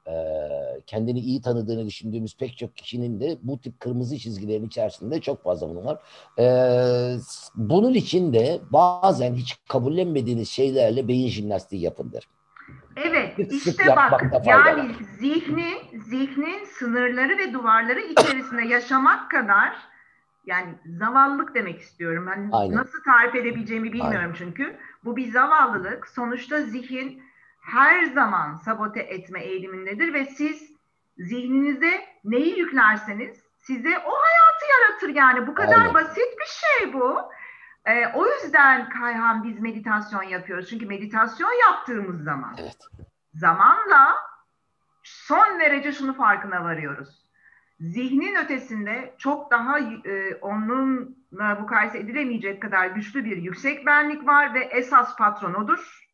e, 0.07 0.13
kendini 0.87 1.19
iyi 1.19 1.41
tanıdığını 1.41 1.85
düşündüğümüz 1.85 2.37
pek 2.37 2.57
çok 2.57 2.77
kişinin 2.77 3.19
de 3.19 3.37
bu 3.43 3.59
tip 3.61 3.79
kırmızı 3.79 4.17
çizgilerin 4.17 4.67
içerisinde 4.67 5.21
çok 5.21 5.43
fazla 5.43 5.69
bunun 5.69 5.85
var. 5.85 5.99
E, 6.39 6.45
bunun 7.55 7.93
için 7.93 8.33
de 8.33 8.59
bazen 8.71 9.33
hiç 9.35 9.57
kabullenmediğiniz 9.67 10.49
şeylerle 10.49 11.07
beyin 11.07 11.27
jimnastiği 11.29 11.81
yapın 11.81 12.11
derim. 12.11 12.29
Evet, 13.05 13.35
Sık 13.35 13.67
işte 13.67 13.95
bak 13.95 14.23
yani 14.45 14.91
zihnin, 15.19 15.99
zihnin 16.09 16.65
sınırları 16.79 17.37
ve 17.37 17.53
duvarları 17.53 17.99
içerisinde 17.99 18.61
yaşamak 18.61 19.31
kadar 19.31 19.73
yani 20.45 20.75
zavallılık 20.85 21.55
demek 21.55 21.79
istiyorum. 21.81 22.27
Ben 22.27 22.49
Aynen. 22.51 22.75
nasıl 22.77 23.03
tarif 23.03 23.35
edebileceğimi 23.35 23.93
bilmiyorum 23.93 24.17
Aynen. 24.17 24.33
çünkü. 24.33 24.77
Bu 25.03 25.15
bir 25.17 25.31
zavallılık. 25.31 26.07
Sonuçta 26.07 26.61
zihin 26.61 27.23
her 27.61 28.03
zaman 28.03 28.57
sabote 28.57 28.99
etme 28.99 29.43
eğilimindedir 29.43 30.13
ve 30.13 30.25
siz 30.25 30.71
zihninize 31.17 32.05
neyi 32.23 32.59
yüklerseniz 32.59 33.43
size 33.59 33.89
o 33.89 34.11
hayatı 34.11 34.65
yaratır 34.71 35.09
yani. 35.09 35.47
Bu 35.47 35.53
kadar 35.53 35.79
Aynen. 35.81 35.93
basit 35.93 36.17
bir 36.39 36.45
şey 36.45 36.93
bu. 36.93 37.21
Ee, 37.85 38.07
o 38.13 38.27
yüzden 38.27 38.89
Kayhan 38.89 39.43
biz 39.43 39.59
meditasyon 39.59 40.23
yapıyoruz. 40.23 40.69
Çünkü 40.69 40.85
meditasyon 40.85 41.51
yaptığımız 41.67 42.23
zaman 42.23 42.55
Evet. 42.59 42.77
zamanla 43.33 44.15
son 45.03 45.59
derece 45.59 45.91
şunu 45.91 46.13
farkına 46.13 46.63
varıyoruz. 46.63 47.20
Zihnin 47.81 48.35
ötesinde 48.35 49.15
çok 49.17 49.51
daha 49.51 49.79
e, 49.79 50.35
onunla 50.41 51.55
mukayese 51.59 51.99
edilemeyecek 51.99 52.61
kadar 52.61 52.87
güçlü 52.87 53.25
bir 53.25 53.37
yüksek 53.37 53.85
benlik 53.85 54.27
var 54.27 54.53
ve 54.53 54.59
esas 54.59 55.17
patron 55.17 55.53
odur. 55.53 56.07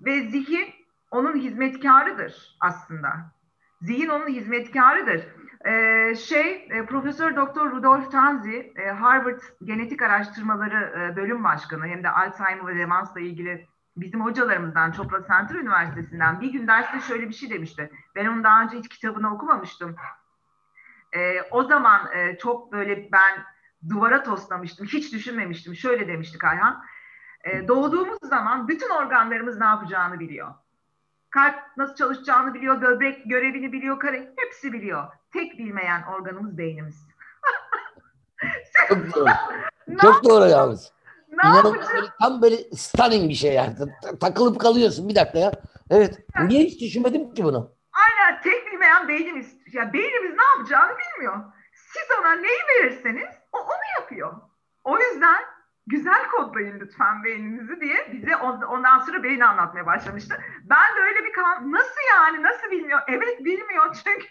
Ve 0.00 0.20
zihin 0.20 0.68
onun 1.10 1.36
hizmetkarıdır 1.36 2.56
aslında. 2.60 3.32
Zihin 3.80 4.08
onun 4.08 4.28
hizmetkarıdır. 4.28 5.26
Ee, 5.64 6.14
şey, 6.14 6.68
e, 6.70 6.86
Profesör 6.86 7.36
Doktor 7.36 7.70
Rudolf 7.70 8.10
Tanzi, 8.12 8.72
e, 8.76 8.90
Harvard 8.90 9.40
Genetik 9.64 10.02
Araştırmaları 10.02 11.00
e, 11.00 11.16
Bölüm 11.16 11.44
Başkanı 11.44 11.86
hem 11.86 12.02
de 12.04 12.10
Alzheimer 12.10 12.66
ve 12.66 12.78
demansla 12.78 13.20
ilgili 13.20 13.66
bizim 13.96 14.24
hocalarımızdan 14.24 14.92
Chopra 14.92 15.18
Center 15.18 15.54
Üniversitesi'nden 15.54 16.40
bir 16.40 16.52
gün 16.52 16.66
derste 16.66 17.00
şöyle 17.00 17.28
bir 17.28 17.34
şey 17.34 17.50
demişti. 17.50 17.90
Ben 18.16 18.26
onun 18.26 18.44
daha 18.44 18.62
önce 18.62 18.78
hiç 18.78 18.88
kitabını 18.88 19.34
okumamıştım. 19.34 19.96
Ee, 21.16 21.42
o 21.50 21.64
zaman 21.64 22.12
e, 22.16 22.38
çok 22.38 22.72
böyle 22.72 23.12
ben 23.12 23.44
duvara 23.88 24.22
toslamıştım. 24.22 24.86
Hiç 24.86 25.12
düşünmemiştim. 25.12 25.74
Şöyle 25.74 26.08
demişti 26.08 26.38
Kayhan. 26.38 26.82
E, 27.44 27.68
doğduğumuz 27.68 28.18
zaman 28.22 28.68
bütün 28.68 28.90
organlarımız 28.90 29.58
ne 29.58 29.64
yapacağını 29.64 30.20
biliyor. 30.20 30.54
Kalp 31.30 31.54
nasıl 31.76 31.94
çalışacağını 31.94 32.54
biliyor, 32.54 32.82
böbrek 32.82 33.30
görevini 33.30 33.72
biliyor, 33.72 33.98
kare 33.98 34.32
hepsi 34.36 34.72
biliyor. 34.72 35.06
Tek 35.32 35.58
bilmeyen 35.58 36.02
organımız 36.02 36.58
beynimiz. 36.58 37.08
Çok 38.88 39.16
doğru. 39.16 39.30
Çok 40.00 40.24
doğru 40.24 40.48
yalnız. 40.48 40.92
yapacağız? 41.68 41.88
böyle, 41.94 42.06
tam 42.20 42.42
böyle 42.42 42.56
stunning 42.56 43.28
bir 43.28 43.34
şey 43.34 43.52
yani. 43.52 43.74
Ta- 43.76 44.18
Takılıp 44.18 44.60
kalıyorsun 44.60 45.08
bir 45.08 45.14
dakika 45.14 45.38
ya. 45.38 45.52
Evet. 45.90 46.18
Niye 46.46 46.64
hiç 46.64 46.80
düşünmedim 46.80 47.34
ki 47.34 47.44
bunu? 47.44 47.72
Bilmeyen 48.90 49.08
beynimiz. 49.08 49.56
Ya 49.72 49.92
beynimiz 49.92 50.36
ne 50.36 50.44
yapacağını 50.44 50.92
bilmiyor. 50.98 51.36
Siz 51.72 52.18
ona 52.20 52.32
neyi 52.32 52.58
verirseniz 52.70 53.28
o 53.52 53.58
onu 53.58 54.00
yapıyor. 54.00 54.32
O 54.84 54.98
yüzden 54.98 55.42
güzel 55.86 56.28
kodlayın 56.28 56.80
lütfen 56.80 57.24
beyninizi 57.24 57.80
diye 57.80 58.12
bize 58.12 58.36
on- 58.36 58.62
ondan 58.62 58.98
sonra 58.98 59.22
beyni 59.22 59.44
anlatmaya 59.44 59.86
başlamıştı. 59.86 60.34
Ben 60.64 60.96
de 60.96 61.00
öyle 61.00 61.24
bir 61.24 61.32
kan 61.32 61.72
nasıl 61.72 62.00
yani 62.14 62.42
nasıl 62.42 62.70
bilmiyor? 62.70 63.00
Evet 63.08 63.44
bilmiyor 63.44 63.94
çünkü 64.04 64.28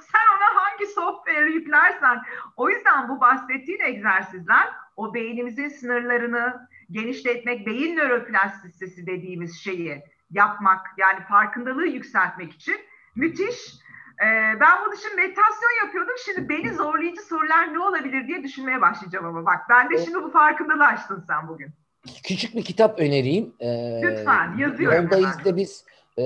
sen 0.00 0.36
ona 0.36 0.62
hangi 0.62 0.86
software 0.86 1.50
yüklersen. 1.50 2.22
O 2.56 2.70
yüzden 2.70 3.08
bu 3.08 3.20
bahsettiğin 3.20 3.80
egzersizler 3.80 4.68
o 4.96 5.14
beynimizin 5.14 5.68
sınırlarını 5.68 6.68
genişletmek, 6.90 7.66
beyin 7.66 7.96
nöroplastisitesi 7.96 9.06
dediğimiz 9.06 9.60
şeyi 9.60 10.02
yapmak 10.30 10.86
yani 10.96 11.20
farkındalığı 11.28 11.86
yükseltmek 11.86 12.52
için 12.52 12.76
müthiş. 13.16 13.87
Ee, 14.22 14.60
ben 14.60 14.84
bunun 14.84 14.96
için 14.96 15.16
meditasyon 15.16 15.84
yapıyordum. 15.84 16.14
Şimdi 16.24 16.48
beni 16.48 16.74
zorlayıcı 16.74 17.22
sorular 17.22 17.74
ne 17.74 17.78
olabilir 17.78 18.28
diye 18.28 18.42
düşünmeye 18.42 18.80
başlayacağım 18.80 19.26
ama 19.26 19.46
bak 19.46 19.60
ben 19.70 19.90
de 19.90 20.04
şimdi 20.04 20.22
bu 20.22 20.30
farkındalığı 20.30 20.84
açtın 20.86 21.24
sen 21.26 21.48
bugün. 21.48 21.68
Küçük 22.24 22.56
bir 22.56 22.64
kitap 22.64 23.00
önereyim. 23.00 23.54
Ee, 23.60 24.00
Lütfen, 24.02 24.56
yazıyorum 24.58 25.02
Yoldayız 25.02 25.32
hemen. 25.32 25.44
da 25.44 25.56
biz 25.56 25.84
e, 26.18 26.22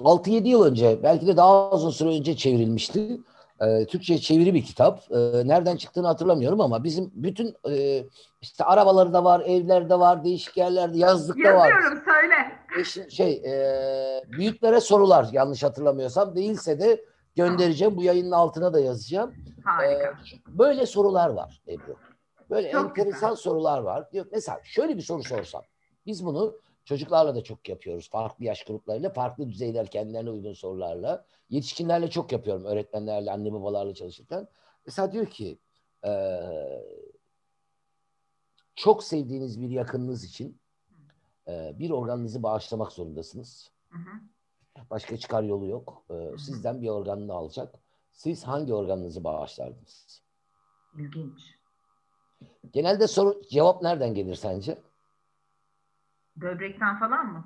6-7 0.00 0.48
yıl 0.48 0.64
önce 0.64 0.98
belki 1.02 1.26
de 1.26 1.36
daha 1.36 1.70
uzun 1.70 1.90
süre 1.90 2.08
önce 2.08 2.36
çevrilmişti. 2.36 3.20
E, 3.60 3.86
Türkçe 3.86 4.18
çeviri 4.18 4.54
bir 4.54 4.64
kitap. 4.64 5.00
E, 5.10 5.16
nereden 5.48 5.76
çıktığını 5.76 6.06
hatırlamıyorum 6.06 6.60
ama 6.60 6.84
bizim 6.84 7.10
bütün 7.14 7.56
e, 7.70 8.02
işte 8.40 8.64
arabalarda 8.64 9.24
var, 9.24 9.42
evlerde 9.46 9.98
var, 9.98 10.24
değişik 10.24 10.56
yerlerde, 10.56 10.98
yazlıkta 10.98 11.54
var. 11.54 11.70
Yazıyorum 11.70 12.02
söyle. 12.04 12.55
Şey 13.10 13.32
e, 13.32 14.22
büyüklere 14.28 14.80
sorular 14.80 15.28
yanlış 15.32 15.62
hatırlamıyorsam 15.62 16.36
değilse 16.36 16.80
de 16.80 17.04
göndereceğim. 17.36 17.96
Bu 17.96 18.02
yayının 18.02 18.30
altına 18.30 18.74
da 18.74 18.80
yazacağım. 18.80 19.34
Harika. 19.64 20.04
Ee, 20.08 20.12
böyle 20.48 20.86
sorular 20.86 21.28
var 21.30 21.62
Ebru. 21.68 21.96
Böyle 22.50 22.70
Çok 22.72 22.98
enteresan 22.98 23.30
güzel. 23.30 23.42
sorular 23.42 23.78
var. 23.78 24.12
Diyor, 24.12 24.26
mesela 24.32 24.60
şöyle 24.64 24.96
bir 24.96 25.02
soru 25.02 25.22
sorsam. 25.22 25.62
Biz 26.06 26.26
bunu 26.26 26.58
çocuklarla 26.84 27.34
da 27.34 27.42
çok 27.44 27.68
yapıyoruz. 27.68 28.10
Farklı 28.10 28.44
yaş 28.44 28.64
gruplarıyla, 28.64 29.10
farklı 29.10 29.48
düzeyler 29.48 29.86
kendilerine 29.86 30.30
uygun 30.30 30.52
sorularla. 30.52 31.24
Yetişkinlerle 31.50 32.10
çok 32.10 32.32
yapıyorum. 32.32 32.64
Öğretmenlerle, 32.64 33.32
anne 33.32 33.52
babalarla 33.52 33.94
çalışırken. 33.94 34.48
Mesela 34.86 35.12
diyor 35.12 35.26
ki 35.26 35.58
eee, 36.04 36.84
çok 38.76 39.04
sevdiğiniz 39.04 39.60
bir 39.62 39.70
yakınınız 39.70 40.24
için 40.24 40.60
eee, 41.48 41.74
bir 41.78 41.90
organınızı 41.90 42.42
bağışlamak 42.42 42.92
zorundasınız. 42.92 43.70
Hı 43.90 43.98
hı. 43.98 44.10
Başka 44.90 45.16
çıkar 45.16 45.42
yolu 45.42 45.66
yok. 45.66 46.04
Hı. 46.08 46.34
sizden 46.38 46.82
bir 46.82 46.88
organını 46.88 47.32
alacak. 47.34 47.74
Siz 48.12 48.44
hangi 48.44 48.74
organınızı 48.74 49.24
bağışlardınız? 49.24 50.22
İlginç. 50.98 51.40
Genelde 52.72 53.06
soru 53.06 53.42
cevap 53.50 53.82
nereden 53.82 54.14
gelir 54.14 54.34
sence? 54.34 54.78
Böbrekten 56.36 56.98
falan 56.98 57.26
mı? 57.32 57.44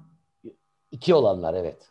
İki 0.90 1.14
olanlar 1.14 1.54
evet. 1.54 1.90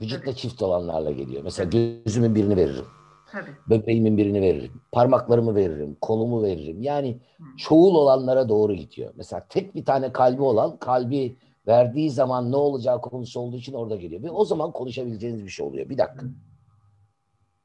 Vücutla 0.00 0.24
Evet. 0.30 0.36
çift 0.36 0.62
olanlarla 0.62 1.10
geliyor. 1.10 1.42
Mesela 1.44 1.70
gözümün 1.70 2.34
birini 2.34 2.56
veririm. 2.56 2.84
Tabii. 3.32 3.50
Böbreğimin 3.68 4.16
birini 4.16 4.40
veririm. 4.40 4.80
Parmaklarımı 4.92 5.54
veririm. 5.54 5.96
Kolumu 6.00 6.42
veririm. 6.42 6.82
Yani 6.82 7.20
Hı. 7.38 7.44
çoğul 7.56 7.94
olanlara 7.94 8.48
doğru 8.48 8.74
gidiyor. 8.74 9.12
Mesela 9.16 9.46
tek 9.48 9.74
bir 9.74 9.84
tane 9.84 10.12
kalbi 10.12 10.42
olan 10.42 10.76
kalbi 10.76 11.36
verdiği 11.70 12.10
zaman 12.10 12.52
ne 12.52 12.56
olacağı 12.56 13.00
konusu 13.00 13.40
olduğu 13.40 13.56
için 13.56 13.72
orada 13.72 13.96
geliyor. 13.96 14.22
Ve 14.22 14.30
o 14.30 14.44
zaman 14.44 14.72
konuşabileceğiniz 14.72 15.44
bir 15.44 15.50
şey 15.50 15.66
oluyor. 15.66 15.88
Bir 15.88 15.98
dakika. 15.98 16.26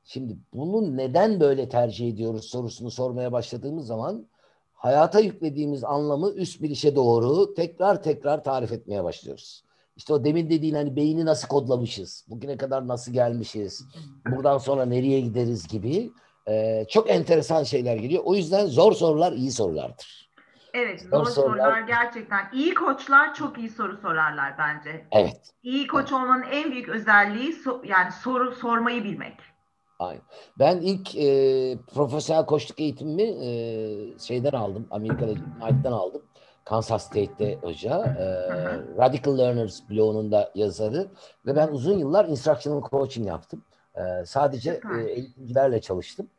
Şimdi 0.04 0.38
bunu 0.54 0.98
neden 0.98 1.40
böyle 1.40 1.70
tercih 1.70 2.10
ediyoruz 2.10 2.46
sorusunu 2.46 2.92
sormaya 2.92 3.32
başladığımız 3.32 3.88
zaman 3.88 4.28
hayata 4.74 5.20
yüklediğimiz 5.20 5.84
anlamı 5.84 6.32
üst 6.32 6.62
bir 6.62 6.70
işe 6.70 6.96
doğru 6.96 7.54
tekrar 7.54 8.04
tekrar 8.04 8.44
tarif 8.44 8.72
etmeye 8.72 9.04
başlıyoruz. 9.04 9.64
işte 9.96 10.14
o 10.14 10.24
demin 10.24 10.50
dediğin 10.50 10.76
hani 10.76 10.96
beyni 10.96 11.26
nasıl 11.26 11.48
kodlamışız, 11.48 12.26
bugüne 12.30 12.58
kadar 12.58 12.88
nasıl 12.88 13.14
gelmişiz, 13.14 13.86
buradan 14.32 14.58
sonra 14.58 14.86
nereye 14.86 15.22
gideriz 15.22 15.68
gibi 15.68 16.12
e, 16.48 16.86
çok 16.90 17.10
enteresan 17.10 17.64
şeyler 17.64 17.96
geliyor. 17.96 18.24
O 18.26 18.36
yüzden 18.36 18.66
zor 18.66 18.94
sorular 18.94 19.32
iyi 19.32 19.52
sorulardır. 19.52 20.25
Evet, 20.76 21.02
zor, 21.02 21.26
sorular, 21.26 21.58
sorular 21.58 21.82
gerçekten. 21.82 22.50
İyi 22.54 22.74
koçlar 22.74 23.34
çok 23.34 23.58
iyi 23.58 23.70
soru 23.70 23.98
sorarlar 23.98 24.58
bence. 24.58 25.06
Evet. 25.12 25.52
İyi 25.64 25.88
koç 25.88 26.12
olmanın 26.12 26.44
en 26.52 26.72
büyük 26.72 26.90
özelliği 26.90 27.54
so 27.54 27.82
yani 27.84 28.12
soru 28.12 28.52
sormayı 28.52 29.04
bilmek. 29.04 29.34
Aynen. 30.00 30.22
Ben 30.60 30.78
ilk 30.78 31.16
e, 31.16 31.78
profesyonel 31.94 32.46
koçluk 32.46 32.80
eğitimimi 32.80 33.24
e, 33.24 33.50
şeyden 34.20 34.52
aldım. 34.52 34.88
Amerika'da 34.92 35.34
Knight'tan 35.34 35.92
aldım. 35.92 36.22
Kansas 36.66 37.06
State'te 37.06 37.56
hoca. 37.56 38.16
E, 38.20 38.26
Radical 38.98 39.38
Learners 39.38 39.90
blogunun 39.90 40.32
da 40.32 40.52
yazarı. 40.56 41.08
Ve 41.46 41.56
ben 41.56 41.68
uzun 41.68 41.98
yıllar 41.98 42.26
instructional 42.26 42.90
coaching 42.90 43.28
yaptım. 43.28 43.64
E, 43.96 44.26
sadece 44.26 44.82
e, 44.98 45.12
eğitimcilerle 45.12 45.82
çalıştım. 45.82 46.30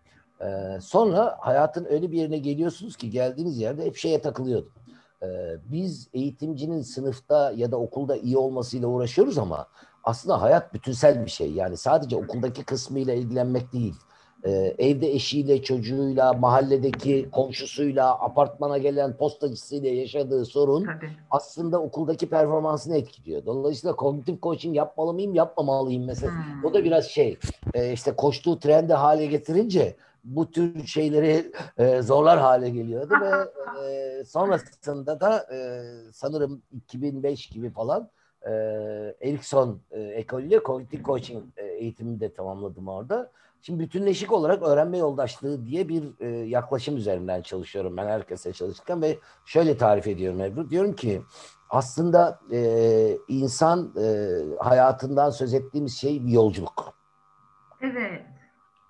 E, 0.41 0.78
sonra 0.80 1.37
hayatın 1.41 1.87
öyle 1.91 2.12
bir 2.12 2.18
yerine 2.18 2.39
geliyorsunuz 2.39 2.97
ki 2.97 3.11
geldiğiniz 3.11 3.59
yerde 3.59 3.84
hep 3.84 3.97
şeye 3.97 4.20
takılıyordum. 4.20 4.72
E, 5.22 5.26
biz 5.64 6.09
eğitimcinin 6.14 6.82
sınıfta 6.82 7.53
ya 7.57 7.72
da 7.72 7.76
okulda 7.76 8.16
iyi 8.16 8.37
olmasıyla 8.37 8.89
uğraşıyoruz 8.89 9.39
ama 9.39 9.66
aslında 10.05 10.43
hayat 10.43 10.74
bütünsel 10.74 11.24
bir 11.24 11.30
şey. 11.30 11.53
Yani 11.53 11.76
sadece 11.76 12.16
okuldaki 12.16 12.64
kısmıyla 12.64 13.14
ilgilenmek 13.14 13.72
değil. 13.72 13.95
Ee, 14.45 14.74
evde 14.78 15.12
eşiyle, 15.12 15.62
çocuğuyla, 15.62 16.32
mahalledeki 16.32 17.28
komşusuyla, 17.32 18.11
apartmana 18.11 18.78
gelen 18.78 19.16
postacısıyla 19.16 19.91
yaşadığı 19.91 20.45
sorun 20.45 20.84
Tabii. 20.84 21.11
aslında 21.30 21.82
okuldaki 21.82 22.28
performansını 22.28 22.97
etkiliyor. 22.97 23.47
Dolayısıyla 23.47 23.97
kognitif 23.97 24.43
coaching 24.43 24.76
yapmalı 24.76 25.14
mıyım, 25.14 25.34
yapmamalıyım 25.34 26.05
mesela. 26.05 26.32
Hmm. 26.32 26.64
O 26.64 26.74
da 26.74 26.84
biraz 26.84 27.05
şey, 27.05 27.39
e, 27.74 27.93
işte 27.93 28.12
koştuğu 28.12 28.59
trendi 28.59 28.93
hale 28.93 29.26
getirince 29.26 29.97
bu 30.27 30.51
tür 30.51 30.87
şeyleri 30.87 31.53
e, 31.79 32.03
zorlar 32.03 32.39
hale 32.39 32.70
geliyordu 32.70 33.14
ve 33.20 33.31
e, 33.87 34.24
sonrasında 34.24 35.20
da 35.20 35.47
e, 35.53 35.59
sanırım 36.12 36.62
2005 36.72 37.47
gibi 37.47 37.70
falan 37.70 38.11
e, 38.47 38.51
Erikson 39.20 39.81
e, 39.91 40.01
ekolüyle 40.01 40.62
kognitif 40.62 41.05
coaching 41.05 41.45
e, 41.57 41.64
eğitimini 41.66 42.20
de 42.20 42.35
tamamladım 42.35 42.89
orada. 42.89 43.31
Şimdi 43.62 43.81
bütünleşik 43.81 44.33
olarak 44.33 44.62
öğrenme 44.62 44.99
yoldaşlığı 44.99 45.66
diye 45.66 45.89
bir 45.89 46.05
e, 46.20 46.29
yaklaşım 46.29 46.97
üzerinden 46.97 47.43
çalışıyorum 47.43 47.97
ben 47.97 48.07
herkese 48.07 48.53
çalışırken 48.53 49.03
ve 49.03 49.18
şöyle 49.45 49.77
tarif 49.77 50.07
ediyorum 50.07 50.41
Ebru. 50.41 50.70
Diyorum 50.70 50.93
ki 50.93 51.22
aslında 51.70 52.41
e, 52.53 53.18
insan 53.29 53.95
e, 54.01 54.29
hayatından 54.59 55.31
söz 55.31 55.55
ettiğimiz 55.55 55.97
şey 55.97 56.27
bir 56.27 56.33
yolculuk. 56.33 56.95
Evet. 57.81 58.36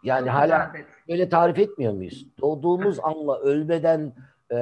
Yani 0.06 0.30
hala 0.30 0.72
böyle 1.08 1.28
tarif 1.28 1.58
etmiyor 1.58 1.92
muyuz? 1.92 2.26
Doğduğumuz 2.40 2.98
anla 3.02 3.38
ölmeden 3.38 4.12
e, 4.52 4.58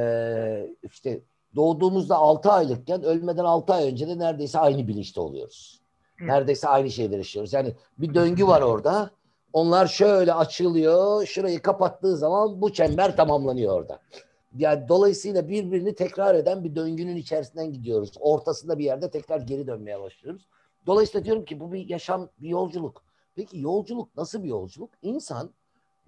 işte 0.83 1.21
doğduğumuzda 1.57 2.17
6 2.17 2.53
aylıkken 2.53 3.03
ölmeden 3.03 3.45
6 3.45 3.75
ay 3.75 3.89
önce 3.89 4.09
de 4.09 4.19
neredeyse 4.19 4.59
aynı 4.59 4.89
bilinçte 4.89 5.21
oluyoruz. 5.21 5.81
Neredeyse 6.21 6.69
aynı 6.69 6.91
şeyleri 6.91 7.19
yaşıyoruz. 7.19 7.53
Yani 7.53 7.75
bir 7.99 8.15
döngü 8.15 8.47
var 8.47 8.63
orada. 8.63 9.11
Onlar 9.53 9.87
şöyle 9.87 10.35
açılıyor. 10.35 11.27
Şurayı 11.27 11.63
kapattığı 11.63 12.17
zaman 12.17 12.63
bu 12.63 12.73
çember 12.73 13.17
tamamlanıyor 13.17 13.75
orada. 13.75 13.99
Yani 14.57 14.89
dolayısıyla 14.89 15.49
birbirini 15.49 15.95
tekrar 15.95 16.35
eden 16.35 16.65
bir 16.65 16.75
döngünün 16.75 17.17
içerisinden 17.17 17.73
gidiyoruz. 17.73 18.13
Ortasında 18.21 18.79
bir 18.79 18.85
yerde 18.85 19.11
tekrar 19.11 19.41
geri 19.41 19.67
dönmeye 19.67 20.01
başlıyoruz. 20.01 20.49
Dolayısıyla 20.87 21.25
diyorum 21.25 21.45
ki 21.45 21.61
bu 21.61 21.73
bir 21.73 21.89
yaşam, 21.89 22.29
bir 22.39 22.49
yolculuk. 22.49 23.03
Peki 23.35 23.59
yolculuk 23.59 24.17
nasıl 24.17 24.43
bir 24.43 24.49
yolculuk? 24.49 24.91
İnsan 25.03 25.51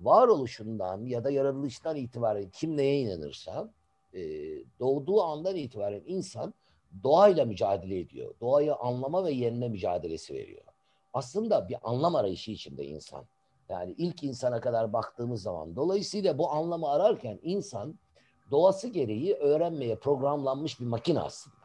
varoluşundan 0.00 1.04
ya 1.04 1.24
da 1.24 1.30
yaratılıştan 1.30 1.96
itibaren 1.96 2.50
kim 2.50 2.76
neye 2.76 3.00
inanırsa 3.00 3.70
e, 4.14 4.20
doğduğu 4.80 5.22
andan 5.22 5.56
itibaren 5.56 6.02
insan 6.06 6.54
doğayla 7.02 7.44
mücadele 7.44 7.98
ediyor. 7.98 8.34
Doğayı 8.40 8.74
anlama 8.74 9.24
ve 9.24 9.32
yenme 9.32 9.68
mücadelesi 9.68 10.34
veriyor. 10.34 10.64
Aslında 11.14 11.68
bir 11.68 11.76
anlam 11.82 12.14
arayışı 12.14 12.50
içinde 12.50 12.84
insan. 12.84 13.24
Yani 13.68 13.94
ilk 13.98 14.22
insana 14.22 14.60
kadar 14.60 14.92
baktığımız 14.92 15.42
zaman. 15.42 15.76
Dolayısıyla 15.76 16.38
bu 16.38 16.50
anlamı 16.50 16.90
ararken 16.90 17.38
insan 17.42 17.98
doğası 18.50 18.88
gereği 18.88 19.34
öğrenmeye 19.34 19.96
programlanmış 19.96 20.80
bir 20.80 20.86
makine 20.86 21.20
aslında. 21.20 21.56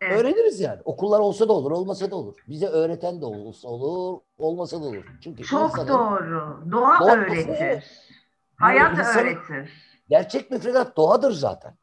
Evet. 0.00 0.20
Öğreniriz 0.20 0.60
yani. 0.60 0.80
Okullar 0.84 1.20
olsa 1.20 1.48
da 1.48 1.52
olur, 1.52 1.70
olmasa 1.70 2.10
da 2.10 2.16
olur. 2.16 2.34
Bize 2.48 2.66
öğreten 2.66 3.20
de 3.20 3.24
olsa 3.24 3.68
olur, 3.68 4.20
olmasa 4.38 4.82
da 4.82 4.84
olur. 4.84 5.04
Çünkü 5.20 5.42
Çok 5.42 5.88
doğru. 5.88 6.60
Doğa, 6.72 7.00
doğa 7.00 7.16
öğretir. 7.16 7.84
Hayat 8.56 8.98
insanın, 8.98 9.18
öğretir. 9.18 9.70
Gerçek 10.08 10.50
müfredat 10.50 10.96
doğadır 10.96 11.32
zaten. 11.32 11.74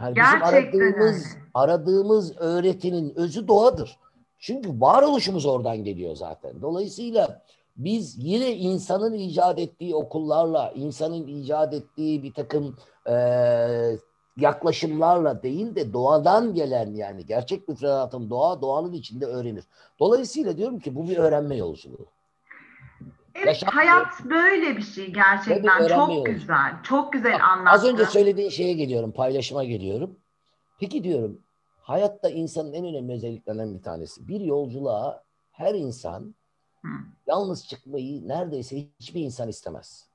Yani 0.00 0.16
bizim 0.16 0.42
aradığımız 0.42 1.24
öyle. 1.26 1.44
aradığımız 1.54 2.36
öğretinin 2.36 3.12
özü 3.16 3.48
doğadır. 3.48 3.98
Çünkü 4.38 4.80
varoluşumuz 4.80 5.46
oradan 5.46 5.84
geliyor 5.84 6.16
zaten. 6.16 6.62
Dolayısıyla 6.62 7.42
biz 7.76 8.18
yine 8.18 8.52
insanın 8.52 9.12
icat 9.12 9.58
ettiği 9.58 9.94
okullarla, 9.94 10.72
insanın 10.74 11.26
icat 11.26 11.74
ettiği 11.74 12.22
bir 12.22 12.34
takım 12.34 12.76
e, 13.08 13.14
yaklaşımlarla 14.36 15.42
değil 15.42 15.74
de 15.74 15.92
doğadan 15.92 16.54
gelen 16.54 16.94
yani 16.94 17.26
gerçek 17.26 17.68
müfredatın 17.68 18.30
doğa, 18.30 18.62
doğanın 18.62 18.92
içinde 18.92 19.26
öğrenir. 19.26 19.64
Dolayısıyla 20.00 20.56
diyorum 20.56 20.78
ki 20.78 20.94
bu 20.94 21.08
bir 21.08 21.16
öğrenme 21.16 21.56
yolculuğu. 21.56 22.06
Evet, 23.34 23.46
Yaşam 23.46 23.70
hayat 23.70 24.24
böyle 24.24 24.76
bir 24.76 24.82
şey 24.82 25.12
gerçekten. 25.12 25.78
Çok 25.78 25.90
yolculuğu. 25.90 26.24
güzel. 26.24 26.72
Çok 26.82 27.12
güzel 27.12 27.44
anlattın. 27.44 27.66
Az 27.66 27.84
önce 27.84 28.06
söylediğin 28.06 28.48
şeye 28.48 28.72
geliyorum, 28.72 29.12
paylaşıma 29.12 29.64
geliyorum. 29.64 30.16
Peki 30.80 31.04
diyorum, 31.04 31.40
hayatta 31.80 32.28
insanın 32.30 32.72
en 32.72 32.84
önemli 32.86 33.12
özelliklerinden 33.12 33.74
bir 33.74 33.82
tanesi. 33.82 34.28
Bir 34.28 34.40
yolculuğa 34.40 35.22
her 35.50 35.74
insan 35.74 36.34
Hı. 36.82 36.88
yalnız 37.26 37.66
çıkmayı 37.66 38.28
neredeyse 38.28 38.76
hiçbir 39.00 39.20
insan 39.20 39.48
istemez. 39.48 40.08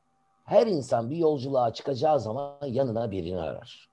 Her 0.46 0.68
insan 0.68 1.10
bir 1.10 1.18
yolculuğa 1.18 1.74
çıkacağı 1.74 2.20
zaman 2.20 2.58
yanına 2.66 3.12
birini 3.12 3.40
arar. 3.40 3.89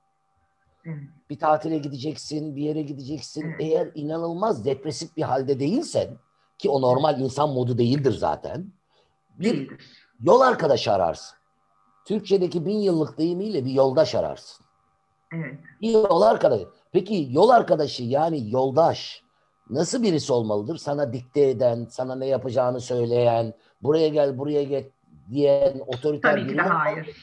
Bir 1.31 1.39
tatile 1.39 1.79
gideceksin, 1.79 2.57
bir 2.57 2.63
yere 2.63 2.83
gideceksin. 2.83 3.55
Eğer 3.59 3.89
inanılmaz 3.95 4.65
depresif 4.65 5.17
bir 5.17 5.23
halde 5.23 5.61
değilsen 5.61 6.09
ki 6.59 6.71
o 6.71 6.83
normal 6.83 7.21
insan 7.21 7.51
modu 7.51 7.79
değildir 7.79 8.13
zaten. 8.13 8.73
Bir 9.39 9.71
yol 10.21 10.41
arkadaşı 10.41 10.93
ararsın. 10.93 11.39
Türkçedeki 12.05 12.67
bin 12.67 12.79
yıllık 12.79 13.19
deyimiyle 13.19 13.65
bir 13.65 13.71
yoldaş 13.71 14.15
ararsın. 14.15 14.67
Evet. 15.33 15.59
Bir 15.81 15.91
yol 15.91 16.23
arkadaşı. 16.23 16.67
Peki 16.93 17.29
yol 17.31 17.49
arkadaşı 17.49 18.03
yani 18.03 18.51
yoldaş 18.51 19.23
nasıl 19.71 20.03
birisi 20.03 20.33
olmalıdır? 20.33 20.77
Sana 20.77 21.13
dikte 21.13 21.49
eden, 21.49 21.87
sana 21.91 22.15
ne 22.15 22.27
yapacağını 22.27 22.81
söyleyen, 22.81 23.55
buraya 23.83 24.09
gel, 24.09 24.39
buraya 24.39 24.63
git 24.63 24.93
diyen 25.31 25.81
otoriter 25.87 26.33
Tabii 26.33 26.49
ki 26.49 26.57
de 26.57 26.63
hayır. 26.63 27.17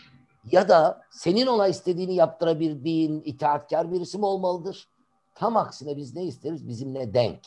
Ya 0.52 0.70
da 0.70 1.02
senin 1.12 1.48
ona 1.48 1.68
istediğini 1.68 2.16
yaptırabildiğin 2.16 3.22
itaatkar 3.26 3.92
birisi 3.92 4.18
mi 4.18 4.26
olmalıdır? 4.26 4.88
Tam 5.36 5.58
aksine 5.58 5.98
biz 5.98 6.16
ne 6.16 6.24
isteriz? 6.24 6.68
Bizimle 6.68 7.14
denk. 7.14 7.40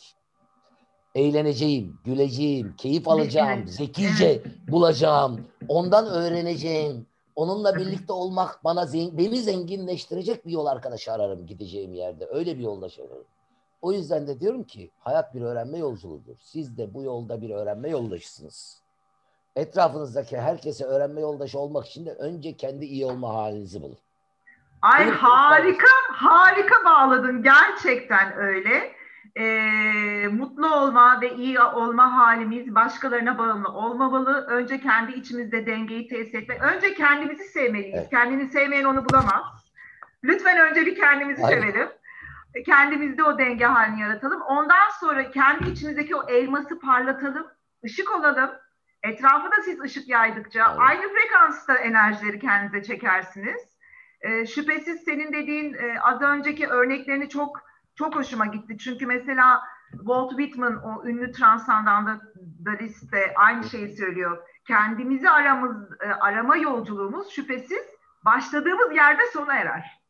Eğleneceğim, 1.14 1.98
güleceğim, 2.04 2.74
keyif 2.76 3.08
alacağım, 3.08 3.68
zekice 3.68 4.42
bulacağım, 4.68 5.46
ondan 5.68 6.06
öğreneceğim. 6.06 7.06
Onunla 7.36 7.76
birlikte 7.76 8.12
olmak 8.12 8.64
bana 8.64 8.86
zengin, 8.86 9.18
beni 9.18 9.42
zenginleştirecek 9.42 10.46
bir 10.46 10.50
yol 10.50 10.66
arkadaşı 10.66 11.12
ararım 11.12 11.46
gideceğim 11.46 11.94
yerde. 11.94 12.26
Öyle 12.30 12.58
bir 12.58 12.62
yoldaş 12.62 12.98
ararım. 12.98 13.24
O 13.82 13.92
yüzden 13.92 14.26
de 14.26 14.40
diyorum 14.40 14.64
ki 14.64 14.90
hayat 14.98 15.34
bir 15.34 15.42
öğrenme 15.42 15.78
yolculuğudur. 15.78 16.36
Siz 16.40 16.78
de 16.78 16.94
bu 16.94 17.02
yolda 17.02 17.42
bir 17.42 17.50
öğrenme 17.50 17.88
yoldaşısınız 17.88 18.85
etrafınızdaki 19.56 20.40
herkese 20.40 20.84
öğrenme 20.84 21.20
yoldaşı 21.20 21.58
olmak 21.58 21.86
için 21.86 22.06
de 22.06 22.12
önce 22.12 22.56
kendi 22.56 22.84
iyi 22.84 23.06
olma 23.06 23.34
halinizi 23.34 23.82
bulun. 23.82 23.98
Ay 24.82 25.06
Bunu 25.06 25.14
harika, 25.14 25.88
harika 26.12 26.84
bağladın. 26.84 27.42
Gerçekten 27.42 28.36
öyle. 28.36 28.96
Ee, 29.36 30.28
mutlu 30.28 30.74
olma 30.74 31.20
ve 31.20 31.34
iyi 31.34 31.60
olma 31.60 32.16
halimiz 32.16 32.74
başkalarına 32.74 33.38
bağımlı 33.38 33.68
olmamalı. 33.68 34.46
Önce 34.46 34.80
kendi 34.80 35.12
içimizde 35.12 35.66
dengeyi 35.66 36.08
tesis 36.08 36.34
etmek. 36.34 36.62
Önce 36.62 36.94
kendimizi 36.94 37.44
sevmeliyiz. 37.44 37.98
Evet. 37.98 38.10
Kendini 38.10 38.48
sevmeyen 38.48 38.84
onu 38.84 39.08
bulamaz. 39.08 39.42
Lütfen 40.24 40.58
önce 40.58 40.86
bir 40.86 40.94
kendimizi 40.96 41.44
Aynen. 41.44 41.60
sevelim. 41.60 41.88
Kendimizde 42.66 43.24
o 43.24 43.38
denge 43.38 43.64
halini 43.64 44.00
yaratalım. 44.00 44.42
Ondan 44.42 44.90
sonra 45.00 45.30
kendi 45.30 45.70
içimizdeki 45.70 46.16
o 46.16 46.28
elması 46.28 46.78
parlatalım. 46.78 47.46
Işık 47.82 48.18
olalım 48.18 48.50
Etrafı 49.02 49.50
da 49.50 49.62
siz 49.64 49.80
ışık 49.80 50.08
yaydıkça 50.08 50.66
evet. 50.68 50.80
aynı 50.80 51.02
frekansta 51.12 51.74
enerjileri 51.74 52.38
kendinize 52.38 52.82
çekersiniz. 52.82 53.76
E, 54.20 54.46
şüphesiz 54.46 55.04
senin 55.04 55.32
dediğin 55.32 55.74
e, 55.74 56.00
az 56.00 56.22
önceki 56.22 56.66
örneklerini 56.66 57.28
çok 57.28 57.60
çok 57.94 58.16
hoşuma 58.16 58.46
gitti. 58.46 58.78
Çünkü 58.78 59.06
mesela 59.06 59.62
Walt 59.90 60.30
Whitman 60.30 60.82
o 60.84 61.06
ünlü 61.06 61.32
transandantalist 61.32 63.12
de 63.12 63.32
aynı 63.36 63.64
şeyi 63.64 63.96
söylüyor. 63.96 64.38
Kendimizi 64.68 65.30
aramız, 65.30 65.92
e, 66.00 66.06
arama 66.06 66.56
yolculuğumuz 66.56 67.30
şüphesiz 67.30 67.82
başladığımız 68.24 68.96
yerde 68.96 69.22
sona 69.32 69.54
erer. 69.54 70.00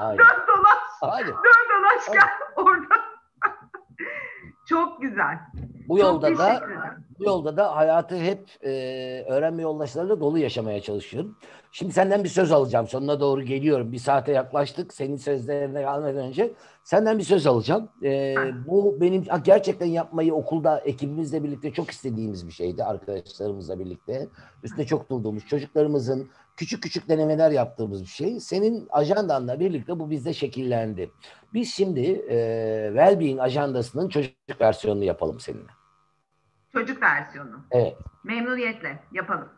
dön 0.00 0.46
dolaş, 0.48 0.78
Aynen. 1.02 1.28
dön 1.28 1.68
dolaş 1.70 2.06
gel 2.12 2.30
orada. 2.56 2.94
Çok 4.68 5.02
güzel. 5.02 5.38
Bu 5.90 5.98
yolda 5.98 6.38
da 6.38 6.60
bu 7.18 7.24
yolda 7.24 7.56
da 7.56 7.76
hayatı 7.76 8.16
hep 8.16 8.48
e, 8.64 8.70
öğrenme 9.28 9.62
yoldaşlarıyla 9.62 10.20
dolu 10.20 10.38
yaşamaya 10.38 10.80
çalışıyorum. 10.80 11.36
Şimdi 11.72 11.92
senden 11.92 12.24
bir 12.24 12.28
söz 12.28 12.52
alacağım. 12.52 12.88
Sonuna 12.88 13.20
doğru 13.20 13.42
geliyorum. 13.42 13.92
Bir 13.92 13.98
saate 13.98 14.32
yaklaştık. 14.32 14.94
Senin 14.94 15.16
sözlerine 15.16 15.80
gelmeden 15.80 16.26
önce 16.26 16.52
senden 16.84 17.18
bir 17.18 17.24
söz 17.24 17.46
alacağım. 17.46 17.88
E, 18.02 18.34
bu 18.66 19.00
benim 19.00 19.24
gerçekten 19.44 19.86
yapmayı 19.86 20.34
okulda 20.34 20.80
ekibimizle 20.80 21.44
birlikte 21.44 21.72
çok 21.72 21.90
istediğimiz 21.90 22.46
bir 22.46 22.52
şeydi. 22.52 22.84
Arkadaşlarımızla 22.84 23.78
birlikte. 23.78 24.28
Üstüne 24.62 24.86
çok 24.86 25.10
durduğumuz 25.10 25.46
çocuklarımızın 25.46 26.30
küçük 26.56 26.82
küçük 26.82 27.08
denemeler 27.08 27.50
yaptığımız 27.50 28.02
bir 28.02 28.06
şey. 28.06 28.40
Senin 28.40 28.88
ajandanla 28.90 29.60
birlikte 29.60 29.98
bu 29.98 30.10
bizde 30.10 30.32
şekillendi. 30.32 31.10
Biz 31.54 31.74
şimdi 31.74 32.00
e, 32.30 32.86
Wellbeing 32.88 33.40
ajandasının 33.40 34.08
çocuk 34.08 34.60
versiyonunu 34.60 35.04
yapalım 35.04 35.40
seninle. 35.40 35.79
Çocuk 36.72 37.02
versiyonu. 37.02 37.60
Evet. 37.70 37.96
Memnuniyetle 38.24 38.98
yapalım. 39.12 39.48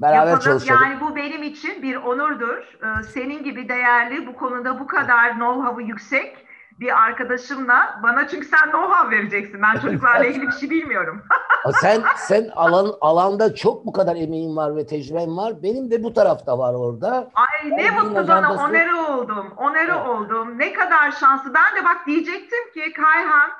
Beraber 0.00 0.16
yapalım. 0.16 0.40
çalışalım. 0.40 0.82
Yani 0.82 1.00
bu 1.00 1.16
benim 1.16 1.42
için 1.42 1.82
bir 1.82 1.96
onurdur. 1.96 2.56
Ee, 2.58 3.02
senin 3.02 3.44
gibi 3.44 3.68
değerli, 3.68 4.26
bu 4.26 4.36
konuda 4.36 4.80
bu 4.80 4.86
kadar 4.86 5.30
know-how'ı 5.30 5.82
yüksek 5.82 6.46
bir 6.80 7.02
arkadaşımla 7.04 8.00
bana 8.02 8.28
çünkü 8.28 8.46
sen 8.46 8.68
know-how 8.68 9.10
vereceksin. 9.10 9.62
Ben 9.62 9.80
çocuklarla 9.80 10.24
ilgili 10.24 10.46
bir 10.46 10.52
şey 10.52 10.70
bilmiyorum. 10.70 11.22
sen 11.80 12.02
sen 12.16 12.48
alan 12.56 12.92
alanda 13.00 13.54
çok 13.54 13.86
bu 13.86 13.92
kadar 13.92 14.16
emeğin 14.16 14.56
var 14.56 14.76
ve 14.76 14.86
tecrüben 14.86 15.36
var. 15.36 15.62
Benim 15.62 15.90
de 15.90 16.02
bu 16.02 16.14
tarafta 16.14 16.58
var 16.58 16.74
orada. 16.74 17.30
Ay 17.34 17.70
ne 17.70 17.84
ben 17.84 18.04
mutlu 18.04 18.28
bana 18.28 18.64
onere 18.64 18.94
oldum. 18.94 19.52
Onere 19.56 19.92
evet. 19.92 20.06
oldum. 20.06 20.58
Ne 20.58 20.72
kadar 20.72 21.12
şanslı. 21.12 21.54
Ben 21.54 21.82
de 21.82 21.84
bak 21.84 22.06
diyecektim 22.06 22.72
ki 22.74 22.92
Kayhan 22.92 23.50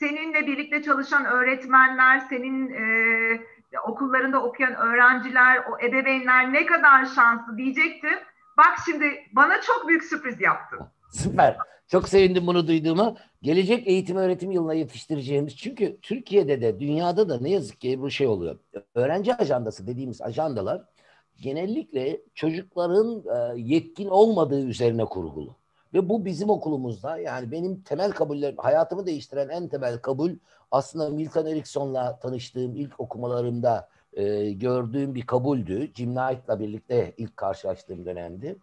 seninle 0.00 0.46
birlikte 0.46 0.82
çalışan 0.82 1.24
öğretmenler, 1.24 2.20
senin 2.20 2.72
e, 2.72 3.40
okullarında 3.88 4.42
okuyan 4.42 4.74
öğrenciler, 4.74 5.56
o 5.56 5.86
ebeveynler 5.86 6.52
ne 6.52 6.66
kadar 6.66 7.06
şanslı 7.06 7.56
diyecektim. 7.58 8.18
Bak 8.58 8.78
şimdi 8.84 9.04
bana 9.32 9.60
çok 9.60 9.88
büyük 9.88 10.04
sürpriz 10.04 10.40
yaptın. 10.40 10.80
Süper. 11.10 11.56
Çok 11.88 12.08
sevindim 12.08 12.46
bunu 12.46 12.66
duyduğuma. 12.66 13.16
Gelecek 13.42 13.88
eğitim 13.88 14.16
öğretim 14.16 14.50
yılına 14.50 14.74
yetiştireceğimiz 14.74 15.56
çünkü 15.56 16.00
Türkiye'de 16.00 16.60
de 16.60 16.80
dünyada 16.80 17.28
da 17.28 17.40
ne 17.40 17.50
yazık 17.50 17.80
ki 17.80 18.00
bu 18.00 18.10
şey 18.10 18.26
oluyor. 18.26 18.58
Öğrenci 18.94 19.34
ajandası 19.34 19.86
dediğimiz 19.86 20.22
ajandalar 20.22 20.82
genellikle 21.40 22.20
çocukların 22.34 23.22
e, 23.36 23.60
yetkin 23.60 24.08
olmadığı 24.08 24.66
üzerine 24.66 25.04
kurgulu. 25.04 25.56
Ve 25.94 26.08
bu 26.08 26.24
bizim 26.24 26.50
okulumuzda 26.50 27.18
yani 27.18 27.50
benim 27.50 27.80
temel 27.80 28.12
kabullerim, 28.12 28.56
hayatımı 28.58 29.06
değiştiren 29.06 29.48
en 29.48 29.68
temel 29.68 29.98
kabul 29.98 30.32
aslında 30.70 31.10
Milton 31.10 31.46
Erickson'la 31.46 32.18
tanıştığım 32.18 32.76
ilk 32.76 33.00
okumalarımda 33.00 33.88
e, 34.12 34.52
gördüğüm 34.52 35.14
bir 35.14 35.26
kabuldü. 35.26 35.90
Jim 35.94 36.14
Knight'la 36.14 36.60
birlikte 36.60 37.14
ilk 37.16 37.36
karşılaştığım 37.36 38.06
dönemdi. 38.06 38.56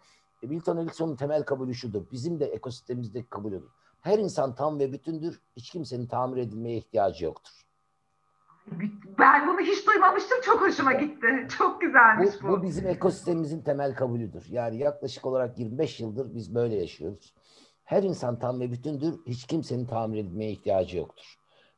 E, 0.43 0.47
Milton 0.47 0.78
Erickson'un 0.78 1.15
temel 1.15 1.43
kabulü 1.43 1.76
şudur. 1.76 2.03
Bizim 2.11 2.39
de 2.39 2.45
ekosistemimizdeki 2.45 3.30
kabulü. 3.30 3.63
Her 4.01 4.19
insan 4.19 4.55
tam 4.55 4.80
ve 4.80 4.93
bütündür. 4.93 5.41
Hiç 5.55 5.69
kimsenin 5.69 6.07
tamir 6.07 6.38
edilmeye 6.38 6.78
ihtiyacı 6.78 7.26
yoktur. 7.26 7.64
Ben 9.20 9.47
bunu 9.47 9.59
hiç 9.59 9.88
duymamıştım. 9.88 10.38
Çok 10.45 10.61
hoşuma 10.61 10.93
gitti. 10.93 11.28
Çok 11.57 11.82
güzelmiş 11.82 12.30
bu. 12.43 12.47
Bu, 12.47 12.51
bu 12.51 12.63
bizim 12.63 12.88
ekosistemimizin 12.88 13.61
temel 13.61 13.95
kabulüdür. 13.95 14.45
Yani 14.49 14.78
yaklaşık 14.78 15.26
olarak 15.26 15.59
25 15.59 15.99
yıldır 15.99 16.36
biz 16.36 16.55
böyle 16.55 16.76
yaşıyoruz. 16.76 17.34
Her 17.84 18.03
insan 18.03 18.39
tam 18.39 18.59
ve 18.59 18.72
bütündür. 18.72 19.20
Hiç 19.28 19.47
kimsenin 19.47 19.86
tamir 19.86 20.20
edilmeye 20.20 20.51
ihtiyacı 20.51 20.97
yoktur. 20.97 21.36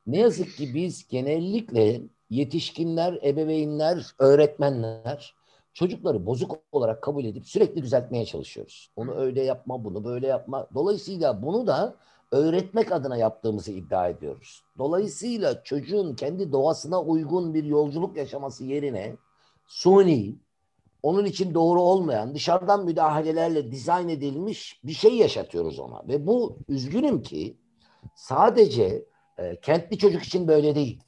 Ne 0.07 0.17
yazık 0.17 0.55
ki 0.55 0.75
biz 0.75 1.07
genellikle 1.07 2.01
yetişkinler, 2.29 3.19
ebeveynler, 3.23 4.05
öğretmenler 4.19 5.35
çocukları 5.73 6.25
bozuk 6.25 6.59
olarak 6.71 7.01
kabul 7.01 7.25
edip 7.25 7.45
sürekli 7.45 7.83
düzeltmeye 7.83 8.25
çalışıyoruz. 8.25 8.91
Onu 8.95 9.15
öyle 9.15 9.43
yapma, 9.43 9.83
bunu 9.83 10.03
böyle 10.03 10.27
yapma. 10.27 10.67
Dolayısıyla 10.73 11.41
bunu 11.41 11.67
da 11.67 11.95
öğretmek 12.32 12.91
adına 12.91 13.17
yaptığımızı 13.17 13.71
iddia 13.71 14.07
ediyoruz. 14.07 14.63
Dolayısıyla 14.78 15.63
çocuğun 15.63 16.15
kendi 16.15 16.51
doğasına 16.51 17.01
uygun 17.01 17.53
bir 17.53 17.63
yolculuk 17.63 18.17
yaşaması 18.17 18.63
yerine 18.63 19.15
suni, 19.67 20.36
onun 21.03 21.25
için 21.25 21.53
doğru 21.53 21.82
olmayan, 21.82 22.36
dışarıdan 22.36 22.86
müdahalelerle 22.86 23.71
dizayn 23.71 24.09
edilmiş 24.09 24.82
bir 24.84 24.91
şey 24.91 25.17
yaşatıyoruz 25.17 25.80
ona. 25.80 26.07
Ve 26.07 26.28
bu 26.28 26.57
üzgünüm 26.67 27.21
ki 27.21 27.57
sadece 28.15 29.05
e, 29.38 29.59
kentli 29.59 29.97
çocuk 29.97 30.23
için 30.23 30.47
böyle 30.47 30.75
değil. 30.75 31.03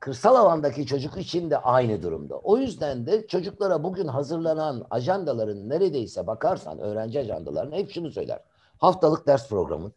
Kırsal 0.00 0.36
alandaki 0.36 0.86
çocuk 0.86 1.16
için 1.16 1.50
de 1.50 1.58
aynı 1.58 2.02
durumda. 2.02 2.38
O 2.38 2.58
yüzden 2.58 3.06
de 3.06 3.26
çocuklara 3.26 3.84
bugün 3.84 4.06
hazırlanan 4.06 4.86
ajandaların 4.90 5.68
neredeyse 5.68 6.26
bakarsan 6.26 6.78
öğrenci 6.78 7.20
ajandalarına 7.20 7.76
hep 7.76 7.90
şunu 7.90 8.10
söyler 8.10 8.40
haftalık 8.78 9.26
ders 9.26 9.48
programı. 9.48 9.92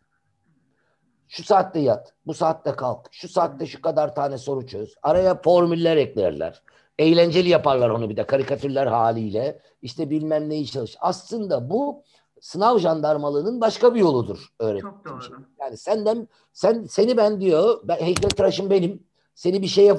Şu 1.27 1.43
saatte 1.43 1.79
yat, 1.79 2.13
bu 2.25 2.33
saatte 2.33 2.71
kalk, 2.71 3.07
şu 3.11 3.29
saatte 3.29 3.65
şu 3.65 3.81
kadar 3.81 4.15
tane 4.15 4.37
soru 4.37 4.67
çöz. 4.67 4.95
Araya 5.03 5.41
formüller 5.41 5.97
eklerler. 5.97 6.61
Eğlenceli 6.99 7.49
yaparlar 7.49 7.89
onu 7.89 8.09
bir 8.09 8.17
de 8.17 8.25
karikatürler 8.25 8.87
haliyle. 8.87 9.59
İşte 9.81 10.09
bilmem 10.09 10.49
neyi 10.49 10.67
çalış. 10.67 10.97
Aslında 10.99 11.69
bu 11.69 12.03
sınav 12.41 12.77
jandarmalığının 12.79 13.61
başka 13.61 13.95
bir 13.95 13.99
yoludur 13.99 14.47
öğretim. 14.59 14.89
Çok 14.89 15.05
doğru. 15.05 15.43
Yani 15.59 15.77
senden 15.77 16.27
sen 16.53 16.83
seni 16.89 17.17
ben 17.17 17.41
diyor 17.41 17.81
ben 17.83 17.95
heykeltıraşım 17.95 18.69
benim. 18.69 19.03
Seni 19.35 19.61
bir 19.61 19.67
şeye 19.67 19.97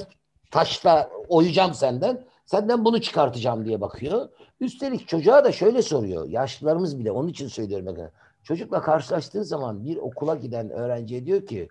taşla 0.51 1.11
oyacağım 1.28 1.74
senden. 1.74 2.24
Senden 2.45 2.85
bunu 2.85 3.01
çıkartacağım 3.01 3.64
diye 3.64 3.80
bakıyor. 3.80 4.28
Üstelik 4.61 5.09
çocuğa 5.09 5.45
da 5.45 5.53
şöyle 5.53 5.83
soruyor. 5.83 6.28
Yaşlılarımız 6.28 6.99
bile 6.99 7.12
onun 7.12 7.28
için 7.28 7.49
söylüyorum. 7.49 8.11
Çocukla 8.43 8.82
karşılaştığı 8.82 9.45
zaman 9.45 9.84
bir 9.84 9.97
okula 9.97 10.34
giden 10.34 10.70
öğrenciye 10.70 11.26
diyor 11.26 11.47
ki 11.47 11.68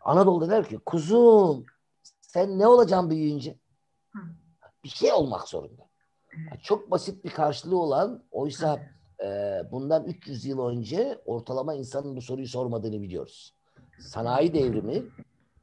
Anadolu'da 0.00 0.50
der 0.50 0.68
ki 0.68 0.78
kuzum 0.78 1.66
sen 2.20 2.58
ne 2.58 2.66
olacaksın 2.66 3.10
büyüyünce? 3.10 3.56
Bir 4.84 4.88
şey 4.88 5.12
olmak 5.12 5.48
zorunda. 5.48 5.90
Yani 6.36 6.60
çok 6.62 6.90
basit 6.90 7.24
bir 7.24 7.30
karşılığı 7.30 7.78
olan 7.78 8.24
oysa 8.30 8.80
e, 9.24 9.60
bundan 9.72 10.04
300 10.04 10.44
yıl 10.44 10.66
önce 10.66 11.18
ortalama 11.26 11.74
insanın 11.74 12.16
bu 12.16 12.22
soruyu 12.22 12.46
sormadığını 12.46 13.02
biliyoruz. 13.02 13.54
Sanayi 13.98 14.54
devrimi, 14.54 15.04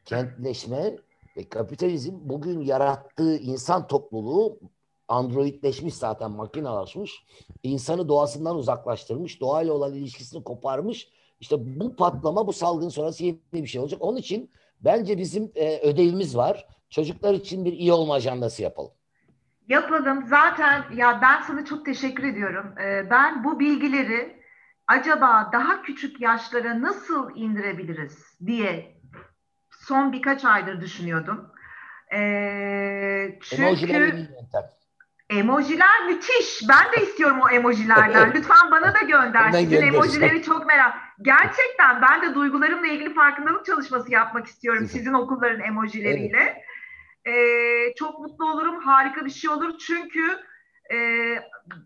kentleşme 0.05 0.97
ve 1.37 1.49
kapitalizm 1.49 2.15
bugün 2.21 2.61
yarattığı 2.61 3.37
insan 3.37 3.87
topluluğu 3.87 4.59
androidleşmiş 5.07 5.93
zaten 5.93 6.31
makinalaşmış. 6.31 7.25
insanı 7.63 8.07
doğasından 8.07 8.55
uzaklaştırmış. 8.55 9.41
Doğayla 9.41 9.73
olan 9.73 9.93
ilişkisini 9.93 10.43
koparmış. 10.43 11.09
İşte 11.39 11.79
bu 11.79 11.95
patlama 11.95 12.47
bu 12.47 12.53
salgın 12.53 12.89
sonrası 12.89 13.23
yeni 13.23 13.39
bir 13.53 13.67
şey 13.67 13.81
olacak. 13.81 14.01
Onun 14.01 14.17
için 14.17 14.51
bence 14.81 15.17
bizim 15.17 15.51
e, 15.55 15.79
ödevimiz 15.79 16.37
var. 16.37 16.67
Çocuklar 16.89 17.33
için 17.33 17.65
bir 17.65 17.73
iyi 17.73 17.93
olma 17.93 18.13
ajandası 18.13 18.63
yapalım. 18.63 18.91
Yapalım. 19.67 20.25
Zaten 20.27 20.83
ya 20.95 21.19
ben 21.21 21.41
sana 21.41 21.65
çok 21.65 21.85
teşekkür 21.85 22.23
ediyorum. 22.23 22.73
Ee, 22.81 23.09
ben 23.09 23.43
bu 23.43 23.59
bilgileri 23.59 24.43
acaba 24.87 25.49
daha 25.53 25.81
küçük 25.81 26.21
yaşlara 26.21 26.81
nasıl 26.81 27.35
indirebiliriz 27.35 28.37
diye 28.45 29.01
son 29.69 30.13
birkaç 30.13 30.45
aydır 30.45 30.81
düşünüyordum. 30.81 31.51
Ee, 32.13 33.37
çünkü 33.41 33.63
Emojiler 33.63 34.29
müthiş. 36.07 36.61
Ben 36.69 36.91
de 36.91 37.03
istiyorum 37.05 37.37
o 37.41 37.49
emojilerden. 37.49 38.31
Lütfen 38.35 38.71
bana 38.71 38.93
da 38.93 38.99
gönder. 38.99 39.51
Sizin 39.51 39.81
emojileri 39.81 40.43
çok 40.43 40.67
merak. 40.67 40.93
Gerçekten 41.21 42.01
ben 42.01 42.21
de 42.21 42.35
duygularımla 42.35 42.87
ilgili 42.87 43.13
farkındalık 43.13 43.65
çalışması 43.65 44.11
yapmak 44.11 44.47
istiyorum 44.47 44.87
sizin 44.91 45.13
okulların 45.13 45.61
emojileriyle. 45.61 46.63
Evet. 47.25 47.37
Ee, 47.37 47.93
çok 47.95 48.19
mutlu 48.19 48.51
olurum. 48.51 48.79
Harika 48.79 49.25
bir 49.25 49.29
şey 49.29 49.49
olur. 49.49 49.77
Çünkü 49.87 50.39
e, 50.93 50.97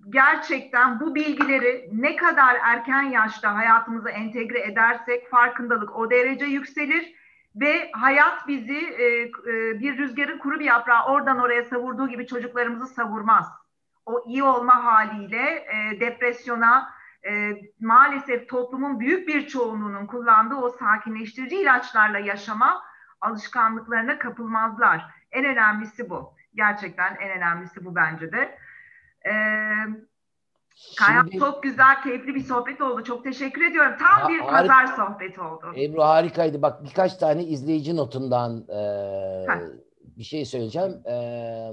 gerçekten 0.09 0.99
bu 0.99 1.15
bilgileri 1.15 1.89
ne 1.91 2.15
kadar 2.15 2.57
erken 2.63 3.03
yaşta 3.03 3.55
hayatımıza 3.55 4.09
entegre 4.09 4.59
edersek 4.59 5.29
farkındalık 5.29 5.95
o 5.95 6.11
derece 6.11 6.45
yükselir 6.45 7.20
ve 7.55 7.91
hayat 7.93 8.47
bizi 8.47 8.77
e, 8.77 9.05
e, 9.23 9.79
bir 9.79 9.97
rüzgarın 9.97 10.37
kuru 10.37 10.59
bir 10.59 10.65
yaprağı 10.65 11.05
oradan 11.05 11.39
oraya 11.39 11.63
savurduğu 11.63 12.07
gibi 12.07 12.27
çocuklarımızı 12.27 12.87
savurmaz. 12.87 13.47
O 14.05 14.23
iyi 14.27 14.43
olma 14.43 14.83
haliyle 14.85 15.65
e, 15.67 15.99
depresyona 15.99 16.89
e, 17.29 17.51
maalesef 17.79 18.49
toplumun 18.49 18.99
büyük 18.99 19.27
bir 19.27 19.47
çoğunluğunun 19.47 20.07
kullandığı 20.07 20.55
o 20.55 20.69
sakinleştirici 20.69 21.55
ilaçlarla 21.55 22.19
yaşama 22.19 22.83
alışkanlıklarına 23.21 24.19
kapılmazlar. 24.19 25.05
En 25.31 25.45
önemlisi 25.45 26.09
bu. 26.09 26.33
Gerçekten 26.55 27.15
en 27.15 27.29
önemlisi 27.37 27.85
bu 27.85 27.95
bence 27.95 28.31
de. 28.31 28.57
Ee, 29.25 29.31
Kayhan 30.97 31.23
Şimdi, 31.23 31.39
çok 31.39 31.63
güzel, 31.63 32.03
keyifli 32.03 32.35
bir 32.35 32.43
sohbet 32.43 32.81
oldu. 32.81 33.03
Çok 33.03 33.23
teşekkür 33.23 33.71
ediyorum. 33.71 33.93
Tam 33.99 34.29
bir 34.29 34.39
harika, 34.39 34.73
pazar 34.73 34.87
sohbeti 34.87 35.41
oldu. 35.41 35.65
Ebru 35.77 36.03
harikaydı. 36.03 36.61
Bak 36.61 36.83
birkaç 36.83 37.15
tane 37.15 37.43
izleyici 37.43 37.95
notundan 37.95 38.65
e, 38.69 38.81
bir 40.17 40.23
şey 40.23 40.45
söyleyeceğim. 40.45 41.07
E, 41.07 41.15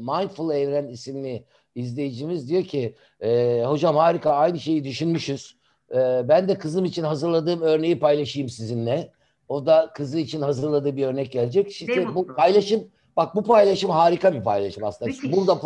Mindful 0.00 0.50
Evren 0.54 0.86
isimli 0.86 1.44
izleyicimiz 1.74 2.48
diyor 2.48 2.62
ki 2.64 2.94
e, 3.20 3.62
hocam 3.66 3.96
harika 3.96 4.32
aynı 4.32 4.58
şeyi 4.58 4.84
düşünmüşüz. 4.84 5.58
E, 5.90 6.28
ben 6.28 6.48
de 6.48 6.58
kızım 6.58 6.84
için 6.84 7.02
hazırladığım 7.02 7.62
örneği 7.62 7.98
paylaşayım 7.98 8.48
sizinle. 8.48 9.12
O 9.48 9.66
da 9.66 9.90
kızı 9.94 10.18
için 10.18 10.40
hazırladığı 10.40 10.96
bir 10.96 11.06
örnek 11.06 11.32
gelecek. 11.32 11.70
İşte 11.70 12.14
bu 12.14 12.26
paylaşım 12.26 12.88
bak 13.16 13.34
bu 13.34 13.42
paylaşım 13.42 13.90
harika 13.90 14.34
bir 14.34 14.42
paylaşım 14.42 14.84
aslında. 14.84 15.10
Müthiş. 15.10 15.32
Burada 15.32 15.60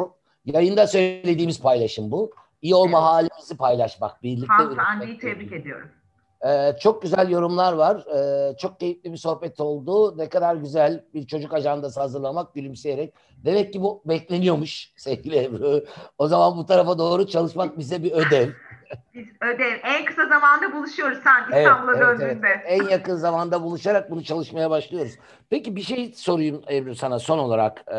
yayında 0.44 0.86
söylediğimiz 0.86 1.60
paylaşım 1.60 2.10
bu. 2.10 2.30
İyi 2.62 2.74
olma 2.74 2.98
evet. 2.98 3.08
halimizi 3.08 3.56
paylaşmak 3.56 4.22
birlikte. 4.22 4.52
Hanımefendiyi 4.52 5.18
tebrik 5.18 5.52
ediyorum. 5.52 5.88
Ee, 6.46 6.76
çok 6.80 7.02
güzel 7.02 7.30
yorumlar 7.30 7.72
var. 7.72 8.04
Ee, 8.14 8.56
çok 8.56 8.80
keyifli 8.80 9.12
bir 9.12 9.16
sohbet 9.16 9.60
oldu. 9.60 10.18
Ne 10.18 10.28
kadar 10.28 10.54
güzel 10.54 11.04
bir 11.14 11.26
çocuk 11.26 11.54
ajandası 11.54 12.00
hazırlamak 12.00 12.54
gülümseyerek. 12.54 13.14
Demek 13.44 13.72
ki 13.72 13.82
bu 13.82 14.02
bekleniyormuş 14.04 14.92
sevgili 14.96 15.44
Ebru. 15.44 15.84
O 16.18 16.28
zaman 16.28 16.56
bu 16.56 16.66
tarafa 16.66 16.98
doğru 16.98 17.26
çalışmak 17.26 17.78
bize 17.78 18.02
bir 18.02 18.12
ödev. 18.12 18.48
Biz 19.14 19.26
ödev. 19.40 19.76
En 19.82 20.04
kısa 20.04 20.26
zamanda 20.26 20.72
buluşuyoruz 20.72 21.18
sen 21.24 21.58
İstanbul'a 21.58 21.92
evet, 21.92 22.00
döndüğünde. 22.00 22.48
Evet, 22.48 22.64
evet. 22.68 22.82
En 22.82 22.88
yakın 22.88 23.16
zamanda 23.16 23.62
buluşarak 23.62 24.10
bunu 24.10 24.24
çalışmaya 24.24 24.70
başlıyoruz. 24.70 25.12
Peki 25.50 25.76
bir 25.76 25.82
şey 25.82 26.12
sorayım 26.12 26.62
Ebru 26.70 26.94
sana 26.94 27.18
son 27.18 27.38
olarak. 27.38 27.84
Ee, 27.88 27.94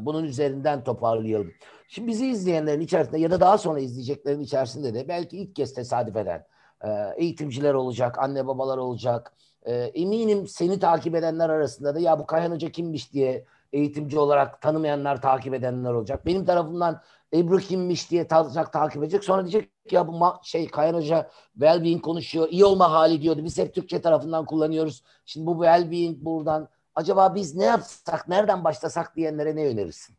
bunun 0.00 0.24
üzerinden 0.24 0.84
toparlayalım. 0.84 1.52
Şimdi 1.88 2.08
bizi 2.08 2.26
izleyenlerin 2.26 2.80
içerisinde 2.80 3.18
ya 3.18 3.30
da 3.30 3.40
daha 3.40 3.58
sonra 3.58 3.80
izleyeceklerin 3.80 4.40
içerisinde 4.40 4.94
de 4.94 5.08
belki 5.08 5.36
ilk 5.36 5.56
kez 5.56 5.74
tesadüf 5.74 6.16
eden 6.16 6.46
e, 6.84 6.88
eğitimciler 7.16 7.74
olacak, 7.74 8.18
anne 8.18 8.46
babalar 8.46 8.78
olacak. 8.78 9.32
E, 9.62 9.74
eminim 9.74 10.46
seni 10.48 10.78
takip 10.78 11.14
edenler 11.14 11.48
arasında 11.48 11.94
da 11.94 12.00
ya 12.00 12.18
bu 12.18 12.26
Kayhan 12.26 12.50
Hoca 12.50 12.70
kimmiş 12.70 13.12
diye 13.12 13.44
eğitimci 13.72 14.18
olarak 14.18 14.60
tanımayanlar 14.62 15.22
takip 15.22 15.54
edenler 15.54 15.92
olacak. 15.92 16.26
Benim 16.26 16.44
tarafımdan 16.44 17.02
Ebru 17.34 17.58
kimmiş 17.58 18.10
diye 18.10 18.26
tanıyacak, 18.28 18.72
takip 18.72 19.02
edecek. 19.02 19.24
Sonra 19.24 19.42
diyecek 19.42 19.70
ya 19.90 20.08
bu 20.08 20.20
şey 20.42 20.68
Kayan 20.68 20.94
Hoca 20.94 21.30
well-being 21.58 22.00
konuşuyor. 22.00 22.48
iyi 22.50 22.64
olma 22.64 22.92
hali 22.92 23.22
diyordu. 23.22 23.44
Biz 23.44 23.58
hep 23.58 23.74
Türkçe 23.74 24.00
tarafından 24.00 24.46
kullanıyoruz. 24.46 25.02
Şimdi 25.24 25.46
bu 25.46 25.52
well-being 25.64 26.24
buradan. 26.24 26.68
Acaba 26.94 27.34
biz 27.34 27.54
ne 27.54 27.64
yapsak, 27.64 28.28
nereden 28.28 28.64
başlasak 28.64 29.16
diyenlere 29.16 29.56
ne 29.56 29.66
önerirsin? 29.66 30.16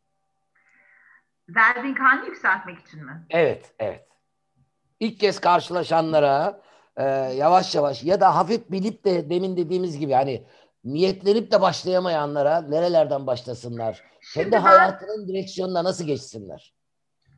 Halini 1.55 2.25
yükseltmek 2.27 2.79
için 2.79 3.05
mi? 3.05 3.25
Evet, 3.29 3.73
evet. 3.79 4.07
İlk 4.99 5.19
kez 5.19 5.39
karşılaşanlara 5.39 6.61
e, 6.97 7.03
yavaş 7.33 7.75
yavaş 7.75 8.03
ya 8.03 8.21
da 8.21 8.35
hafif 8.35 8.71
bilip 8.71 9.05
de 9.05 9.29
demin 9.29 9.57
dediğimiz 9.57 9.99
gibi 9.99 10.13
hani 10.13 10.47
niyetlenip 10.83 11.51
de 11.51 11.61
başlayamayanlara 11.61 12.61
nerelerden 12.61 13.27
başlasınlar? 13.27 14.03
Şimdi 14.21 14.49
Kendi 14.49 14.55
ben, 14.55 14.61
hayatının 14.61 15.27
direksiyonuna 15.27 15.83
nasıl 15.83 16.05
geçsinler? 16.05 16.73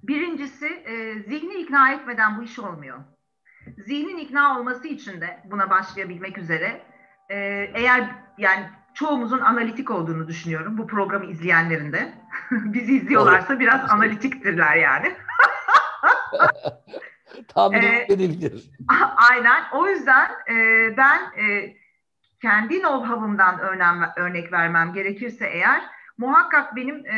Birincisi 0.04 0.66
e, 0.66 1.24
zihni 1.28 1.54
ikna 1.54 1.92
etmeden 1.92 2.40
bu 2.40 2.44
iş 2.44 2.60
olmuyor. 2.60 3.00
Zihnin 3.78 4.18
ikna 4.18 4.60
olması 4.60 4.88
için 4.88 5.22
de 5.22 5.40
buna 5.46 5.70
başlayabilmek 5.70 6.38
üzere 6.38 6.82
e, 7.30 7.36
eğer 7.76 8.10
yani 8.38 8.66
çoğumuzun 9.00 9.40
analitik 9.40 9.92
olduğunu 9.92 10.28
düşünüyorum 10.28 10.78
bu 10.78 10.88
programı 10.88 11.26
izleyenlerin 11.26 11.94
de. 11.94 12.14
Bizi 12.52 12.98
izliyorlarsa 12.98 13.60
biraz 13.60 13.90
analitiktirler 13.90 14.76
yani. 14.76 15.16
Tahmin 17.48 17.82
ee, 17.82 18.06
edebilir. 18.10 18.72
Aynen. 19.32 19.64
O 19.74 19.88
yüzden 19.88 20.32
e, 20.50 20.54
ben 20.98 21.20
e, 21.20 21.76
kendi 22.42 22.74
know-how'ımdan 22.74 23.60
örnek 24.16 24.54
vermem 24.54 24.94
gerekirse 24.94 25.48
eğer 25.48 25.82
muhakkak 26.18 26.76
benim 26.76 27.06
e, 27.06 27.18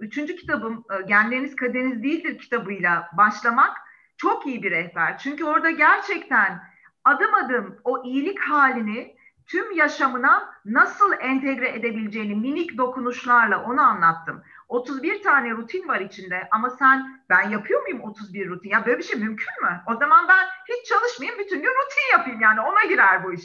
üçüncü 0.00 0.36
kitabım 0.36 0.84
e, 0.98 1.02
Genleriniz 1.02 1.56
Kaderiniz 1.56 2.02
Değildir 2.02 2.38
kitabıyla 2.38 3.10
başlamak 3.12 3.76
çok 4.16 4.46
iyi 4.46 4.62
bir 4.62 4.70
rehber. 4.70 5.18
Çünkü 5.18 5.44
orada 5.44 5.70
gerçekten 5.70 6.62
adım 7.04 7.34
adım 7.34 7.80
o 7.84 8.04
iyilik 8.04 8.40
halini 8.40 9.17
tüm 9.48 9.72
yaşamına 9.72 10.54
nasıl 10.64 11.12
entegre 11.20 11.68
edebileceğini 11.68 12.34
minik 12.34 12.78
dokunuşlarla 12.78 13.62
onu 13.64 13.80
anlattım. 13.80 14.42
31 14.68 15.22
tane 15.22 15.50
rutin 15.50 15.88
var 15.88 16.00
içinde 16.00 16.48
ama 16.50 16.70
sen 16.70 17.22
ben 17.28 17.48
yapıyor 17.50 17.82
muyum 17.82 18.00
31 18.00 18.48
rutin? 18.48 18.70
Ya 18.70 18.86
böyle 18.86 18.98
bir 18.98 19.02
şey 19.02 19.20
mümkün 19.20 19.62
mü? 19.62 19.80
O 19.86 19.94
zaman 19.94 20.28
ben 20.28 20.46
hiç 20.68 20.88
çalışmayayım 20.88 21.40
bütün 21.40 21.62
gün 21.62 21.68
rutin 21.68 22.12
yapayım 22.12 22.40
yani 22.40 22.60
ona 22.60 22.84
girer 22.84 23.24
bu 23.24 23.32
iş. 23.32 23.42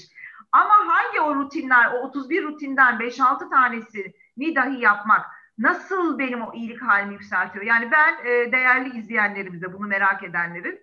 Ama 0.51 0.73
hangi 0.87 1.21
o 1.21 1.35
rutinler 1.35 1.93
o 1.93 2.07
31 2.07 2.43
rutinden 2.43 2.95
5-6 2.95 3.49
tanesini 3.49 4.55
dahi 4.55 4.79
yapmak 4.79 5.25
nasıl 5.57 6.19
benim 6.19 6.41
o 6.41 6.53
iyilik 6.53 6.81
halimi 6.81 7.13
yükseltiyor? 7.13 7.65
Yani 7.65 7.91
ben 7.91 8.25
e, 8.25 8.51
değerli 8.51 8.97
izleyenlerimize 8.97 9.73
bunu 9.73 9.87
merak 9.87 10.23
edenlerin 10.23 10.79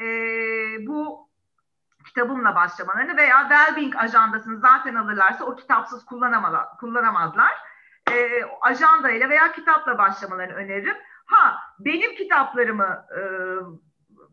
e, 0.00 0.06
bu 0.86 1.28
kitabımla 2.14 2.54
başlamalarını 2.54 3.16
veya 3.16 3.48
Wellbeing 3.48 3.96
ajandasını 3.96 4.60
zaten 4.60 4.94
alırlarsa 4.94 5.44
o 5.44 5.56
kitapsız 5.56 6.04
kullanamazlar. 6.80 7.52
E, 8.10 8.44
ajanda 8.60 9.10
ile 9.10 9.28
veya 9.28 9.52
kitapla 9.52 9.98
başlamalarını 9.98 10.54
öneririm. 10.54 10.96
Ha 11.26 11.56
benim 11.78 12.14
kitaplarımı 12.14 13.06
e, 13.18 13.20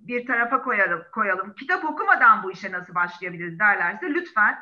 bir 0.08 0.28
tarafa 0.28 0.62
koyalım, 0.62 1.04
koyalım. 1.14 1.54
Kitap 1.54 1.86
okumadan 1.86 2.44
bu 2.44 2.52
işe 2.52 2.72
nasıl 2.72 2.96
başlayabiliriz 2.96 3.60
derlerse 3.60 4.14
lütfen 4.14 4.60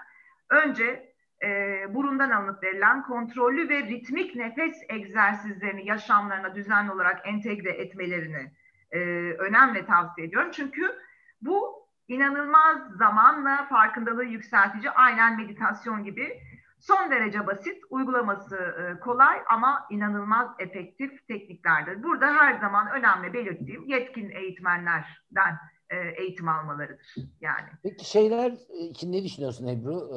önce 0.49 1.13
e, 1.43 1.85
burundan 1.89 2.29
alınıp 2.29 2.63
verilen 2.63 3.03
kontrollü 3.03 3.69
ve 3.69 3.79
ritmik 3.79 4.35
nefes 4.35 4.83
egzersizlerini 4.89 5.85
yaşamlarına 5.85 6.55
düzenli 6.55 6.91
olarak 6.91 7.27
entegre 7.27 7.69
etmelerini 7.69 8.51
e, 8.91 8.99
önemli 9.33 9.85
tavsiye 9.85 10.27
ediyorum. 10.27 10.51
Çünkü 10.51 10.95
bu 11.41 11.78
inanılmaz 12.09 12.77
zamanla 12.97 13.67
farkındalığı 13.69 14.25
yükseltici 14.25 14.91
aynen 14.91 15.37
meditasyon 15.37 16.03
gibi 16.03 16.41
son 16.79 17.11
derece 17.11 17.47
basit, 17.47 17.77
uygulaması 17.89 18.55
e, 18.55 18.99
kolay 18.99 19.37
ama 19.49 19.87
inanılmaz 19.89 20.47
efektif 20.59 21.27
tekniklerdir. 21.27 22.03
Burada 22.03 22.25
her 22.25 22.59
zaman 22.59 22.87
önemli 22.91 23.33
belirttiğim 23.33 23.87
yetkin 23.87 24.29
eğitmenlerden 24.29 25.55
e, 25.89 25.97
eğitim 26.17 26.47
almalarıdır. 26.47 27.15
Yani. 27.41 27.67
Peki 27.83 28.09
şeyler 28.09 28.53
için 28.89 29.11
ne 29.11 29.23
düşünüyorsun 29.23 29.67
Ebru? 29.67 30.09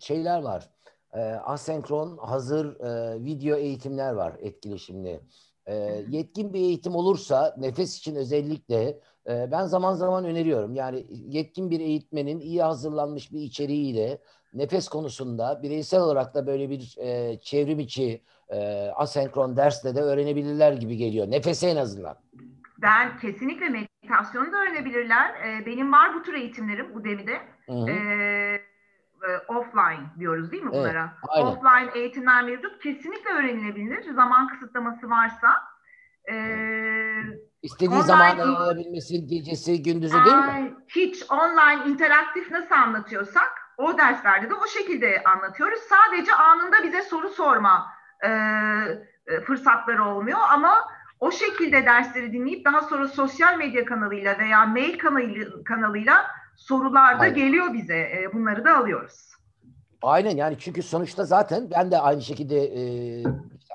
Şeyler 0.00 0.42
var. 0.42 0.70
Asenkron 1.44 2.18
hazır 2.18 2.80
e, 2.80 3.24
video 3.24 3.56
eğitimler 3.56 4.12
var 4.12 4.36
etkileşimli. 4.40 5.20
Ee, 5.66 6.04
yetkin 6.08 6.52
bir 6.52 6.60
eğitim 6.60 6.94
olursa 6.94 7.54
nefes 7.58 7.98
için 7.98 8.14
özellikle 8.14 8.98
e, 9.28 9.48
ben 9.50 9.64
zaman 9.64 9.94
zaman 9.94 10.24
öneriyorum. 10.24 10.74
Yani 10.74 11.06
yetkin 11.10 11.70
bir 11.70 11.80
eğitmenin 11.80 12.40
iyi 12.40 12.62
hazırlanmış 12.62 13.32
bir 13.32 13.40
içeriğiyle 13.40 14.18
nefes 14.54 14.88
konusunda 14.88 15.60
bireysel 15.62 16.00
olarak 16.00 16.34
da 16.34 16.46
böyle 16.46 16.70
bir 16.70 16.96
e, 16.98 17.38
çevrim 17.40 17.78
içi 17.78 18.22
e, 18.48 18.88
asenkron 18.96 19.56
dersle 19.56 19.94
de 19.94 20.00
öğrenebilirler 20.00 20.72
gibi 20.72 20.96
geliyor. 20.96 21.30
Nefese 21.30 21.68
en 21.68 21.76
azından. 21.76 22.16
Ben 22.82 23.18
kesinlikle 23.18 23.68
meditasyonu 23.68 24.52
da 24.52 24.56
öğrenebilirler. 24.56 25.34
E, 25.34 25.66
benim 25.66 25.92
var 25.92 26.14
bu 26.14 26.22
tür 26.22 26.34
eğitimlerim 26.34 26.96
Udemy'de. 26.96 27.38
E, 27.68 27.94
e, 29.28 29.52
offline 29.52 30.06
diyoruz 30.18 30.52
değil 30.52 30.62
mi 30.62 30.72
bunlara? 30.72 31.14
Evet, 31.36 31.46
offline 31.46 31.90
eğitimler 31.94 32.44
mevcut. 32.44 32.82
Kesinlikle 32.82 33.30
öğrenilebilir. 33.30 34.14
Zaman 34.14 34.48
kısıtlaması 34.48 35.10
varsa. 35.10 35.62
E, 36.32 36.34
İstediği 37.62 37.94
online, 37.94 38.06
zaman 38.06 38.38
alabilmesi 38.38 39.26
gecesi 39.26 39.82
gündüzü 39.82 40.24
değil 40.24 40.36
mi? 40.36 40.74
Hiç 40.88 41.24
online 41.30 41.90
interaktif 41.90 42.50
nasıl 42.50 42.74
anlatıyorsak 42.74 43.52
o 43.76 43.98
derslerde 43.98 44.50
de 44.50 44.54
o 44.54 44.66
şekilde 44.66 45.22
anlatıyoruz. 45.24 45.78
Sadece 45.78 46.34
anında 46.34 46.82
bize 46.82 47.02
soru 47.02 47.28
sorma 47.28 47.86
e, 48.24 48.28
e 49.26 49.40
fırsatları 49.40 50.04
olmuyor 50.04 50.38
ama 50.50 50.74
o 51.20 51.30
şekilde 51.30 51.86
dersleri 51.86 52.32
dinleyip 52.32 52.64
daha 52.64 52.80
sonra 52.80 53.08
sosyal 53.08 53.58
medya 53.58 53.84
kanalıyla 53.84 54.38
veya 54.38 54.66
mail 54.66 54.98
kanalıyla, 54.98 55.64
kanalıyla 55.64 56.26
sorular 56.56 57.20
da 57.20 57.28
geliyor 57.28 57.74
bize. 57.74 57.96
E, 57.96 58.30
bunları 58.32 58.64
da 58.64 58.78
alıyoruz. 58.78 59.34
Aynen 60.02 60.36
yani 60.36 60.56
çünkü 60.58 60.82
sonuçta 60.82 61.24
zaten 61.24 61.70
ben 61.70 61.90
de 61.90 61.98
aynı 61.98 62.22
şekilde 62.22 62.64
e, 62.64 63.24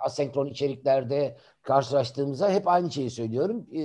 asenkron 0.03 0.45
içeriklerde 0.45 1.37
karşılaştığımızda 1.61 2.49
hep 2.49 2.67
aynı 2.67 2.91
şeyi 2.91 3.09
söylüyorum. 3.09 3.65
E, 3.75 3.81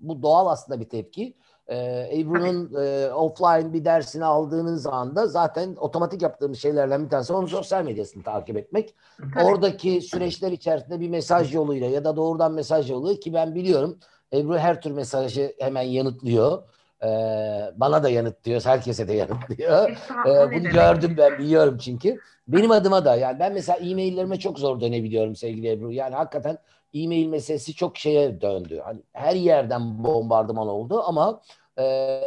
bu 0.00 0.22
doğal 0.22 0.46
aslında 0.46 0.80
bir 0.80 0.88
tepki. 0.88 1.36
E, 1.66 2.08
Ebru'nun 2.20 2.74
e, 2.82 3.12
offline 3.12 3.72
bir 3.72 3.84
dersini 3.84 4.24
aldığınız 4.24 4.86
anda 4.86 5.26
zaten 5.26 5.76
otomatik 5.76 6.22
yaptığımız 6.22 6.58
şeylerden 6.58 7.04
bir 7.04 7.10
tanesi 7.10 7.32
onun 7.32 7.46
sosyal 7.46 7.84
medyasını 7.84 8.22
takip 8.22 8.56
etmek. 8.56 8.94
Tabii. 9.34 9.44
Oradaki 9.44 10.00
süreçler 10.00 10.52
içerisinde 10.52 11.00
bir 11.00 11.08
mesaj 11.08 11.54
yoluyla 11.54 11.88
ya 11.88 12.04
da 12.04 12.16
doğrudan 12.16 12.52
mesaj 12.52 12.90
yolu 12.90 13.20
ki 13.20 13.34
ben 13.34 13.54
biliyorum 13.54 13.98
Ebru 14.32 14.58
her 14.58 14.80
tür 14.80 14.90
mesajı 14.90 15.54
hemen 15.58 15.82
yanıtlıyor. 15.82 16.62
Ee, 17.04 17.72
bana 17.76 18.02
da 18.02 18.08
yanıtlıyor, 18.08 18.64
herkese 18.64 19.08
de 19.08 19.12
yanıtlıyor. 19.12 19.90
Ee, 20.26 20.52
bunu 20.54 20.70
gördüm 20.70 21.14
ben, 21.18 21.38
biliyorum 21.38 21.78
çünkü. 21.78 22.18
Benim 22.48 22.70
adıma 22.70 23.04
da 23.04 23.16
yani 23.16 23.38
ben 23.38 23.52
mesela 23.52 23.78
e-maillerime 23.78 24.38
çok 24.38 24.58
zor 24.58 24.80
dönebiliyorum 24.80 25.36
sevgili 25.36 25.70
Ebru. 25.70 25.92
Yani 25.92 26.14
hakikaten 26.14 26.58
e-mail 26.94 27.26
meselesi 27.26 27.74
çok 27.74 27.98
şeye 27.98 28.40
döndü. 28.40 28.80
Hani 28.84 29.02
her 29.12 29.34
yerden 29.34 30.04
bombardıman 30.04 30.68
oldu 30.68 31.02
ama 31.06 31.40
e, 31.76 31.82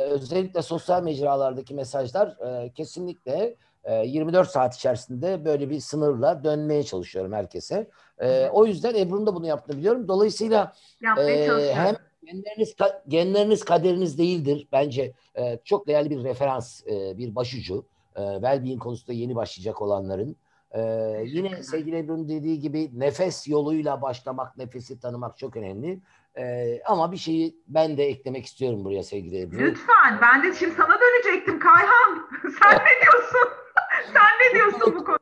özellikle 0.09 0.61
sosyal 0.61 1.03
mecralardaki 1.03 1.74
mesajlar 1.74 2.28
e, 2.28 2.69
kesinlikle 2.69 3.55
e, 3.84 4.05
24 4.05 4.49
saat 4.49 4.76
içerisinde 4.76 5.45
böyle 5.45 5.69
bir 5.69 5.80
sınırla 5.80 6.43
dönmeye 6.43 6.84
çalışıyorum 6.84 7.34
herkese. 7.34 7.89
E, 8.19 8.49
o 8.49 8.65
yüzden 8.65 8.95
Ebru'nun 8.95 9.26
da 9.26 9.36
bunu 9.36 9.47
yaptığını 9.47 9.78
biliyorum. 9.78 10.07
Dolayısıyla 10.07 10.74
e, 11.17 11.71
hem 11.74 11.95
genleriniz 12.26 12.76
genleriniz 13.07 13.65
kaderiniz 13.65 14.17
değildir. 14.17 14.67
Bence 14.71 15.13
e, 15.38 15.59
çok 15.63 15.88
değerli 15.88 16.09
bir 16.09 16.24
referans, 16.24 16.88
e, 16.88 17.17
bir 17.17 17.36
başucu. 17.36 17.86
E, 18.15 18.21
well 18.34 18.78
konusunda 18.80 19.13
yeni 19.13 19.36
başlayacak 19.36 19.82
olanların. 19.82 20.36
E, 20.71 20.82
yine 21.26 21.63
sevgili 21.63 21.97
Ebru'nun 21.97 22.30
dediği 22.30 22.59
gibi 22.59 22.89
nefes 22.93 23.47
yoluyla 23.47 24.01
başlamak, 24.01 24.57
nefesi 24.57 24.99
tanımak 24.99 25.38
çok 25.38 25.55
önemli. 25.55 25.99
E, 26.38 26.80
ama 26.86 27.11
bir 27.11 27.17
şeyi 27.17 27.55
ben 27.67 27.97
de 27.97 28.05
eklemek 28.05 28.45
istiyorum 28.45 28.86
buraya 28.86 29.03
sevgili 29.03 29.41
Ebru. 29.41 29.57
Lütfen. 29.57 30.19
Ben 30.21 30.43
de 30.43 30.55
şimdi 30.55 30.74
sana 30.76 30.97
dönecektim 30.99 31.59
Kayhan. 31.59 32.30
Sen 32.41 32.78
ne 32.78 33.01
diyorsun? 33.01 33.49
Sen 34.13 34.24
ne 34.41 34.55
diyorsun 34.55 34.95
bu 34.95 35.05
konuda? 35.05 35.19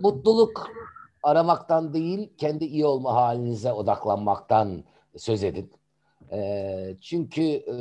Mutluluk 0.00 0.70
aramaktan 1.22 1.94
değil, 1.94 2.32
kendi 2.38 2.64
iyi 2.64 2.86
olma 2.86 3.14
halinize 3.14 3.72
odaklanmaktan 3.72 4.84
söz 5.16 5.44
edin. 5.44 5.72
E, 6.32 6.96
çünkü 7.00 7.42
e, 7.42 7.74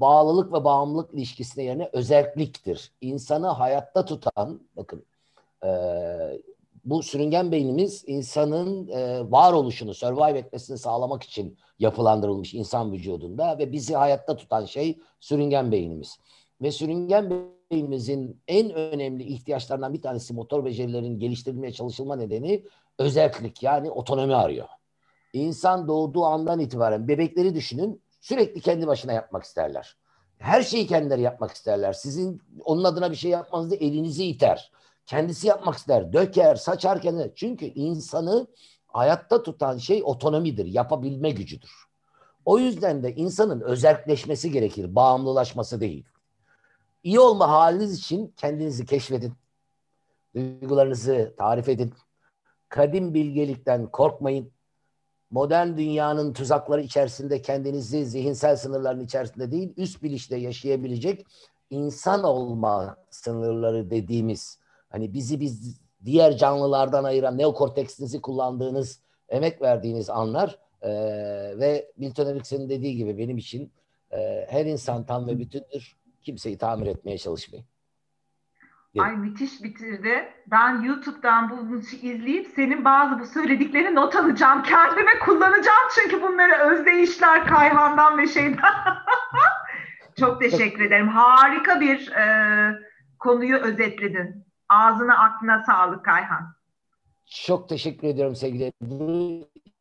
bağlılık 0.00 0.52
ve 0.52 0.64
bağımlılık 0.64 1.14
ilişkisine 1.14 1.64
yerine 1.64 1.90
özelliktir. 1.92 2.92
İnsanı 3.00 3.46
hayatta 3.46 4.04
tutan, 4.04 4.60
bakın 4.76 5.04
e, 5.64 5.70
bu 6.84 7.02
sürüngen 7.02 7.52
beynimiz 7.52 8.04
insanın 8.06 8.88
e, 8.88 9.30
varoluşunu, 9.30 9.94
survive 9.94 10.38
etmesini 10.38 10.78
sağlamak 10.78 11.22
için 11.22 11.58
yapılandırılmış 11.78 12.54
insan 12.54 12.92
vücudunda 12.92 13.58
ve 13.58 13.72
bizi 13.72 13.94
hayatta 13.94 14.36
tutan 14.36 14.64
şey 14.64 14.98
sürüngen 15.20 15.72
beynimiz. 15.72 16.18
Ve 16.62 16.72
sürüngen 16.72 17.30
beynimizin 17.70 18.40
en 18.48 18.70
önemli 18.70 19.22
ihtiyaçlarından 19.22 19.94
bir 19.94 20.02
tanesi 20.02 20.34
motor 20.34 20.64
becerilerin 20.64 21.18
geliştirilmeye 21.18 21.72
çalışılma 21.72 22.16
nedeni 22.16 22.64
özellik 22.98 23.62
yani 23.62 23.90
otonomi 23.90 24.34
arıyor. 24.34 24.68
İnsan 25.32 25.88
doğduğu 25.88 26.24
andan 26.24 26.60
itibaren 26.60 27.08
bebekleri 27.08 27.54
düşünün 27.54 28.02
sürekli 28.20 28.60
kendi 28.60 28.86
başına 28.86 29.12
yapmak 29.12 29.44
isterler. 29.44 29.96
Her 30.38 30.62
şeyi 30.62 30.86
kendileri 30.86 31.20
yapmak 31.20 31.50
isterler. 31.50 31.92
Sizin 31.92 32.42
onun 32.64 32.84
adına 32.84 33.10
bir 33.10 33.16
şey 33.16 33.30
yapmanızda 33.30 33.76
elinizi 33.76 34.24
iter. 34.24 34.72
Kendisi 35.06 35.46
yapmak 35.46 35.74
ister. 35.74 36.12
Döker, 36.12 36.56
saçar 36.56 37.00
kendine. 37.00 37.30
Çünkü 37.34 37.64
insanı 37.66 38.46
hayatta 38.86 39.42
tutan 39.42 39.78
şey 39.78 40.02
otonomidir. 40.04 40.66
Yapabilme 40.66 41.30
gücüdür. 41.30 41.70
O 42.44 42.58
yüzden 42.58 43.02
de 43.02 43.14
insanın 43.14 43.60
özelleşmesi 43.60 44.52
gerekir. 44.52 44.94
Bağımlılaşması 44.94 45.80
değil. 45.80 46.04
İyi 47.02 47.20
olma 47.20 47.50
haliniz 47.50 47.98
için 47.98 48.34
kendinizi 48.36 48.86
keşfedin. 48.86 49.32
Duygularınızı 50.34 51.34
tarif 51.38 51.68
edin. 51.68 51.94
Kadim 52.68 53.14
bilgelikten 53.14 53.86
korkmayın 53.86 54.52
modern 55.30 55.76
dünyanın 55.76 56.32
tuzakları 56.32 56.82
içerisinde 56.82 57.42
kendinizi 57.42 58.06
zihinsel 58.06 58.56
sınırların 58.56 59.04
içerisinde 59.04 59.50
değil, 59.50 59.74
üst 59.76 60.02
bilinçle 60.02 60.36
yaşayabilecek 60.36 61.26
insan 61.70 62.24
olma 62.24 62.96
sınırları 63.10 63.90
dediğimiz 63.90 64.58
hani 64.88 65.14
bizi 65.14 65.40
biz 65.40 65.80
diğer 66.04 66.36
canlılardan 66.36 67.04
ayıran 67.04 67.38
neokorteksinizi 67.38 68.20
kullandığınız, 68.20 69.00
emek 69.28 69.62
verdiğiniz 69.62 70.10
anlar 70.10 70.58
e, 70.82 70.90
ve 71.58 71.92
Milton 71.96 72.26
Erickson'un 72.26 72.68
dediği 72.68 72.96
gibi 72.96 73.18
benim 73.18 73.38
için 73.38 73.72
e, 74.12 74.46
her 74.48 74.66
insan 74.66 75.06
tam 75.06 75.26
ve 75.26 75.38
bütündür. 75.38 75.96
Kimseyi 76.22 76.58
tamir 76.58 76.86
etmeye 76.86 77.18
çalışmayın. 77.18 77.66
Ay 78.98 79.16
müthiş 79.16 79.62
bitirdi. 79.62 80.28
Ben 80.46 80.82
YouTube'dan 80.82 81.50
bunu 81.50 81.78
izleyip 81.78 82.46
senin 82.56 82.84
bazı 82.84 83.20
bu 83.20 83.26
söylediklerini 83.26 83.94
not 83.94 84.16
alacağım. 84.16 84.62
Kendime 84.62 85.18
kullanacağım 85.18 85.88
çünkü 85.94 86.22
bunları 86.22 86.52
özdeyişler 86.52 87.46
Kayhan'dan 87.46 88.18
ve 88.18 88.26
şeyden. 88.26 88.58
Çok 90.18 90.40
teşekkür 90.40 90.84
ederim. 90.84 91.08
Harika 91.08 91.80
bir 91.80 92.12
e, 92.12 92.24
konuyu 93.18 93.56
özetledin. 93.56 94.46
Ağzına 94.68 95.18
aklına 95.18 95.64
sağlık 95.66 96.04
Kayhan. 96.04 96.54
Çok 97.26 97.68
teşekkür 97.68 98.08
ediyorum 98.08 98.36
sevgili. 98.36 98.72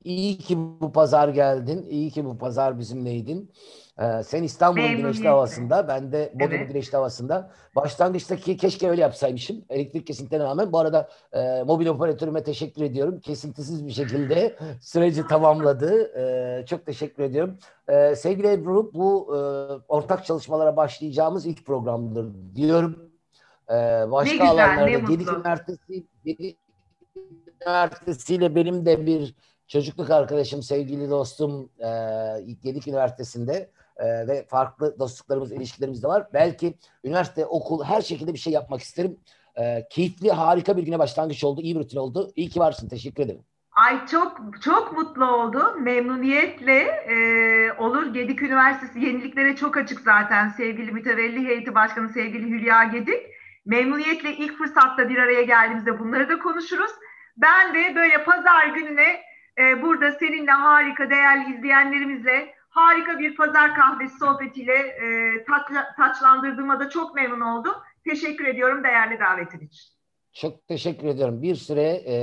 İyi 0.03 0.37
ki 0.37 0.57
bu 0.57 0.91
pazar 0.91 1.29
geldin. 1.29 1.85
İyi 1.89 2.11
ki 2.11 2.25
bu 2.25 2.37
pazar 2.37 2.79
bizimleydin. 2.79 3.51
Ee, 3.99 4.23
sen 4.23 4.43
İstanbul'un 4.43 4.97
güneşli 4.97 5.27
havasında, 5.27 5.87
ben 5.87 6.11
de 6.11 6.31
Bodrum 6.33 6.53
evet. 6.53 6.67
güneşli 6.67 6.95
havasında. 6.95 7.51
Başlangıçtaki 7.75 8.57
keşke 8.57 8.89
öyle 8.89 9.01
yapsaymışım. 9.01 9.65
Elektrik 9.69 10.07
kesintilerine 10.07 10.45
rağmen. 10.45 10.71
Bu 10.71 10.79
arada 10.79 11.09
e, 11.33 11.63
mobil 11.63 11.87
operatörüme 11.87 12.43
teşekkür 12.43 12.83
ediyorum. 12.83 13.19
Kesintisiz 13.19 13.87
bir 13.87 13.91
şekilde 13.91 14.55
süreci 14.81 15.27
tamamladı. 15.27 16.19
E, 16.19 16.65
çok 16.65 16.85
teşekkür 16.85 17.23
ediyorum. 17.23 17.57
E, 17.87 18.15
sevgili 18.15 18.47
Ebru, 18.47 18.93
bu 18.93 19.35
e, 19.35 19.39
ortak 19.87 20.25
çalışmalara 20.25 20.77
başlayacağımız 20.77 21.45
ilk 21.45 21.65
programdır 21.65 22.27
diyorum. 22.55 23.11
E, 23.69 23.73
başka 24.11 24.31
ne 24.31 24.31
güzel, 24.31 24.49
alanlarda 24.49 24.85
ne 24.85 24.99
Gedik 24.99 25.31
Üniversitesi, 25.31 26.07
Gedik 26.25 26.57
Üniversitesi 27.65 28.55
benim 28.55 28.85
de 28.85 29.05
bir 29.05 29.35
çocukluk 29.67 30.09
arkadaşım, 30.09 30.63
sevgili 30.63 31.09
dostum 31.09 31.69
e, 31.79 31.89
Gedik 32.63 32.87
Üniversitesi'nde 32.87 33.69
e, 33.99 34.27
ve 34.27 34.45
farklı 34.45 34.99
dostluklarımız, 34.99 35.51
ilişkilerimiz 35.51 36.03
de 36.03 36.07
var. 36.07 36.27
Belki 36.33 36.77
üniversite, 37.03 37.45
okul 37.45 37.83
her 37.83 38.01
şekilde 38.01 38.33
bir 38.33 38.39
şey 38.39 38.53
yapmak 38.53 38.81
isterim. 38.81 39.17
E, 39.55 39.87
keyifli, 39.89 40.31
harika 40.31 40.77
bir 40.77 40.83
güne 40.83 40.99
başlangıç 40.99 41.43
oldu. 41.43 41.61
iyi 41.61 41.75
bir 41.75 41.79
rutin 41.79 41.97
oldu. 41.97 42.31
İyi 42.35 42.49
ki 42.49 42.59
varsın. 42.59 42.89
Teşekkür 42.89 43.23
ederim. 43.23 43.41
Ay 43.71 44.05
çok 44.05 44.41
çok 44.61 44.97
mutlu 44.97 45.25
oldum. 45.25 45.83
Memnuniyetle 45.83 46.79
e, 46.83 47.15
olur. 47.79 48.13
Gedik 48.13 48.41
Üniversitesi 48.41 48.99
yeniliklere 48.99 49.55
çok 49.55 49.77
açık 49.77 49.99
zaten. 49.99 50.49
Sevgili 50.49 50.91
mütevelli 50.91 51.47
heyeti 51.47 51.75
başkanı 51.75 52.09
sevgili 52.09 52.49
Hülya 52.49 52.83
Gedik. 52.83 53.21
Memnuniyetle 53.65 54.33
ilk 54.33 54.57
fırsatta 54.57 55.09
bir 55.09 55.17
araya 55.17 55.41
geldiğimizde 55.41 55.99
bunları 55.99 56.29
da 56.29 56.39
konuşuruz. 56.39 56.91
Ben 57.37 57.73
de 57.73 57.95
böyle 57.95 58.23
pazar 58.23 58.67
gününe 58.67 59.21
e, 59.59 59.81
burada 59.81 60.11
seninle 60.11 60.51
harika 60.51 61.09
değerli 61.09 61.55
izleyenlerimizle 61.55 62.56
harika 62.77 63.19
bir 63.19 63.35
pazar 63.35 63.75
kahvesi 63.75 64.17
sohbetiyle 64.17 64.73
e, 64.73 65.05
taçla, 65.43 65.95
taçlandırdığıma 65.97 66.79
da 66.79 66.89
çok 66.89 67.15
memnun 67.15 67.41
oldum. 67.41 67.73
Teşekkür 68.09 68.45
ediyorum 68.45 68.83
değerli 68.83 69.19
davetin 69.19 69.59
için. 69.59 69.97
Çok 70.33 70.67
teşekkür 70.67 71.07
ediyorum. 71.07 71.41
Bir 71.41 71.55
süre 71.55 72.03
e, 72.05 72.15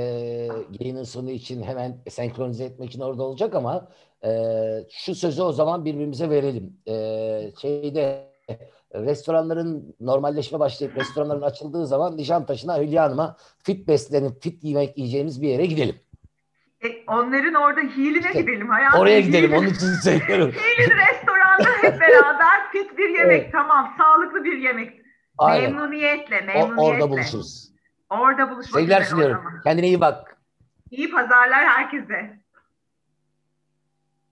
yayının 0.79 1.03
sonu 1.03 1.31
için 1.31 1.63
hemen 1.63 1.97
senkronize 2.09 2.63
etmek 2.63 2.89
için 2.89 3.01
orada 3.01 3.23
olacak 3.23 3.55
ama 3.55 3.87
e, 4.25 4.29
şu 4.89 5.15
sözü 5.15 5.41
o 5.41 5.51
zaman 5.51 5.85
birbirimize 5.85 6.29
verelim. 6.29 6.77
E, 6.87 6.93
şeyde 7.61 8.35
restoranların 8.95 9.95
normalleşme 9.99 10.59
başlayıp 10.59 10.97
restoranların 10.97 11.41
açıldığı 11.41 11.87
zaman 11.87 12.17
Nişantaşı'na 12.17 12.79
Hülya 12.79 13.03
Hanım'a 13.03 13.37
fit 13.63 13.87
beslenip 13.87 14.41
fit 14.41 14.63
yemek 14.63 14.97
yiyeceğimiz 14.97 15.41
bir 15.41 15.47
yere 15.47 15.65
gidelim. 15.65 15.95
E, 16.83 16.87
onların 17.07 17.53
orada 17.53 17.81
Hiline 17.81 18.27
işte, 18.27 18.41
gidelim. 18.41 18.69
Hayatım, 18.69 18.99
oraya 18.99 19.19
gidelim. 19.19 19.49
Hilin, 19.49 19.57
onun 19.57 19.67
için 19.67 19.87
söylüyorum. 20.03 20.51
Hilin 20.51 20.91
restoranda 20.97 21.69
hep 21.81 22.01
beraber 22.01 22.71
fit 22.71 22.97
bir 22.97 23.09
yemek. 23.09 23.41
Evet. 23.41 23.51
Tamam. 23.51 23.95
Sağlıklı 23.97 24.43
bir 24.43 24.57
yemek. 24.57 25.01
Aynen. 25.37 25.73
Memnuniyetle. 25.73 26.41
Memnuniyetle. 26.41 26.81
O, 26.81 26.85
orada 26.85 27.09
buluşuruz. 27.09 27.71
Orada 28.09 28.49
buluşmak 28.49 28.79
Sevgiler 28.79 29.03
sunuyorum. 29.03 29.43
Kendine 29.63 29.87
iyi 29.87 30.01
bak. 30.01 30.37
İyi 30.91 31.11
pazarlar 31.11 31.65
herkese. 31.65 32.39